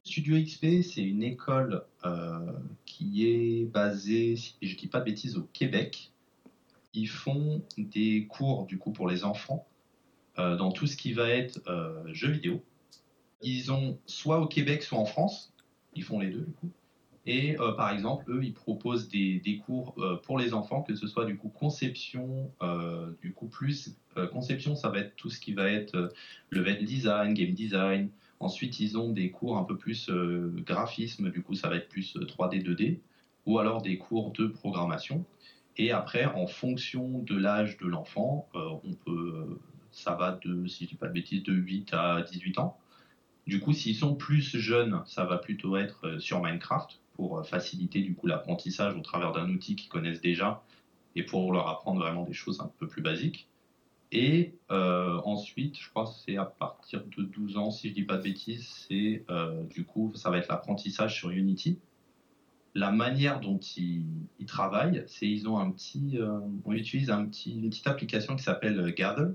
Studio 0.04 0.36
XP, 0.36 0.82
c'est 0.82 1.02
une 1.02 1.22
école 1.22 1.84
euh, 2.04 2.52
qui 2.84 3.28
est 3.28 3.64
basée, 3.64 4.36
si 4.36 4.56
je 4.60 4.74
ne 4.74 4.78
dis 4.78 4.88
pas 4.88 5.00
de 5.00 5.04
bêtises, 5.04 5.38
au 5.38 5.48
Québec. 5.54 6.10
Ils 6.92 7.08
font 7.08 7.62
des 7.78 8.26
cours 8.26 8.66
du 8.66 8.78
coup 8.78 8.92
pour 8.92 9.08
les 9.08 9.24
enfants 9.24 9.66
dans 10.36 10.72
tout 10.72 10.86
ce 10.86 10.96
qui 10.96 11.14
va 11.14 11.30
être 11.30 11.60
jeux 12.12 12.32
vidéo. 12.32 12.62
Ils 13.40 13.72
ont 13.72 13.98
soit 14.04 14.38
au 14.40 14.46
Québec, 14.46 14.82
soit 14.82 14.98
en 14.98 15.06
France. 15.06 15.54
Ils 15.94 16.04
font 16.04 16.18
les 16.20 16.28
deux 16.28 16.40
du 16.42 16.52
coup. 16.52 16.70
Et 17.24 17.58
euh, 17.60 17.72
par 17.72 17.90
exemple, 17.90 18.30
eux, 18.30 18.42
ils 18.42 18.52
proposent 18.52 19.08
des, 19.08 19.62
cours 19.64 19.94
euh, 19.98 20.16
pour 20.16 20.38
les 20.38 20.54
enfants, 20.54 20.82
que 20.82 20.94
ce 20.94 21.06
soit 21.06 21.24
du 21.24 21.36
coup 21.36 21.48
conception, 21.48 22.50
euh, 22.62 23.10
du 23.20 23.32
coup 23.32 23.46
plus 23.46 23.96
conception, 24.30 24.76
ça 24.76 24.90
va 24.90 24.98
être 24.98 25.16
tout 25.16 25.30
ce 25.30 25.40
qui 25.40 25.54
va 25.54 25.70
être 25.70 26.12
level 26.50 26.84
design, 26.84 27.32
game 27.32 27.52
design. 27.52 28.10
Ensuite, 28.40 28.78
ils 28.78 28.98
ont 28.98 29.10
des 29.10 29.30
cours 29.30 29.56
un 29.56 29.64
peu 29.64 29.78
plus 29.78 30.10
graphisme, 30.10 31.30
du 31.30 31.42
coup, 31.42 31.54
ça 31.54 31.70
va 31.70 31.76
être 31.76 31.88
plus 31.88 32.14
3D, 32.16 32.62
2D, 32.62 32.98
ou 33.46 33.58
alors 33.58 33.80
des 33.80 33.96
cours 33.96 34.32
de 34.32 34.46
programmation. 34.46 35.24
Et 35.78 35.92
après, 35.92 36.26
en 36.26 36.46
fonction 36.46 37.20
de 37.20 37.34
l'âge 37.34 37.78
de 37.78 37.86
l'enfant, 37.86 38.48
ça 39.92 40.14
va 40.14 40.38
de, 40.44 40.66
si 40.66 40.84
je 40.84 40.90
dis 40.90 40.96
pas 40.96 41.08
de 41.08 41.14
bêtises, 41.14 41.42
de 41.42 41.54
8 41.54 41.94
à 41.94 42.20
18 42.20 42.58
ans. 42.58 42.76
Du 43.46 43.58
coup, 43.58 43.72
s'ils 43.72 43.96
sont 43.96 44.14
plus 44.14 44.58
jeunes, 44.58 45.02
ça 45.06 45.24
va 45.24 45.38
plutôt 45.38 45.78
être 45.78 46.20
sur 46.20 46.42
Minecraft 46.42 47.01
pour 47.14 47.38
euh, 47.38 47.42
faciliter 47.42 48.00
du 48.00 48.14
coup 48.14 48.26
l'apprentissage 48.26 48.96
au 48.96 49.00
travers 49.00 49.32
d'un 49.32 49.48
outil 49.50 49.76
qu'ils 49.76 49.90
connaissent 49.90 50.20
déjà 50.20 50.62
et 51.14 51.22
pour 51.24 51.52
leur 51.52 51.68
apprendre 51.68 52.00
vraiment 52.00 52.24
des 52.24 52.32
choses 52.32 52.60
un 52.60 52.70
peu 52.78 52.86
plus 52.86 53.02
basiques. 53.02 53.48
Et 54.12 54.54
euh, 54.70 55.20
ensuite, 55.24 55.78
je 55.78 55.88
crois 55.88 56.04
que 56.04 56.12
c'est 56.24 56.36
à 56.36 56.44
partir 56.44 57.02
de 57.04 57.22
12 57.22 57.56
ans, 57.56 57.70
si 57.70 57.88
je 57.88 57.94
dis 57.94 58.02
pas 58.02 58.18
de 58.18 58.22
bêtises, 58.22 58.68
c'est 58.68 59.24
euh, 59.30 59.62
du 59.64 59.84
coup, 59.84 60.12
ça 60.14 60.30
va 60.30 60.38
être 60.38 60.48
l'apprentissage 60.48 61.14
sur 61.14 61.30
Unity. 61.30 61.78
La 62.74 62.90
manière 62.90 63.40
dont 63.40 63.58
ils, 63.76 64.04
travaillent, 64.46 65.04
c'est 65.06 65.28
ils 65.28 65.46
ont 65.48 65.58
un 65.58 65.70
petit, 65.70 66.18
on 66.64 66.72
utilise 66.72 67.10
un 67.10 67.26
petit, 67.26 67.52
une 67.52 67.68
petite 67.68 67.86
application 67.86 68.34
qui 68.34 68.42
s'appelle 68.42 68.94
Gather, 68.94 69.34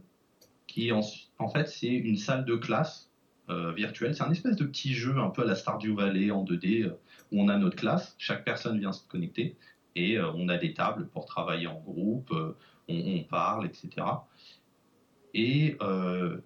qui 0.66 0.92
en 0.92 1.04
fait 1.48 1.68
c'est 1.68 1.88
une 1.88 2.18
salle 2.18 2.46
de 2.46 2.56
classe 2.56 3.12
virtuelle. 3.48 4.16
C'est 4.16 4.24
un 4.24 4.32
espèce 4.32 4.56
de 4.56 4.66
petit 4.66 4.96
jeu 4.96 5.20
un 5.20 5.30
peu 5.30 5.44
à 5.44 5.46
la 5.46 5.54
Stardew 5.54 5.94
Valley 5.94 6.32
en 6.32 6.44
2D 6.44 6.92
où 7.32 7.42
on 7.42 7.48
a 7.48 7.58
notre 7.58 7.76
classe, 7.76 8.16
chaque 8.18 8.44
personne 8.44 8.80
vient 8.80 8.92
se 8.92 9.06
connecter 9.08 9.58
et 9.98 10.18
euh, 10.18 10.32
on 10.36 10.48
a 10.48 10.58
des 10.58 10.74
tables 10.74 11.08
pour 11.08 11.26
travailler 11.26 11.68
en 11.68 11.80
groupe, 11.80 12.32
euh, 12.32 12.56
on, 12.88 13.24
parle, 13.24 13.66
etc. 13.66 14.06
Et 15.34 15.76
euh, 15.82 16.38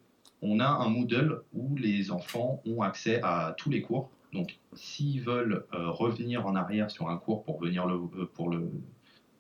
on 0.41 0.59
a 0.59 0.67
un 0.67 0.89
Moodle 0.89 1.43
où 1.53 1.75
les 1.75 2.11
enfants 2.11 2.61
ont 2.65 2.81
accès 2.81 3.19
à 3.21 3.53
tous 3.57 3.69
les 3.69 3.81
cours. 3.81 4.09
Donc, 4.33 4.57
s'ils 4.73 5.21
veulent 5.21 5.65
revenir 5.73 6.47
en 6.47 6.55
arrière 6.55 6.89
sur 6.89 7.09
un 7.09 7.17
cours 7.17 7.43
pour 7.43 7.59
venir 7.59 7.85
pour 8.33 8.55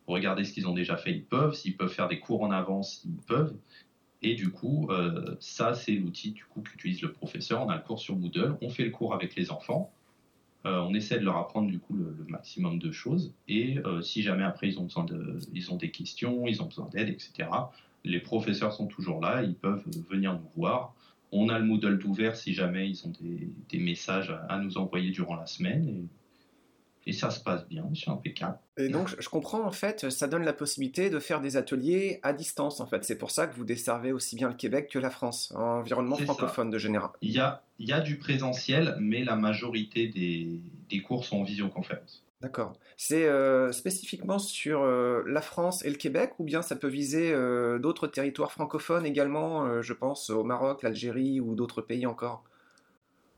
regarder 0.05 0.43
ce 0.43 0.51
qu'ils 0.51 0.67
ont 0.67 0.73
déjà 0.73 0.97
fait, 0.97 1.11
ils 1.11 1.23
peuvent. 1.23 1.53
S'ils 1.53 1.77
peuvent 1.77 1.91
faire 1.91 2.09
des 2.09 2.19
cours 2.19 2.43
en 2.43 2.51
avance, 2.51 3.01
ils 3.05 3.15
peuvent. 3.25 3.55
Et 4.21 4.35
du 4.35 4.51
coup, 4.51 4.89
ça, 5.39 5.73
c'est 5.73 5.93
l'outil 5.93 6.31
du 6.31 6.43
coup 6.43 6.61
qu'utilise 6.61 7.01
le 7.01 7.13
professeur. 7.13 7.65
On 7.65 7.69
a 7.69 7.77
le 7.77 7.83
cours 7.83 7.99
sur 7.99 8.17
Moodle, 8.17 8.57
on 8.61 8.69
fait 8.69 8.83
le 8.83 8.91
cours 8.91 9.13
avec 9.13 9.35
les 9.35 9.49
enfants 9.49 9.93
on 10.63 10.93
essaie 10.93 11.19
de 11.19 11.25
leur 11.25 11.37
apprendre 11.37 11.69
du 11.69 11.79
coup 11.79 11.95
le, 11.95 12.15
maximum 12.27 12.79
de 12.79 12.91
choses 12.91 13.33
et 13.47 13.77
si 14.01 14.21
jamais 14.21 14.43
après 14.43 14.67
ils 14.67 14.79
ont 14.79 14.83
besoin 14.83 15.03
de, 15.05 15.39
ils 15.53 15.71
ont 15.71 15.75
des 15.75 15.91
questions, 15.91 16.47
ils 16.47 16.61
ont 16.61 16.65
besoin 16.65 16.87
d'aide, 16.89 17.09
etc. 17.09 17.49
Les 18.03 18.19
professeurs 18.19 18.73
sont 18.73 18.87
toujours 18.87 19.21
là, 19.21 19.43
ils 19.43 19.55
peuvent 19.55 19.83
venir 20.09 20.33
nous 20.33 20.49
voir. 20.55 20.93
On 21.31 21.49
a 21.49 21.59
le 21.59 21.65
Moodle 21.65 21.99
ouvert 22.05 22.35
si 22.35 22.53
jamais 22.53 22.89
ils 22.89 23.05
ont 23.05 23.13
des, 23.21 23.79
messages 23.79 24.35
à, 24.49 24.57
nous 24.59 24.77
envoyer 24.77 25.11
durant 25.11 25.35
la 25.35 25.45
semaine. 25.45 26.07
Et, 27.05 27.13
ça 27.13 27.29
se 27.29 27.39
passe 27.39 27.67
bien, 27.67 27.83
c'est 27.95 28.09
impeccable. 28.09 28.57
Et 28.77 28.89
donc, 28.89 29.09
je 29.19 29.29
comprends, 29.29 29.65
en 29.65 29.71
fait, 29.71 30.09
ça 30.09 30.27
donne 30.27 30.43
la 30.43 30.53
possibilité 30.53 31.09
de 31.09 31.19
faire 31.19 31.41
des 31.41 31.57
ateliers 31.57 32.19
à 32.23 32.33
distance, 32.33 32.79
en 32.79 32.85
fait. 32.85 33.03
C'est 33.03 33.17
pour 33.17 33.31
ça 33.31 33.47
que 33.47 33.55
vous 33.55 33.65
desservez 33.65 34.11
aussi 34.11 34.35
bien 34.35 34.49
le 34.49 34.55
Québec 34.55 34.89
que 34.91 34.99
la 34.99 35.09
France, 35.09 35.51
en 35.55 35.79
environnement 35.79 36.17
francophone 36.17 36.69
de 36.69 36.77
général. 36.77 37.09
Il 37.21 37.31
y, 37.31 37.39
a, 37.39 37.63
il 37.79 37.87
y 37.87 37.93
a 37.93 37.99
du 37.99 38.17
présentiel, 38.17 38.95
mais 38.99 39.23
la 39.23 39.35
majorité 39.35 40.07
des, 40.07 40.59
des 40.89 41.01
cours 41.01 41.25
sont 41.25 41.37
en 41.37 41.43
visioconférence. 41.43 42.23
D'accord. 42.41 42.73
C'est 42.97 43.25
euh, 43.25 43.71
spécifiquement 43.71 44.39
sur 44.39 44.81
euh, 44.81 45.21
la 45.27 45.41
France 45.41 45.85
et 45.85 45.89
le 45.89 45.95
Québec 45.95 46.33
ou 46.39 46.43
bien 46.43 46.63
ça 46.63 46.75
peut 46.75 46.87
viser 46.87 47.31
euh, 47.31 47.77
d'autres 47.77 48.07
territoires 48.07 48.51
francophones 48.51 49.05
également, 49.05 49.81
je 49.81 49.93
pense 49.93 50.31
au 50.31 50.43
Maroc, 50.43 50.81
l'Algérie 50.81 51.39
ou 51.39 51.53
d'autres 51.53 51.81
pays 51.81 52.07
encore? 52.07 52.43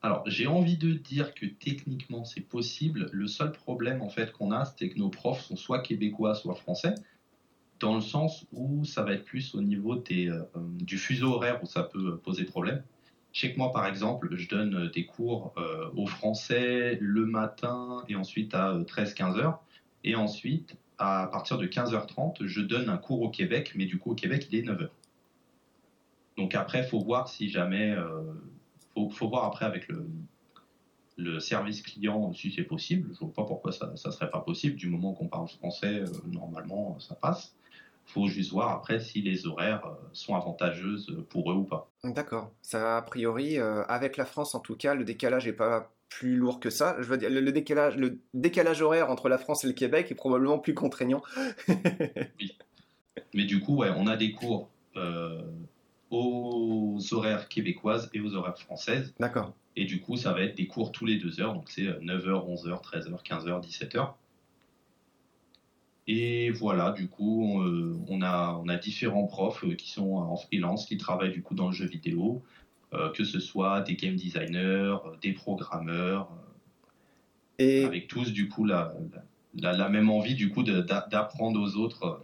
Alors 0.04 0.24
j'ai 0.28 0.48
envie 0.48 0.78
de 0.78 0.94
dire 0.94 1.34
que 1.34 1.46
techniquement 1.46 2.26
c'est 2.26 2.42
possible. 2.42 3.10
Le 3.12 3.26
seul 3.26 3.52
problème 3.52 4.02
en 4.02 4.10
fait 4.10 4.32
qu'on 4.32 4.52
a, 4.52 4.66
c'est 4.66 4.90
que 4.90 5.00
nos 5.00 5.10
profs 5.10 5.42
sont 5.42 5.56
soit 5.56 5.80
québécois, 5.80 6.36
soit 6.36 6.56
français, 6.56 6.94
dans 7.80 7.96
le 7.96 8.02
sens 8.02 8.46
où 8.52 8.86
ça 8.86 9.04
va 9.04 9.14
être 9.14 9.26
plus 9.26 9.56
au 9.56 9.62
niveau 9.62 9.96
du 9.96 10.98
fuseau 10.98 11.34
horaire 11.34 11.64
où 11.64 11.66
ça 11.66 11.84
peut 11.84 12.18
poser 12.18 12.44
problème. 12.44 12.84
Je 13.34 13.48
que 13.48 13.58
moi, 13.58 13.72
par 13.72 13.88
exemple, 13.88 14.36
je 14.36 14.48
donne 14.48 14.76
euh, 14.76 14.90
des 14.90 15.06
cours 15.08 15.54
euh, 15.58 15.90
au 15.96 16.06
français 16.06 16.98
le 17.02 17.26
matin 17.26 18.04
et 18.08 18.16
ensuite 18.16 18.54
à 18.54 18.78
13-15 18.78 19.38
euh, 19.38 19.40
heures. 19.40 19.64
Et 20.04 20.16
ensuite, 20.16 20.78
à 21.00 21.28
partir 21.32 21.58
de 21.58 21.66
15h30, 21.66 22.46
je 22.46 22.62
donne 22.62 22.90
un 22.90 22.98
cours 22.98 23.24
au 23.24 23.30
Québec, 23.30 23.74
mais 23.76 23.86
du 23.86 23.98
coup, 23.98 24.12
au 24.12 24.16
Québec, 24.16 24.48
il 24.52 24.60
est 24.60 24.62
9h. 24.62 24.90
Donc 26.38 26.54
après, 26.54 26.80
il 26.80 26.86
faut 26.86 27.00
voir 27.00 27.28
si 27.28 27.50
jamais. 27.50 27.96
Il 27.96 28.63
faut, 28.96 29.30
voir 29.30 29.46
après 29.46 29.66
avec 29.66 29.88
le, 29.88 30.08
le 31.18 31.40
service 31.40 31.82
client 31.82 32.34
si 32.34 32.52
c'est 32.52 32.64
possible. 32.64 33.10
Je 33.10 33.24
ne 33.24 33.30
vois 33.30 33.34
pas 33.34 33.46
pourquoi 33.46 33.72
ça 33.72 33.92
ne 33.92 33.96
serait 33.96 34.30
pas 34.30 34.42
possible. 34.42 34.76
Du 34.76 34.90
moment 34.90 35.14
qu'on 35.14 35.28
parle 35.28 35.48
français, 35.48 36.04
normalement, 36.26 37.00
ça 37.00 37.16
passe 37.16 37.56
faut 38.06 38.28
juste 38.28 38.52
voir 38.52 38.72
après 38.72 39.00
si 39.00 39.22
les 39.22 39.48
horaires 39.48 39.86
euh, 39.86 40.10
sont 40.14 40.36
avantageuses 40.36 41.18
pour 41.30 41.52
eux 41.52 41.56
ou 41.56 41.64
pas. 41.64 41.90
D'accord. 42.04 42.52
Ça, 42.62 42.98
a 42.98 43.02
priori, 43.02 43.60
euh, 43.60 43.84
avec 43.86 44.18
la 44.18 44.26
France 44.26 44.56
en 44.56 44.60
tout 44.60 44.76
cas, 44.76 44.94
le 44.94 45.04
décalage 45.04 45.46
n'est 45.46 45.54
pas 45.54 45.92
plus 46.10 46.36
lourd 46.36 46.60
que 46.60 46.70
ça. 46.70 46.96
Je 47.00 47.06
veux 47.06 47.18
dire, 47.18 47.30
le, 47.30 47.52
décalage, 47.52 47.96
le 47.98 48.20
décalage 48.34 48.82
horaire 48.82 49.10
entre 49.10 49.30
la 49.30 49.38
France 49.38 49.64
et 49.64 49.68
le 49.68 49.74
Québec 49.74 50.12
est 50.12 50.16
probablement 50.16 50.60
plus 50.60 50.74
contraignant. 50.74 51.24
oui. 52.40 52.58
Mais 53.34 53.46
du 53.46 53.62
coup, 53.62 53.78
ouais, 53.78 53.90
on 53.96 54.06
a 54.08 54.16
des 54.16 54.32
cours 54.34 54.70
euh, 54.96 55.42
aux 56.14 57.00
horaires 57.12 57.50
québécoises 57.50 58.10
et 58.14 58.20
aux 58.20 58.36
horaires 58.36 58.58
françaises. 58.58 59.14
D'accord. 59.20 59.54
Et 59.76 59.86
du 59.86 60.00
coup, 60.00 60.16
ça 60.16 60.32
va 60.34 60.42
être 60.42 60.56
des 60.56 60.68
cours 60.68 60.92
tous 60.92 61.06
les 61.06 61.18
deux 61.18 61.42
heures. 61.42 61.54
Donc 61.54 61.70
c'est 61.70 61.84
9h, 61.84 62.48
11h, 62.64 62.84
13h, 62.84 63.24
15h, 63.24 63.62
17h. 63.66 64.14
Et 66.06 66.52
voilà, 66.52 66.92
du 66.92 67.08
coup, 67.08 67.62
euh, 67.62 67.98
on, 68.08 68.22
a, 68.22 68.60
on 68.64 68.68
a 68.68 68.76
différents 68.76 69.26
profs 69.26 69.64
euh, 69.64 69.74
qui 69.74 69.90
sont 69.90 70.16
en 70.16 70.36
freelance, 70.36 70.86
qui 70.86 70.98
travaillent 70.98 71.32
du 71.32 71.42
coup 71.42 71.56
dans 71.56 71.68
le 71.68 71.74
jeu 71.74 71.86
vidéo, 71.86 72.44
euh, 72.94 73.10
que 73.12 73.24
ce 73.24 73.40
soit 73.40 73.82
des 73.82 73.96
game 73.96 74.16
designers, 74.16 74.98
des 75.22 75.32
programmeurs, 75.32 76.30
et... 77.58 77.86
avec 77.86 78.08
tous 78.08 78.34
du 78.34 78.50
coup 78.50 78.66
la, 78.66 78.94
la, 79.56 79.88
même 79.88 80.10
envie 80.10 80.36
du 80.36 80.50
coup 80.50 80.64
d'apprendre 80.64 81.62
aux 81.62 81.78
autres 81.78 82.22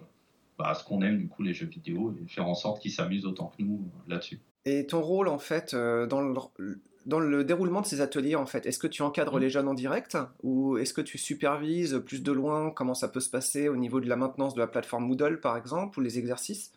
bah, 0.59 0.75
ce 0.75 0.83
qu'on 0.83 1.01
aime 1.01 1.17
du 1.17 1.27
coup 1.27 1.41
les 1.41 1.53
jeux 1.53 1.65
vidéo 1.65 2.15
et 2.21 2.27
faire 2.27 2.47
en 2.47 2.53
sorte 2.53 2.81
qu'ils 2.81 2.91
s'amusent 2.91 3.25
autant 3.25 3.47
que 3.57 3.63
nous 3.63 3.89
là-dessus. 4.07 4.39
Et 4.65 4.85
ton 4.85 5.01
rôle 5.01 5.27
en 5.27 5.39
fait 5.39 5.73
dans 5.73 6.21
le, 6.21 6.81
dans 7.05 7.19
le 7.19 7.43
déroulement 7.43 7.81
de 7.81 7.85
ces 7.85 8.01
ateliers, 8.01 8.35
en 8.35 8.45
fait, 8.45 8.65
est-ce 8.65 8.77
que 8.77 8.87
tu 8.87 9.01
encadres 9.01 9.37
mmh. 9.37 9.41
les 9.41 9.49
jeunes 9.49 9.67
en 9.67 9.73
direct 9.73 10.17
ou 10.43 10.77
est-ce 10.77 10.93
que 10.93 11.01
tu 11.01 11.17
supervises 11.17 12.01
plus 12.05 12.21
de 12.21 12.31
loin 12.31 12.71
comment 12.71 12.93
ça 12.93 13.07
peut 13.07 13.19
se 13.19 13.29
passer 13.29 13.67
au 13.69 13.75
niveau 13.75 13.99
de 13.99 14.07
la 14.07 14.15
maintenance 14.15 14.53
de 14.53 14.59
la 14.59 14.67
plateforme 14.67 15.05
Moodle, 15.05 15.39
par 15.39 15.57
exemple, 15.57 15.99
ou 15.99 16.01
les 16.01 16.19
exercices? 16.19 16.71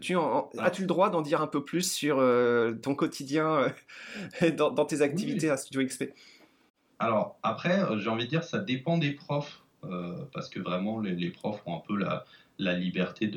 Tu 0.00 0.16
ah. 0.16 0.48
As-tu 0.58 0.82
le 0.82 0.88
droit 0.88 1.10
d'en 1.10 1.22
dire 1.22 1.40
un 1.40 1.46
peu 1.46 1.64
plus 1.64 1.90
sur 1.90 2.18
euh, 2.18 2.74
ton 2.74 2.94
quotidien 2.94 3.72
euh, 4.42 4.50
dans, 4.56 4.84
tes 4.84 5.02
activités 5.02 5.48
à 5.48 5.56
Studio 5.56 5.86
XP 5.86 6.12
Alors, 6.98 7.38
après, 7.42 7.80
euh, 7.80 7.98
j'ai 7.98 8.08
envie 8.08 8.24
de 8.24 8.30
dire, 8.30 8.44
ça 8.44 8.58
dépend 8.58 8.98
des 8.98 9.12
profs, 9.12 9.62
parce 10.32 10.48
que 10.48 10.58
vraiment, 10.58 10.98
les, 10.98 11.30
profs 11.30 11.62
ont 11.64 11.76
un 11.76 11.82
peu 11.86 11.96
la, 11.96 12.24
la 12.58 12.74
liberté 12.74 13.30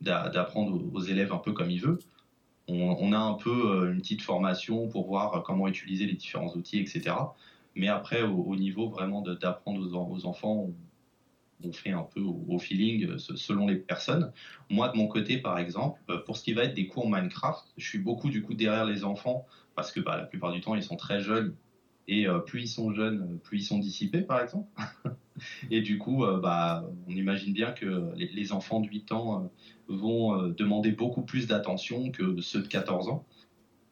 d'apprendre 0.00 0.78
de, 0.78 0.96
aux 0.96 1.00
élèves 1.00 1.32
un 1.32 1.38
peu 1.38 1.52
comme 1.52 1.70
ils 1.70 1.80
veulent 1.80 1.98
on, 2.68 3.12
a 3.12 3.18
un 3.18 3.34
peu 3.34 3.50
euh, 3.50 3.92
une 3.92 4.00
petite 4.00 4.22
formation 4.22 4.88
pour 4.88 5.06
voir 5.06 5.42
comment 5.42 5.68
utiliser 5.68 6.06
les 6.06 6.14
différents 6.14 6.54
outils, 6.54 6.78
etc. 6.78 7.16
Mais 7.74 7.88
après, 7.88 8.22
au, 8.22 8.56
niveau 8.56 8.88
vraiment 8.88 9.22
d'apprendre 9.22 9.80
aux, 9.80 10.26
enfants, 10.26 10.70
on, 11.64 11.72
fait 11.72 11.92
un 11.92 12.02
peu 12.02 12.20
au, 12.20 12.58
feeling 12.58 13.08
euh, 13.08 13.18
selon 13.18 13.66
les 13.66 13.76
personnes. 13.76 14.32
Moi, 14.70 14.88
de 14.90 14.96
mon 14.96 15.06
côté, 15.08 15.38
par 15.38 15.58
exemple, 15.58 16.00
euh, 16.10 16.18
pour 16.18 16.36
ce 16.36 16.44
qui 16.44 16.52
va 16.52 16.64
être 16.64 16.74
des 16.74 16.86
cours 16.86 17.08
Minecraft, 17.08 17.64
je 17.76 17.88
suis 17.88 17.98
beaucoup 17.98 18.28
du 18.28 18.42
coup 18.42 18.54
derrière 18.54 18.84
les 18.84 19.04
enfants 19.04 19.46
parce 19.74 19.92
que 19.92 20.00
bah, 20.00 20.16
la 20.16 20.24
plupart 20.24 20.52
du 20.52 20.60
temps, 20.60 20.74
ils 20.74 20.82
sont 20.82 20.96
très 20.96 21.20
jeunes 21.20 21.54
et 22.08 22.26
plus 22.46 22.62
ils 22.62 22.68
sont 22.68 22.92
jeunes, 22.92 23.38
plus 23.44 23.58
ils 23.58 23.64
sont 23.64 23.78
dissipés, 23.78 24.22
par 24.22 24.40
exemple. 24.40 24.68
et 25.70 25.82
du 25.82 25.98
coup, 25.98 26.24
bah, 26.42 26.84
on 27.06 27.12
imagine 27.12 27.52
bien 27.52 27.72
que 27.72 28.10
les, 28.16 28.52
enfants 28.52 28.80
de 28.80 28.88
8 28.88 29.12
ans 29.12 29.50
vont 29.88 30.38
euh, 30.40 30.48
demander 30.50 30.92
beaucoup 30.92 31.22
plus 31.22 31.46
d'attention 31.46 32.10
que 32.10 32.40
ceux 32.40 32.62
de 32.62 32.68
14 32.68 33.08
ans. 33.08 33.26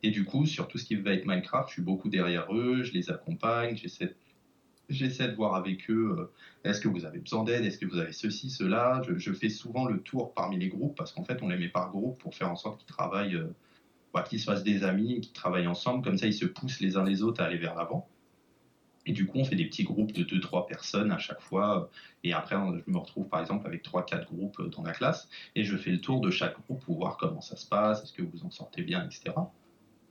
Et 0.03 0.11
du 0.11 0.25
coup, 0.25 0.47
sur 0.47 0.69
tout 0.69 0.79
ce 0.79 0.85
qui 0.85 0.95
va 0.95 1.13
être 1.13 1.27
Minecraft, 1.27 1.69
je 1.69 1.75
suis 1.75 1.83
beaucoup 1.83 2.09
derrière 2.09 2.55
eux, 2.55 2.83
je 2.83 2.93
les 2.93 3.11
accompagne, 3.11 3.77
j'essaie 4.89 5.29
de 5.29 5.35
voir 5.35 5.55
avec 5.55 5.91
eux, 5.91 6.17
euh, 6.19 6.33
est-ce 6.69 6.81
que 6.81 6.89
vous 6.89 7.05
avez 7.07 7.19
besoin 7.19 7.45
d'aide, 7.45 7.65
est-ce 7.65 7.79
que 7.79 7.87
vous 7.87 7.99
avez 7.99 8.13
ceci, 8.13 8.51
cela. 8.51 9.03
Je, 9.17 9.33
fais 9.33 9.49
souvent 9.49 9.87
le 9.87 10.01
tour 10.01 10.35
parmi 10.35 10.59
les 10.59 10.69
groupes 10.69 10.97
parce 10.97 11.13
qu'en 11.13 11.25
fait, 11.25 11.43
on 11.43 11.49
les 11.49 11.59
met 11.59 11.69
par 11.69 11.91
groupe 11.91 12.21
pour 12.21 12.35
faire 12.35 12.51
en 12.51 12.57
sorte 12.57 12.79
qu'ils 12.79 12.95
travaillent, 12.95 13.37
euh, 13.37 13.55
qu'ils 14.23 14.41
se 14.41 14.45
fassent 14.45 14.65
des 14.65 14.85
amis, 14.85 15.21
qu'ils 15.21 15.33
travaillent 15.33 15.67
ensemble. 15.67 16.05
Comme 16.05 16.19
ça, 16.19 16.27
ils 16.27 16.35
se 16.35 16.47
poussent 16.47 16.81
les 16.81 16.97
uns 16.97 17.05
les 17.05 17.23
autres 17.23 17.43
à 17.43 17.47
aller 17.47 17.59
vers 17.59 17.75
l'avant. 17.75 18.09
Et 19.07 19.13
du 19.13 19.27
coup, 19.27 19.39
on 19.39 19.45
fait 19.45 19.55
des 19.55 19.67
petits 19.67 19.85
groupes 19.85 20.13
de 20.13 20.25
2-3 20.25 20.67
personnes 20.67 21.13
à 21.13 21.19
chaque 21.19 21.41
fois. 21.41 21.91
Et 22.25 22.33
après, 22.33 22.57
je 22.57 22.91
me 22.91 22.99
retrouve 22.99 23.29
par 23.29 23.41
exemple 23.41 23.67
avec 23.67 23.85
3-4 23.85 24.27
groupes 24.27 24.69
dans 24.71 24.83
la 24.83 24.93
classe. 24.93 25.29
Et 25.55 25.63
je 25.63 25.77
fais 25.77 25.91
le 25.91 26.01
tour 26.01 26.21
de 26.21 26.31
chaque 26.31 26.61
groupe 26.63 26.85
pour 26.85 26.97
voir 26.97 27.17
comment 27.17 27.41
ça 27.41 27.57
se 27.57 27.67
passe, 27.67 28.03
est-ce 28.03 28.13
que 28.13 28.23
vous 28.23 28.45
en 28.45 28.51
sortez 28.51 28.83
bien, 28.83 29.05
etc. 29.05 29.33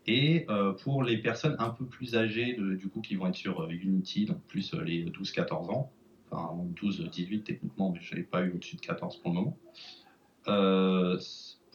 Et 0.07 0.45
euh, 0.49 0.73
pour 0.73 1.03
les 1.03 1.17
personnes 1.17 1.55
un 1.59 1.69
peu 1.71 1.85
plus 1.85 2.15
âgées, 2.15 2.57
du 2.57 2.87
coup, 2.89 3.01
qui 3.01 3.15
vont 3.15 3.27
être 3.27 3.35
sur 3.35 3.61
euh, 3.61 3.69
Unity, 3.69 4.25
donc 4.25 4.41
plus 4.43 4.73
euh, 4.73 4.83
les 4.83 5.05
12-14 5.05 5.71
ans, 5.71 5.91
enfin 6.29 6.55
12-18 6.81 7.43
techniquement, 7.43 7.91
mais 7.91 7.99
je 8.01 8.11
n'avais 8.11 8.23
pas 8.25 8.43
eu 8.43 8.51
au-dessus 8.53 8.75
de 8.75 8.81
14 8.81 9.17
pour 9.17 9.31
le 9.31 9.35
moment. 9.35 9.57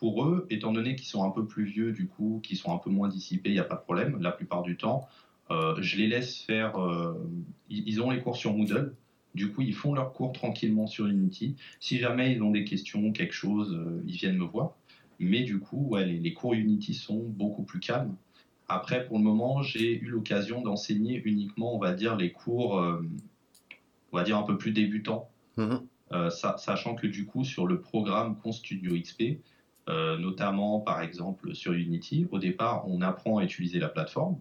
Pour 0.00 0.24
eux, 0.24 0.46
étant 0.48 0.72
donné 0.72 0.96
qu'ils 0.96 1.08
sont 1.08 1.22
un 1.24 1.30
peu 1.30 1.46
plus 1.46 1.64
vieux, 1.64 1.92
du 1.92 2.06
coup, 2.06 2.40
qu'ils 2.42 2.56
sont 2.56 2.74
un 2.74 2.78
peu 2.78 2.88
moins 2.88 3.08
dissipés, 3.08 3.50
il 3.50 3.52
n'y 3.52 3.58
a 3.58 3.64
pas 3.64 3.76
de 3.76 3.82
problème. 3.82 4.16
La 4.18 4.32
plupart 4.32 4.62
du 4.62 4.78
temps, 4.78 5.06
euh, 5.50 5.74
je 5.78 5.98
les 5.98 6.06
laisse 6.06 6.38
faire. 6.40 6.80
Euh, 6.80 7.12
ils 7.68 8.00
ont 8.00 8.10
les 8.10 8.22
cours 8.22 8.36
sur 8.36 8.54
Moodle. 8.54 8.94
Du 9.34 9.52
coup, 9.52 9.60
ils 9.60 9.74
font 9.74 9.92
leurs 9.92 10.14
cours 10.14 10.32
tranquillement 10.32 10.86
sur 10.86 11.06
Unity. 11.06 11.54
Si 11.80 11.98
jamais 11.98 12.32
ils 12.32 12.42
ont 12.42 12.50
des 12.50 12.64
questions, 12.64 13.12
quelque 13.12 13.34
chose, 13.34 13.74
euh, 13.74 14.02
ils 14.06 14.14
viennent 14.14 14.38
me 14.38 14.44
voir. 14.44 14.72
Mais 15.18 15.42
du 15.42 15.60
coup, 15.60 15.86
ouais, 15.90 16.06
les, 16.06 16.32
cours 16.32 16.54
Unity 16.54 16.94
sont 16.94 17.22
beaucoup 17.22 17.62
plus 17.62 17.78
calmes. 17.78 18.16
Après, 18.68 19.04
pour 19.04 19.18
le 19.18 19.24
moment, 19.24 19.60
j'ai 19.60 20.00
eu 20.00 20.06
l'occasion 20.06 20.62
d'enseigner 20.62 21.20
uniquement, 21.26 21.76
on 21.76 21.78
va 21.78 21.92
dire, 21.92 22.16
les 22.16 22.32
cours, 22.32 22.76
on 24.12 24.16
va 24.16 24.22
dire, 24.22 24.38
un 24.38 24.44
peu 24.44 24.56
plus 24.56 24.72
débutants. 24.72 25.28
Mhm. 25.58 25.80
sachant 26.30 26.94
que 26.94 27.06
du 27.06 27.26
coup, 27.26 27.44
sur 27.44 27.66
le 27.66 27.80
programme 27.80 28.36
Studio 28.50 28.92
XP, 28.98 29.40
notamment 29.88 30.80
par 30.80 31.02
exemple 31.02 31.54
sur 31.54 31.72
Unity, 31.72 32.28
au 32.30 32.38
départ, 32.38 32.88
on 32.88 33.00
apprend 33.02 33.38
à 33.38 33.44
utiliser 33.44 33.80
la 33.80 33.88
plateforme 33.88 34.38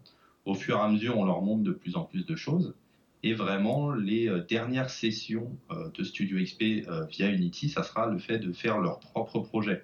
au 0.49 0.55
fur 0.55 0.77
et 0.77 0.79
à 0.79 0.87
mesure, 0.87 1.17
on 1.17 1.25
leur 1.25 1.41
montre 1.41 1.63
de 1.63 1.71
plus 1.71 1.95
en 1.95 2.03
plus 2.03 2.25
de 2.25 2.35
choses. 2.35 2.75
Et 3.21 3.33
vraiment, 3.33 3.91
les 3.91 4.27
euh, 4.27 4.45
dernières 4.47 4.89
sessions 4.89 5.55
euh, 5.71 5.89
de 5.93 6.03
Studio 6.03 6.41
XP 6.41 6.87
euh, 6.87 7.05
via 7.05 7.29
Unity, 7.29 7.69
ça 7.69 7.83
sera 7.83 8.07
le 8.07 8.17
fait 8.17 8.39
de 8.39 8.51
faire 8.53 8.79
leur 8.79 8.99
propre 8.99 9.39
projet. 9.39 9.83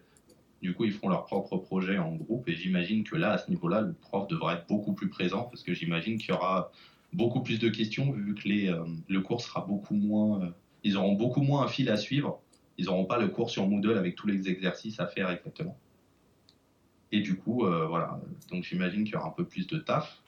Du 0.61 0.73
coup, 0.73 0.85
ils 0.85 0.93
feront 0.93 1.09
leur 1.09 1.25
propre 1.25 1.57
projet 1.57 1.97
en 1.97 2.15
groupe. 2.15 2.47
Et 2.47 2.55
j'imagine 2.55 3.03
que 3.03 3.15
là, 3.15 3.33
à 3.33 3.37
ce 3.37 3.49
niveau-là, 3.49 3.81
le 3.81 3.93
prof 3.93 4.27
devra 4.27 4.55
être 4.55 4.67
beaucoup 4.67 4.93
plus 4.93 5.09
présent 5.09 5.43
parce 5.43 5.63
que 5.63 5.73
j'imagine 5.73 6.17
qu'il 6.17 6.29
y 6.29 6.33
aura 6.33 6.71
beaucoup 7.13 7.43
plus 7.43 7.59
de 7.59 7.69
questions 7.69 8.11
vu 8.11 8.33
que 8.33 8.47
le 9.07 9.21
cours 9.21 9.41
sera 9.41 9.61
beaucoup 9.61 9.93
moins. 9.93 10.53
ils 10.83 10.97
auront 10.97 11.13
beaucoup 11.13 11.41
moins 11.41 11.63
un 11.63 11.67
fil 11.67 11.89
à 11.89 11.97
suivre. 11.97 12.41
Ils 12.77 12.85
n'auront 12.85 13.05
pas 13.05 13.17
le 13.17 13.29
cours 13.29 13.49
sur 13.49 13.67
Moodle 13.67 13.97
avec 13.97 14.15
tous 14.15 14.27
les 14.27 14.49
exercices 14.49 14.99
à 14.99 15.07
faire 15.07 15.29
exactement. 15.29 15.77
Et 17.11 17.21
du 17.21 17.37
coup, 17.37 17.65
voilà. 17.65 18.19
Donc 18.51 18.63
j'imagine 18.63 19.05
qu'il 19.05 19.13
y 19.13 19.15
aura 19.15 19.27
un 19.27 19.31
peu 19.31 19.45
plus 19.45 19.67
de 19.67 19.77
taf. 19.77 20.21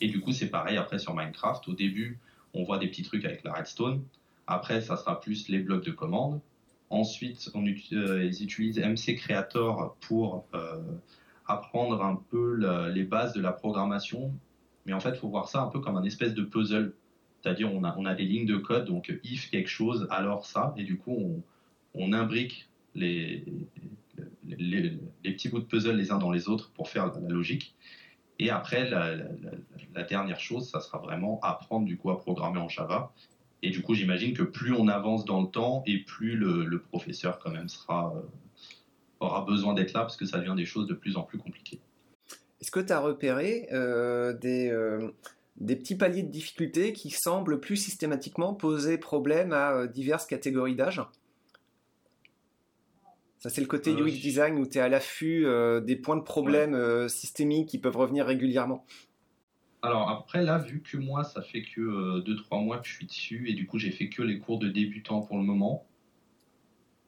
Et 0.00 0.08
du 0.08 0.20
coup, 0.20 0.32
c'est 0.32 0.50
pareil 0.50 0.76
après 0.76 0.98
sur 0.98 1.14
Minecraft. 1.14 1.66
Au 1.68 1.74
début, 1.74 2.18
on 2.54 2.64
voit 2.64 2.78
des 2.78 2.88
petits 2.88 3.02
trucs 3.02 3.24
avec 3.24 3.44
la 3.44 3.52
redstone. 3.52 4.02
Après, 4.46 4.80
ça 4.80 4.96
sera 4.96 5.20
plus 5.20 5.48
les 5.48 5.60
blocs 5.60 5.84
de 5.84 5.92
commande. 5.92 6.40
Ensuite, 6.90 7.50
on, 7.54 7.64
euh, 7.64 8.24
ils 8.24 8.42
utilisent 8.42 8.78
MC 8.78 9.16
Creator 9.16 9.96
pour 10.00 10.44
euh, 10.54 10.82
apprendre 11.46 12.02
un 12.02 12.16
peu 12.30 12.88
les 12.92 13.04
bases 13.04 13.32
de 13.32 13.40
la 13.40 13.52
programmation. 13.52 14.32
Mais 14.84 14.92
en 14.92 15.00
fait, 15.00 15.10
il 15.10 15.16
faut 15.16 15.28
voir 15.28 15.48
ça 15.48 15.62
un 15.62 15.68
peu 15.68 15.80
comme 15.80 15.96
un 15.96 16.04
espèce 16.04 16.34
de 16.34 16.42
puzzle. 16.42 16.94
C'est-à-dire, 17.42 17.72
on 17.72 17.82
a, 17.84 17.94
on 17.98 18.06
a 18.06 18.14
des 18.14 18.24
lignes 18.24 18.46
de 18.46 18.56
code, 18.56 18.86
donc 18.86 19.12
if 19.24 19.50
quelque 19.50 19.68
chose, 19.68 20.06
alors 20.10 20.46
ça. 20.46 20.74
Et 20.76 20.84
du 20.84 20.96
coup, 20.96 21.12
on, 21.12 21.42
on 21.94 22.12
imbrique 22.12 22.68
les, 22.94 23.44
les, 24.46 24.98
petits 25.22 25.48
bouts 25.48 25.60
de 25.60 25.64
puzzle 25.64 25.96
les 25.96 26.10
uns 26.12 26.18
dans 26.18 26.30
les 26.30 26.48
autres 26.48 26.70
pour 26.72 26.88
faire 26.88 27.12
la 27.12 27.28
logique. 27.28 27.74
Et 28.38 28.50
après, 28.50 28.88
la, 28.88 30.02
dernière 30.04 30.40
chose, 30.40 30.68
ça 30.68 30.80
sera 30.80 30.98
vraiment 30.98 31.38
apprendre 31.42 31.86
du 31.86 31.96
coup 31.96 32.10
à 32.10 32.18
programmer 32.18 32.58
en 32.58 32.68
Java. 32.68 33.12
Et 33.62 33.70
du 33.70 33.82
coup, 33.82 33.94
j'imagine 33.94 34.34
que 34.34 34.42
plus 34.42 34.72
on 34.72 34.88
avance 34.88 35.24
dans 35.24 35.40
le 35.40 35.48
temps 35.48 35.84
et 35.86 35.98
plus 35.98 36.36
le, 36.36 36.80
professeur 36.80 37.38
quand 37.38 37.50
même 37.50 37.68
sera, 37.68 38.12
euh, 38.16 38.22
aura 39.20 39.44
besoin 39.44 39.74
d'être 39.74 39.92
là 39.92 40.00
parce 40.00 40.16
que 40.16 40.26
ça 40.26 40.38
devient 40.38 40.54
des 40.56 40.64
choses 40.64 40.88
de 40.88 40.94
plus 40.94 41.16
en 41.16 41.22
plus 41.22 41.38
compliquées. 41.38 41.80
Est-ce 42.60 42.70
que 42.70 42.80
tu 42.80 42.92
as 42.92 42.98
repéré 42.98 43.68
euh, 43.72 44.32
des, 44.32 44.70
euh, 44.70 45.10
des 45.56 45.76
petits 45.76 45.96
paliers 45.96 46.22
de 46.22 46.30
difficulté 46.30 46.92
qui 46.92 47.10
semblent 47.10 47.60
plus 47.60 47.76
systématiquement 47.76 48.54
poser 48.54 48.98
problème 48.98 49.52
à 49.52 49.86
diverses 49.86 50.26
catégories 50.26 50.76
d'âge 50.76 51.02
ça, 53.42 53.50
c'est 53.50 53.60
le 53.60 53.66
côté 53.66 53.92
UX 53.92 54.20
design 54.20 54.56
où 54.56 54.66
tu 54.68 54.78
es 54.78 54.80
à 54.80 54.88
l'affût 54.88 55.44
des 55.84 55.96
points 55.96 56.16
de 56.16 56.22
problème 56.22 57.08
systémiques 57.08 57.70
qui 57.70 57.78
peuvent 57.78 57.96
revenir 57.96 58.24
régulièrement. 58.24 58.86
Alors 59.82 60.08
après, 60.08 60.44
là, 60.44 60.58
vu 60.58 60.80
que 60.80 60.96
moi, 60.96 61.24
ça 61.24 61.42
fait 61.42 61.62
que 61.62 62.20
2-3 62.20 62.64
mois 62.64 62.78
que 62.78 62.86
je 62.86 62.94
suis 62.94 63.06
dessus 63.06 63.50
et 63.50 63.54
du 63.54 63.66
coup, 63.66 63.78
j'ai 63.78 63.90
fait 63.90 64.08
que 64.08 64.22
les 64.22 64.38
cours 64.38 64.60
de 64.60 64.68
débutant 64.68 65.22
pour 65.22 65.38
le 65.38 65.42
moment. 65.42 65.88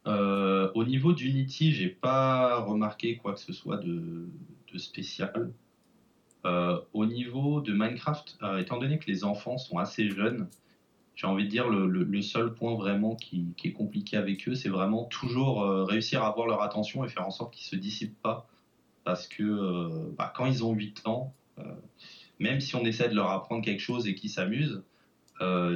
au 0.07 0.85
niveau 0.85 1.13
d'Unity, 1.13 1.71
j'ai 1.71 1.89
pas 1.89 2.59
remarqué 2.59 3.17
quoi 3.17 3.35
que 3.35 3.41
ce 3.41 3.53
soit 3.53 3.77
de, 3.77 4.27
spécial. 4.77 5.53
Au 6.45 7.07
niveau 7.07 7.61
de 7.61 7.73
Minecraft, 7.73 8.39
étant 8.59 8.79
donné 8.79 8.99
que 8.99 9.07
les 9.07 9.25
enfants 9.25 9.59
sont 9.59 9.79
assez 9.79 10.11
jeunes, 10.11 10.49
j'ai 11.17 11.27
envie 11.27 11.45
de 11.45 11.49
dire, 11.49 11.69
le, 11.69 12.23
seul 12.23 12.55
point 12.55 12.75
vraiment 12.75 13.15
qui, 13.15 13.47
est 13.63 13.73
compliqué 13.73 14.17
avec 14.17 14.49
eux, 14.49 14.55
c'est 14.55 14.69
vraiment 14.69 15.05
toujours 15.05 15.63
euh, 15.63 15.85
réussir 15.85 16.23
à 16.25 16.29
avoir 16.29 16.47
leur 16.47 16.63
attention 16.63 17.05
et 17.05 17.09
faire 17.09 17.27
en 17.27 17.31
sorte 17.31 17.55
qu'ils 17.55 17.67
ne 17.67 17.81
se 17.81 17.83
dissipent 17.83 18.21
pas. 18.21 18.49
Parce 19.05 19.29
que 19.29 19.43
euh, 19.43 20.13
bah, 20.17 20.33
quand 20.35 20.47
ils 20.47 20.65
ont 20.65 20.73
8 20.73 21.03
ans, 21.07 21.33
euh, 21.59 21.63
même 22.41 22.61
si 22.61 22.75
on 22.75 22.85
essaie 22.85 23.09
de 23.09 23.15
leur 23.15 23.31
apprendre 23.31 23.65
quelque 23.65 23.81
chose 23.81 24.09
et 24.09 24.15
qu'ils 24.15 24.31
s'amusent, 24.31 24.83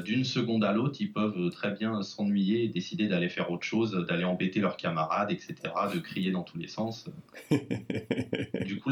d'une 0.05 0.25
seconde 0.25 0.65
à 0.65 0.73
l'autre, 0.73 0.97
ils 1.01 1.13
peuvent 1.13 1.51
très 1.51 1.73
bien 1.73 2.03
s'ennuyer 2.03 2.65
et 2.65 2.69
décider 2.69 3.07
d'aller 3.07 3.29
faire 3.29 3.51
autre 3.51 3.67
chose, 3.67 3.93
d'aller 4.09 4.25
embêter 4.25 4.61
leurs 4.61 4.79
camarades, 4.79 5.31
etc., 5.31 5.57
de 5.93 5.99
crier 5.99 6.31
dans 6.31 6.43
tous 6.43 6.57
les 6.57 6.69
sens. 6.69 7.11
du 7.51 8.79
coup, 8.81 8.89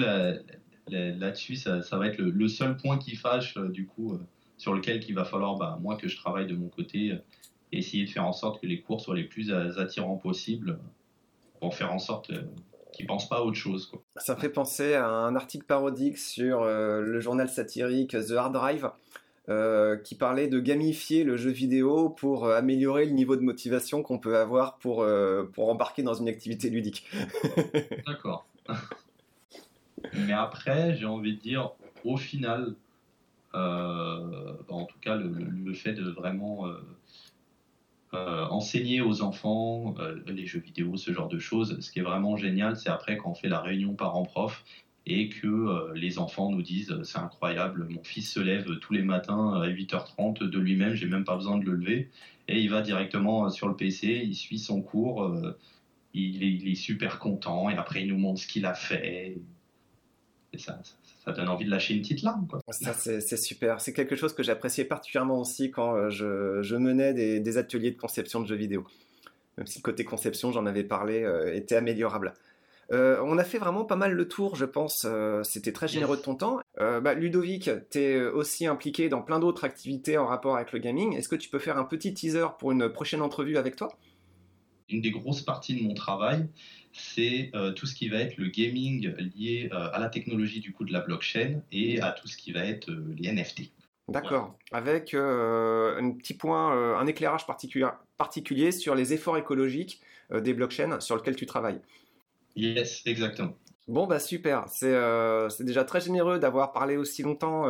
là-dessus, 0.88 1.56
ça, 1.56 1.80
va 1.92 2.06
être 2.06 2.18
le, 2.18 2.48
seul 2.48 2.76
point 2.76 2.98
qui 2.98 3.16
fâche, 3.16 3.56
du 3.58 3.86
coup 3.86 4.18
sur 4.56 4.74
lequel 4.74 5.02
il 5.06 5.14
va 5.14 5.24
falloir, 5.24 5.56
bah, 5.56 5.78
moi, 5.80 5.96
que 5.96 6.08
je 6.08 6.16
travaille 6.16 6.46
de 6.46 6.54
mon 6.54 6.68
côté, 6.68 7.12
euh, 7.12 7.16
essayer 7.72 8.04
de 8.04 8.10
faire 8.10 8.26
en 8.26 8.32
sorte 8.32 8.60
que 8.60 8.66
les 8.66 8.80
cours 8.80 9.00
soient 9.00 9.16
les 9.16 9.24
plus 9.24 9.52
attirants 9.52 10.16
possibles 10.16 10.78
pour 11.60 11.74
faire 11.74 11.92
en 11.92 11.98
sorte 11.98 12.30
euh, 12.30 12.42
qu'ils 12.92 13.04
ne 13.04 13.08
pensent 13.08 13.28
pas 13.28 13.36
à 13.36 13.42
autre 13.42 13.56
chose. 13.56 13.86
Quoi. 13.86 14.02
Ça 14.16 14.36
fait 14.36 14.48
penser 14.48 14.94
à 14.94 15.08
un 15.08 15.36
article 15.36 15.66
parodique 15.66 16.18
sur 16.18 16.62
euh, 16.62 17.00
le 17.00 17.20
journal 17.20 17.48
satirique 17.48 18.10
The 18.12 18.32
Hard 18.32 18.52
Drive. 18.52 18.90
qui 20.04 20.14
parlait 20.16 20.48
de 20.48 20.58
gamifier 20.58 21.22
le 21.22 21.36
jeu 21.36 21.50
vidéo 21.50 22.08
pour 22.08 22.48
améliorer 22.48 23.04
le 23.04 23.12
niveau 23.12 23.36
de 23.36 23.42
motivation 23.42 24.02
qu'on 24.02 24.18
peut 24.18 24.38
avoir 24.38 24.76
pour, 24.78 25.06
pour 25.52 25.68
embarquer 25.68 26.02
dans 26.02 26.14
une 26.14 26.28
activité 26.28 26.68
ludique. 26.68 27.06
D'accord. 28.06 28.44
Mais 30.18 30.32
après, 30.32 30.96
j'ai 30.96 31.06
envie 31.06 31.36
de 31.36 31.40
dire, 31.40 31.70
au 32.04 32.16
final, 32.16 32.74
euh, 33.56 34.52
en 34.68 34.84
tout 34.84 34.98
cas, 35.00 35.16
le, 35.16 35.72
fait 35.72 35.92
de 35.92 36.08
vraiment 36.10 36.66
euh, 36.66 36.74
euh, 38.14 38.44
enseigner 38.46 39.00
aux 39.00 39.22
enfants 39.22 39.94
les 40.26 40.46
jeux 40.46 40.60
vidéo, 40.60 40.96
ce 40.96 41.12
genre 41.12 41.28
de 41.28 41.38
choses, 41.38 41.80
ce 41.80 41.90
qui 41.90 42.00
est 42.00 42.02
vraiment 42.02 42.36
génial, 42.36 42.76
c'est 42.76 42.90
après 42.90 43.16
quand 43.16 43.30
on 43.30 43.34
fait 43.34 43.48
la 43.48 43.60
réunion 43.60 43.94
parents-prof 43.94 44.64
et 45.08 45.28
que 45.28 45.92
les 45.94 46.18
enfants 46.18 46.50
nous 46.50 46.62
disent 46.62 47.00
c'est 47.04 47.18
incroyable, 47.18 47.86
mon 47.88 48.02
fils 48.02 48.32
se 48.32 48.40
lève 48.40 48.78
tous 48.80 48.92
les 48.92 49.02
matins 49.02 49.54
à 49.54 49.68
8h30 49.68 50.42
de 50.42 50.58
lui-même, 50.58 50.94
j'ai 50.94 51.06
même 51.06 51.24
pas 51.24 51.36
besoin 51.36 51.58
de 51.58 51.64
le 51.64 51.74
lever, 51.74 52.10
et 52.48 52.60
il 52.60 52.70
va 52.70 52.82
directement 52.82 53.48
sur 53.50 53.68
le 53.68 53.76
PC, 53.76 54.22
il 54.24 54.34
suit 54.34 54.58
son 54.58 54.82
cours, 54.82 55.32
il, 56.12 56.68
est, 56.68 56.74
super 56.74 57.20
content, 57.20 57.70
et 57.70 57.76
après 57.76 58.02
il 58.02 58.08
nous 58.08 58.18
montre 58.18 58.40
ce 58.40 58.48
qu'il 58.48 58.66
a 58.66 58.74
fait. 58.74 59.36
Ça, 60.58 60.80
ça 61.26 61.32
donne 61.32 61.48
envie 61.48 61.64
de 61.64 61.70
lâcher 61.70 61.94
une 61.94 62.02
petite 62.02 62.22
larme. 62.22 62.46
Quoi. 62.46 62.60
Ça, 62.68 62.92
c'est 62.94 63.36
super. 63.36 63.80
C'est 63.80 63.92
quelque 63.92 64.14
chose 64.14 64.32
que 64.32 64.44
j'appréciais 64.44 64.84
particulièrement 64.84 65.40
aussi 65.40 65.72
quand 65.72 65.96
euh, 65.96 66.10
je, 66.10 66.76
menais 66.76 67.12
des, 67.14 67.58
ateliers 67.58 67.90
de 67.90 67.98
conception 67.98 68.40
de 68.40 68.46
jeux 68.46 68.54
vidéo. 68.54 68.86
Même 69.58 69.66
si 69.66 69.78
le 69.80 69.82
côté 69.82 70.04
conception, 70.04 70.52
j'en 70.52 70.66
avais 70.66 70.84
parlé, 70.84 71.24
euh, 71.24 71.52
était 71.52 71.74
améliorable. 71.74 72.34
Euh, 72.92 73.20
on 73.24 73.38
a 73.38 73.42
fait 73.42 73.58
vraiment 73.58 73.84
pas 73.84 73.96
mal 73.96 74.12
le 74.12 74.28
tour, 74.28 74.54
je 74.54 74.64
pense. 74.64 75.04
C'était 75.42 75.72
très 75.72 75.88
généreux 75.88 76.16
de 76.16 76.22
ton 76.22 76.36
temps. 76.36 76.60
Bah, 76.78 77.14
Ludovic, 77.14 77.70
tu 77.90 77.98
es 77.98 78.22
aussi 78.22 78.66
impliqué 78.66 79.08
dans 79.08 79.22
plein 79.22 79.40
d'autres 79.40 79.64
activités 79.64 80.18
en 80.18 80.26
rapport 80.26 80.54
avec 80.54 80.70
le 80.70 80.78
gaming. 80.78 81.16
Est-ce 81.16 81.28
que 81.28 81.34
tu 81.34 81.48
peux 81.48 81.58
faire 81.58 81.76
un 81.76 81.84
petit 81.84 82.14
teaser 82.14 82.46
pour 82.60 82.70
une 82.70 82.88
prochaine 82.88 83.22
entrevue 83.22 83.56
avec 83.56 83.74
toi? 83.74 83.88
Une 84.88 85.00
des 85.00 85.10
grosses 85.10 85.42
parties 85.42 85.74
de 85.74 85.82
mon 85.82 85.94
travail, 85.94 86.46
c'est 86.98 87.50
euh, 87.54 87.72
tout 87.72 87.86
ce 87.86 87.94
qui 87.94 88.08
va 88.08 88.18
être 88.18 88.36
le 88.36 88.48
gaming 88.48 89.14
lié 89.16 89.68
euh, 89.72 89.90
à 89.92 89.98
la 89.98 90.08
technologie 90.08 90.60
du 90.60 90.72
coup 90.72 90.84
de 90.84 90.92
la 90.92 91.00
blockchain 91.00 91.60
et 91.72 92.00
à 92.00 92.12
tout 92.12 92.28
ce 92.28 92.36
qui 92.36 92.52
va 92.52 92.64
être 92.64 92.90
euh, 92.90 93.14
les 93.18 93.32
NFT. 93.32 93.70
D'accord, 94.08 94.56
avec 94.70 95.14
un 95.14 96.12
petit 96.12 96.34
point, 96.34 96.96
un 96.96 97.06
éclairage 97.08 97.44
particulier, 97.44 97.88
particulier 98.16 98.70
sur 98.70 98.94
les 98.94 99.12
efforts 99.12 99.36
écologiques 99.36 100.00
des 100.32 100.54
blockchains 100.54 101.00
sur 101.00 101.16
lesquels 101.16 101.34
tu 101.34 101.44
travailles. 101.44 101.80
Yes, 102.54 103.02
exactement. 103.04 103.56
Bon, 103.88 104.06
bah 104.06 104.20
super, 104.20 104.66
c'est 104.68 105.64
déjà 105.64 105.82
très 105.82 106.00
généreux 106.00 106.38
d'avoir 106.38 106.72
parlé 106.72 106.96
aussi 106.96 107.24
longtemps 107.24 107.68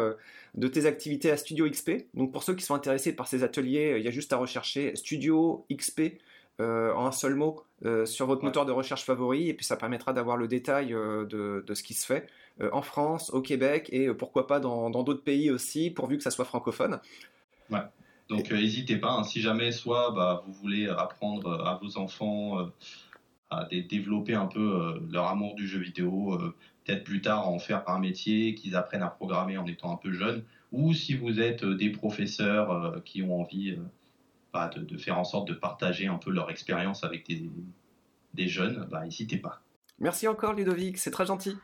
de 0.55 0.68
tes 0.68 0.85
activités 0.85 1.31
à 1.31 1.39
Studio 1.39 1.70
XP. 1.70 2.05
Donc 2.12 2.33
pour 2.33 2.43
ceux 2.43 2.55
qui 2.55 2.66
sont 2.66 2.74
intéressés 2.74 3.16
par 3.16 3.29
ces 3.29 3.43
ateliers, 3.43 3.95
il 3.97 4.05
y 4.05 4.09
a 4.09 4.11
juste 4.11 4.35
à 4.35 4.37
rechercher 4.37 4.95
Studio 4.95 5.64
XP 5.72 6.18
euh, 6.59 6.95
en 6.95 7.05
un 7.05 7.13
seul 7.13 7.35
mot 7.35 7.65
euh, 7.85 8.07
sur 8.07 8.25
votre 8.25 8.43
moteur 8.43 8.65
de 8.65 8.73
recherche 8.73 9.05
favori 9.05 9.51
et 9.51 9.55
puis 9.55 9.67
ça 9.67 9.77
permettra 9.77 10.15
d'avoir 10.15 10.39
le 10.39 10.49
détail 10.49 10.95
euh, 10.95 11.27
de, 11.27 11.75
ce 11.75 11.83
qui 11.83 11.93
se 11.93 12.07
fait 12.07 12.29
en 12.73 12.81
France, 12.81 13.29
au 13.35 13.43
Québec 13.43 13.91
et 13.93 14.09
pourquoi 14.15 14.47
pas 14.47 14.61
dans 14.61 14.89
d'autres 14.89 15.23
pays 15.23 15.51
aussi 15.51 15.91
pourvu 15.91 16.17
que 16.17 16.23
ça 16.23 16.31
soit 16.31 16.47
francophone. 16.47 16.99
Ouais. 17.69 17.83
Donc 18.31 18.51
n'hésitez 18.51 18.97
pas, 18.97 19.11
hein. 19.11 19.25
si 19.25 19.43
jamais 19.43 19.73
soit 19.73 20.13
bah, 20.13 20.43
vous 20.47 20.55
voulez 20.55 20.89
apprendre 20.89 21.53
à 21.67 21.79
vos 21.83 21.99
enfants 21.99 22.71
à 23.51 23.67
développer 23.67 24.33
un 24.33 24.47
peu 24.47 24.99
leur 25.13 25.27
amour 25.27 25.55
du 25.55 25.69
jeu 25.69 25.79
vidéo, 25.79 26.39
peut-être 26.85 27.05
plus 27.05 27.21
tard 27.21 27.47
en 27.47 27.59
faire 27.59 27.87
un 27.91 27.99
métier, 27.99 28.55
qu'ils 28.55 28.75
apprennent 28.75 29.03
à 29.03 29.09
programmer 29.11 29.59
en 29.59 29.67
étant 29.67 29.93
un 29.93 29.97
peu 29.97 30.13
jeunes, 30.13 30.43
ou 30.73 30.95
si 30.95 31.15
vous 31.15 31.41
êtes 31.43 31.63
des 31.63 31.91
professeurs 31.91 33.03
qui 33.05 33.23
ont 33.23 33.39
envie 33.39 33.77
de, 34.75 34.99
faire 34.99 35.19
en 35.19 35.25
sorte 35.25 35.49
de 35.49 35.55
partager 35.55 36.07
un 36.07 36.19
peu 36.19 36.31
leur 36.31 36.51
expérience 36.51 37.05
avec 37.05 37.27
des, 38.35 38.49
jeunes, 38.49 38.87
bah, 38.91 39.05
n'hésitez 39.05 39.39
pas. 39.39 39.63
Merci 39.99 40.29
encore 40.29 40.53
Ludovic, 40.53 40.99
c'est 40.99 41.11
très 41.11 41.27
gentil. 41.27 41.57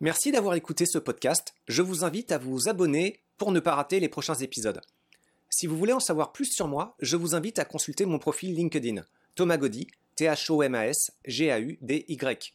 Merci 0.00 0.32
d'avoir 0.32 0.54
écouté 0.54 0.86
ce 0.86 0.98
podcast. 0.98 1.54
Je 1.68 1.82
vous 1.82 2.04
invite 2.04 2.32
à 2.32 2.38
vous 2.38 2.68
abonner 2.70 3.20
pour 3.36 3.52
ne 3.52 3.60
pas 3.60 3.74
rater 3.74 4.00
les 4.00 4.08
prochains 4.08 4.34
épisodes. 4.34 4.80
Si 5.50 5.66
vous 5.66 5.76
voulez 5.76 5.92
en 5.92 6.00
savoir 6.00 6.32
plus 6.32 6.46
sur 6.46 6.68
moi, 6.68 6.96
je 7.00 7.16
vous 7.16 7.34
invite 7.34 7.58
à 7.58 7.66
consulter 7.66 8.06
mon 8.06 8.18
profil 8.18 8.54
LinkedIn, 8.54 9.02
Thomas 9.34 9.58
Gaudy, 9.58 9.88
T-H-O-M-A-S, 10.16 11.10
G-A-U-D-Y. 11.26 12.54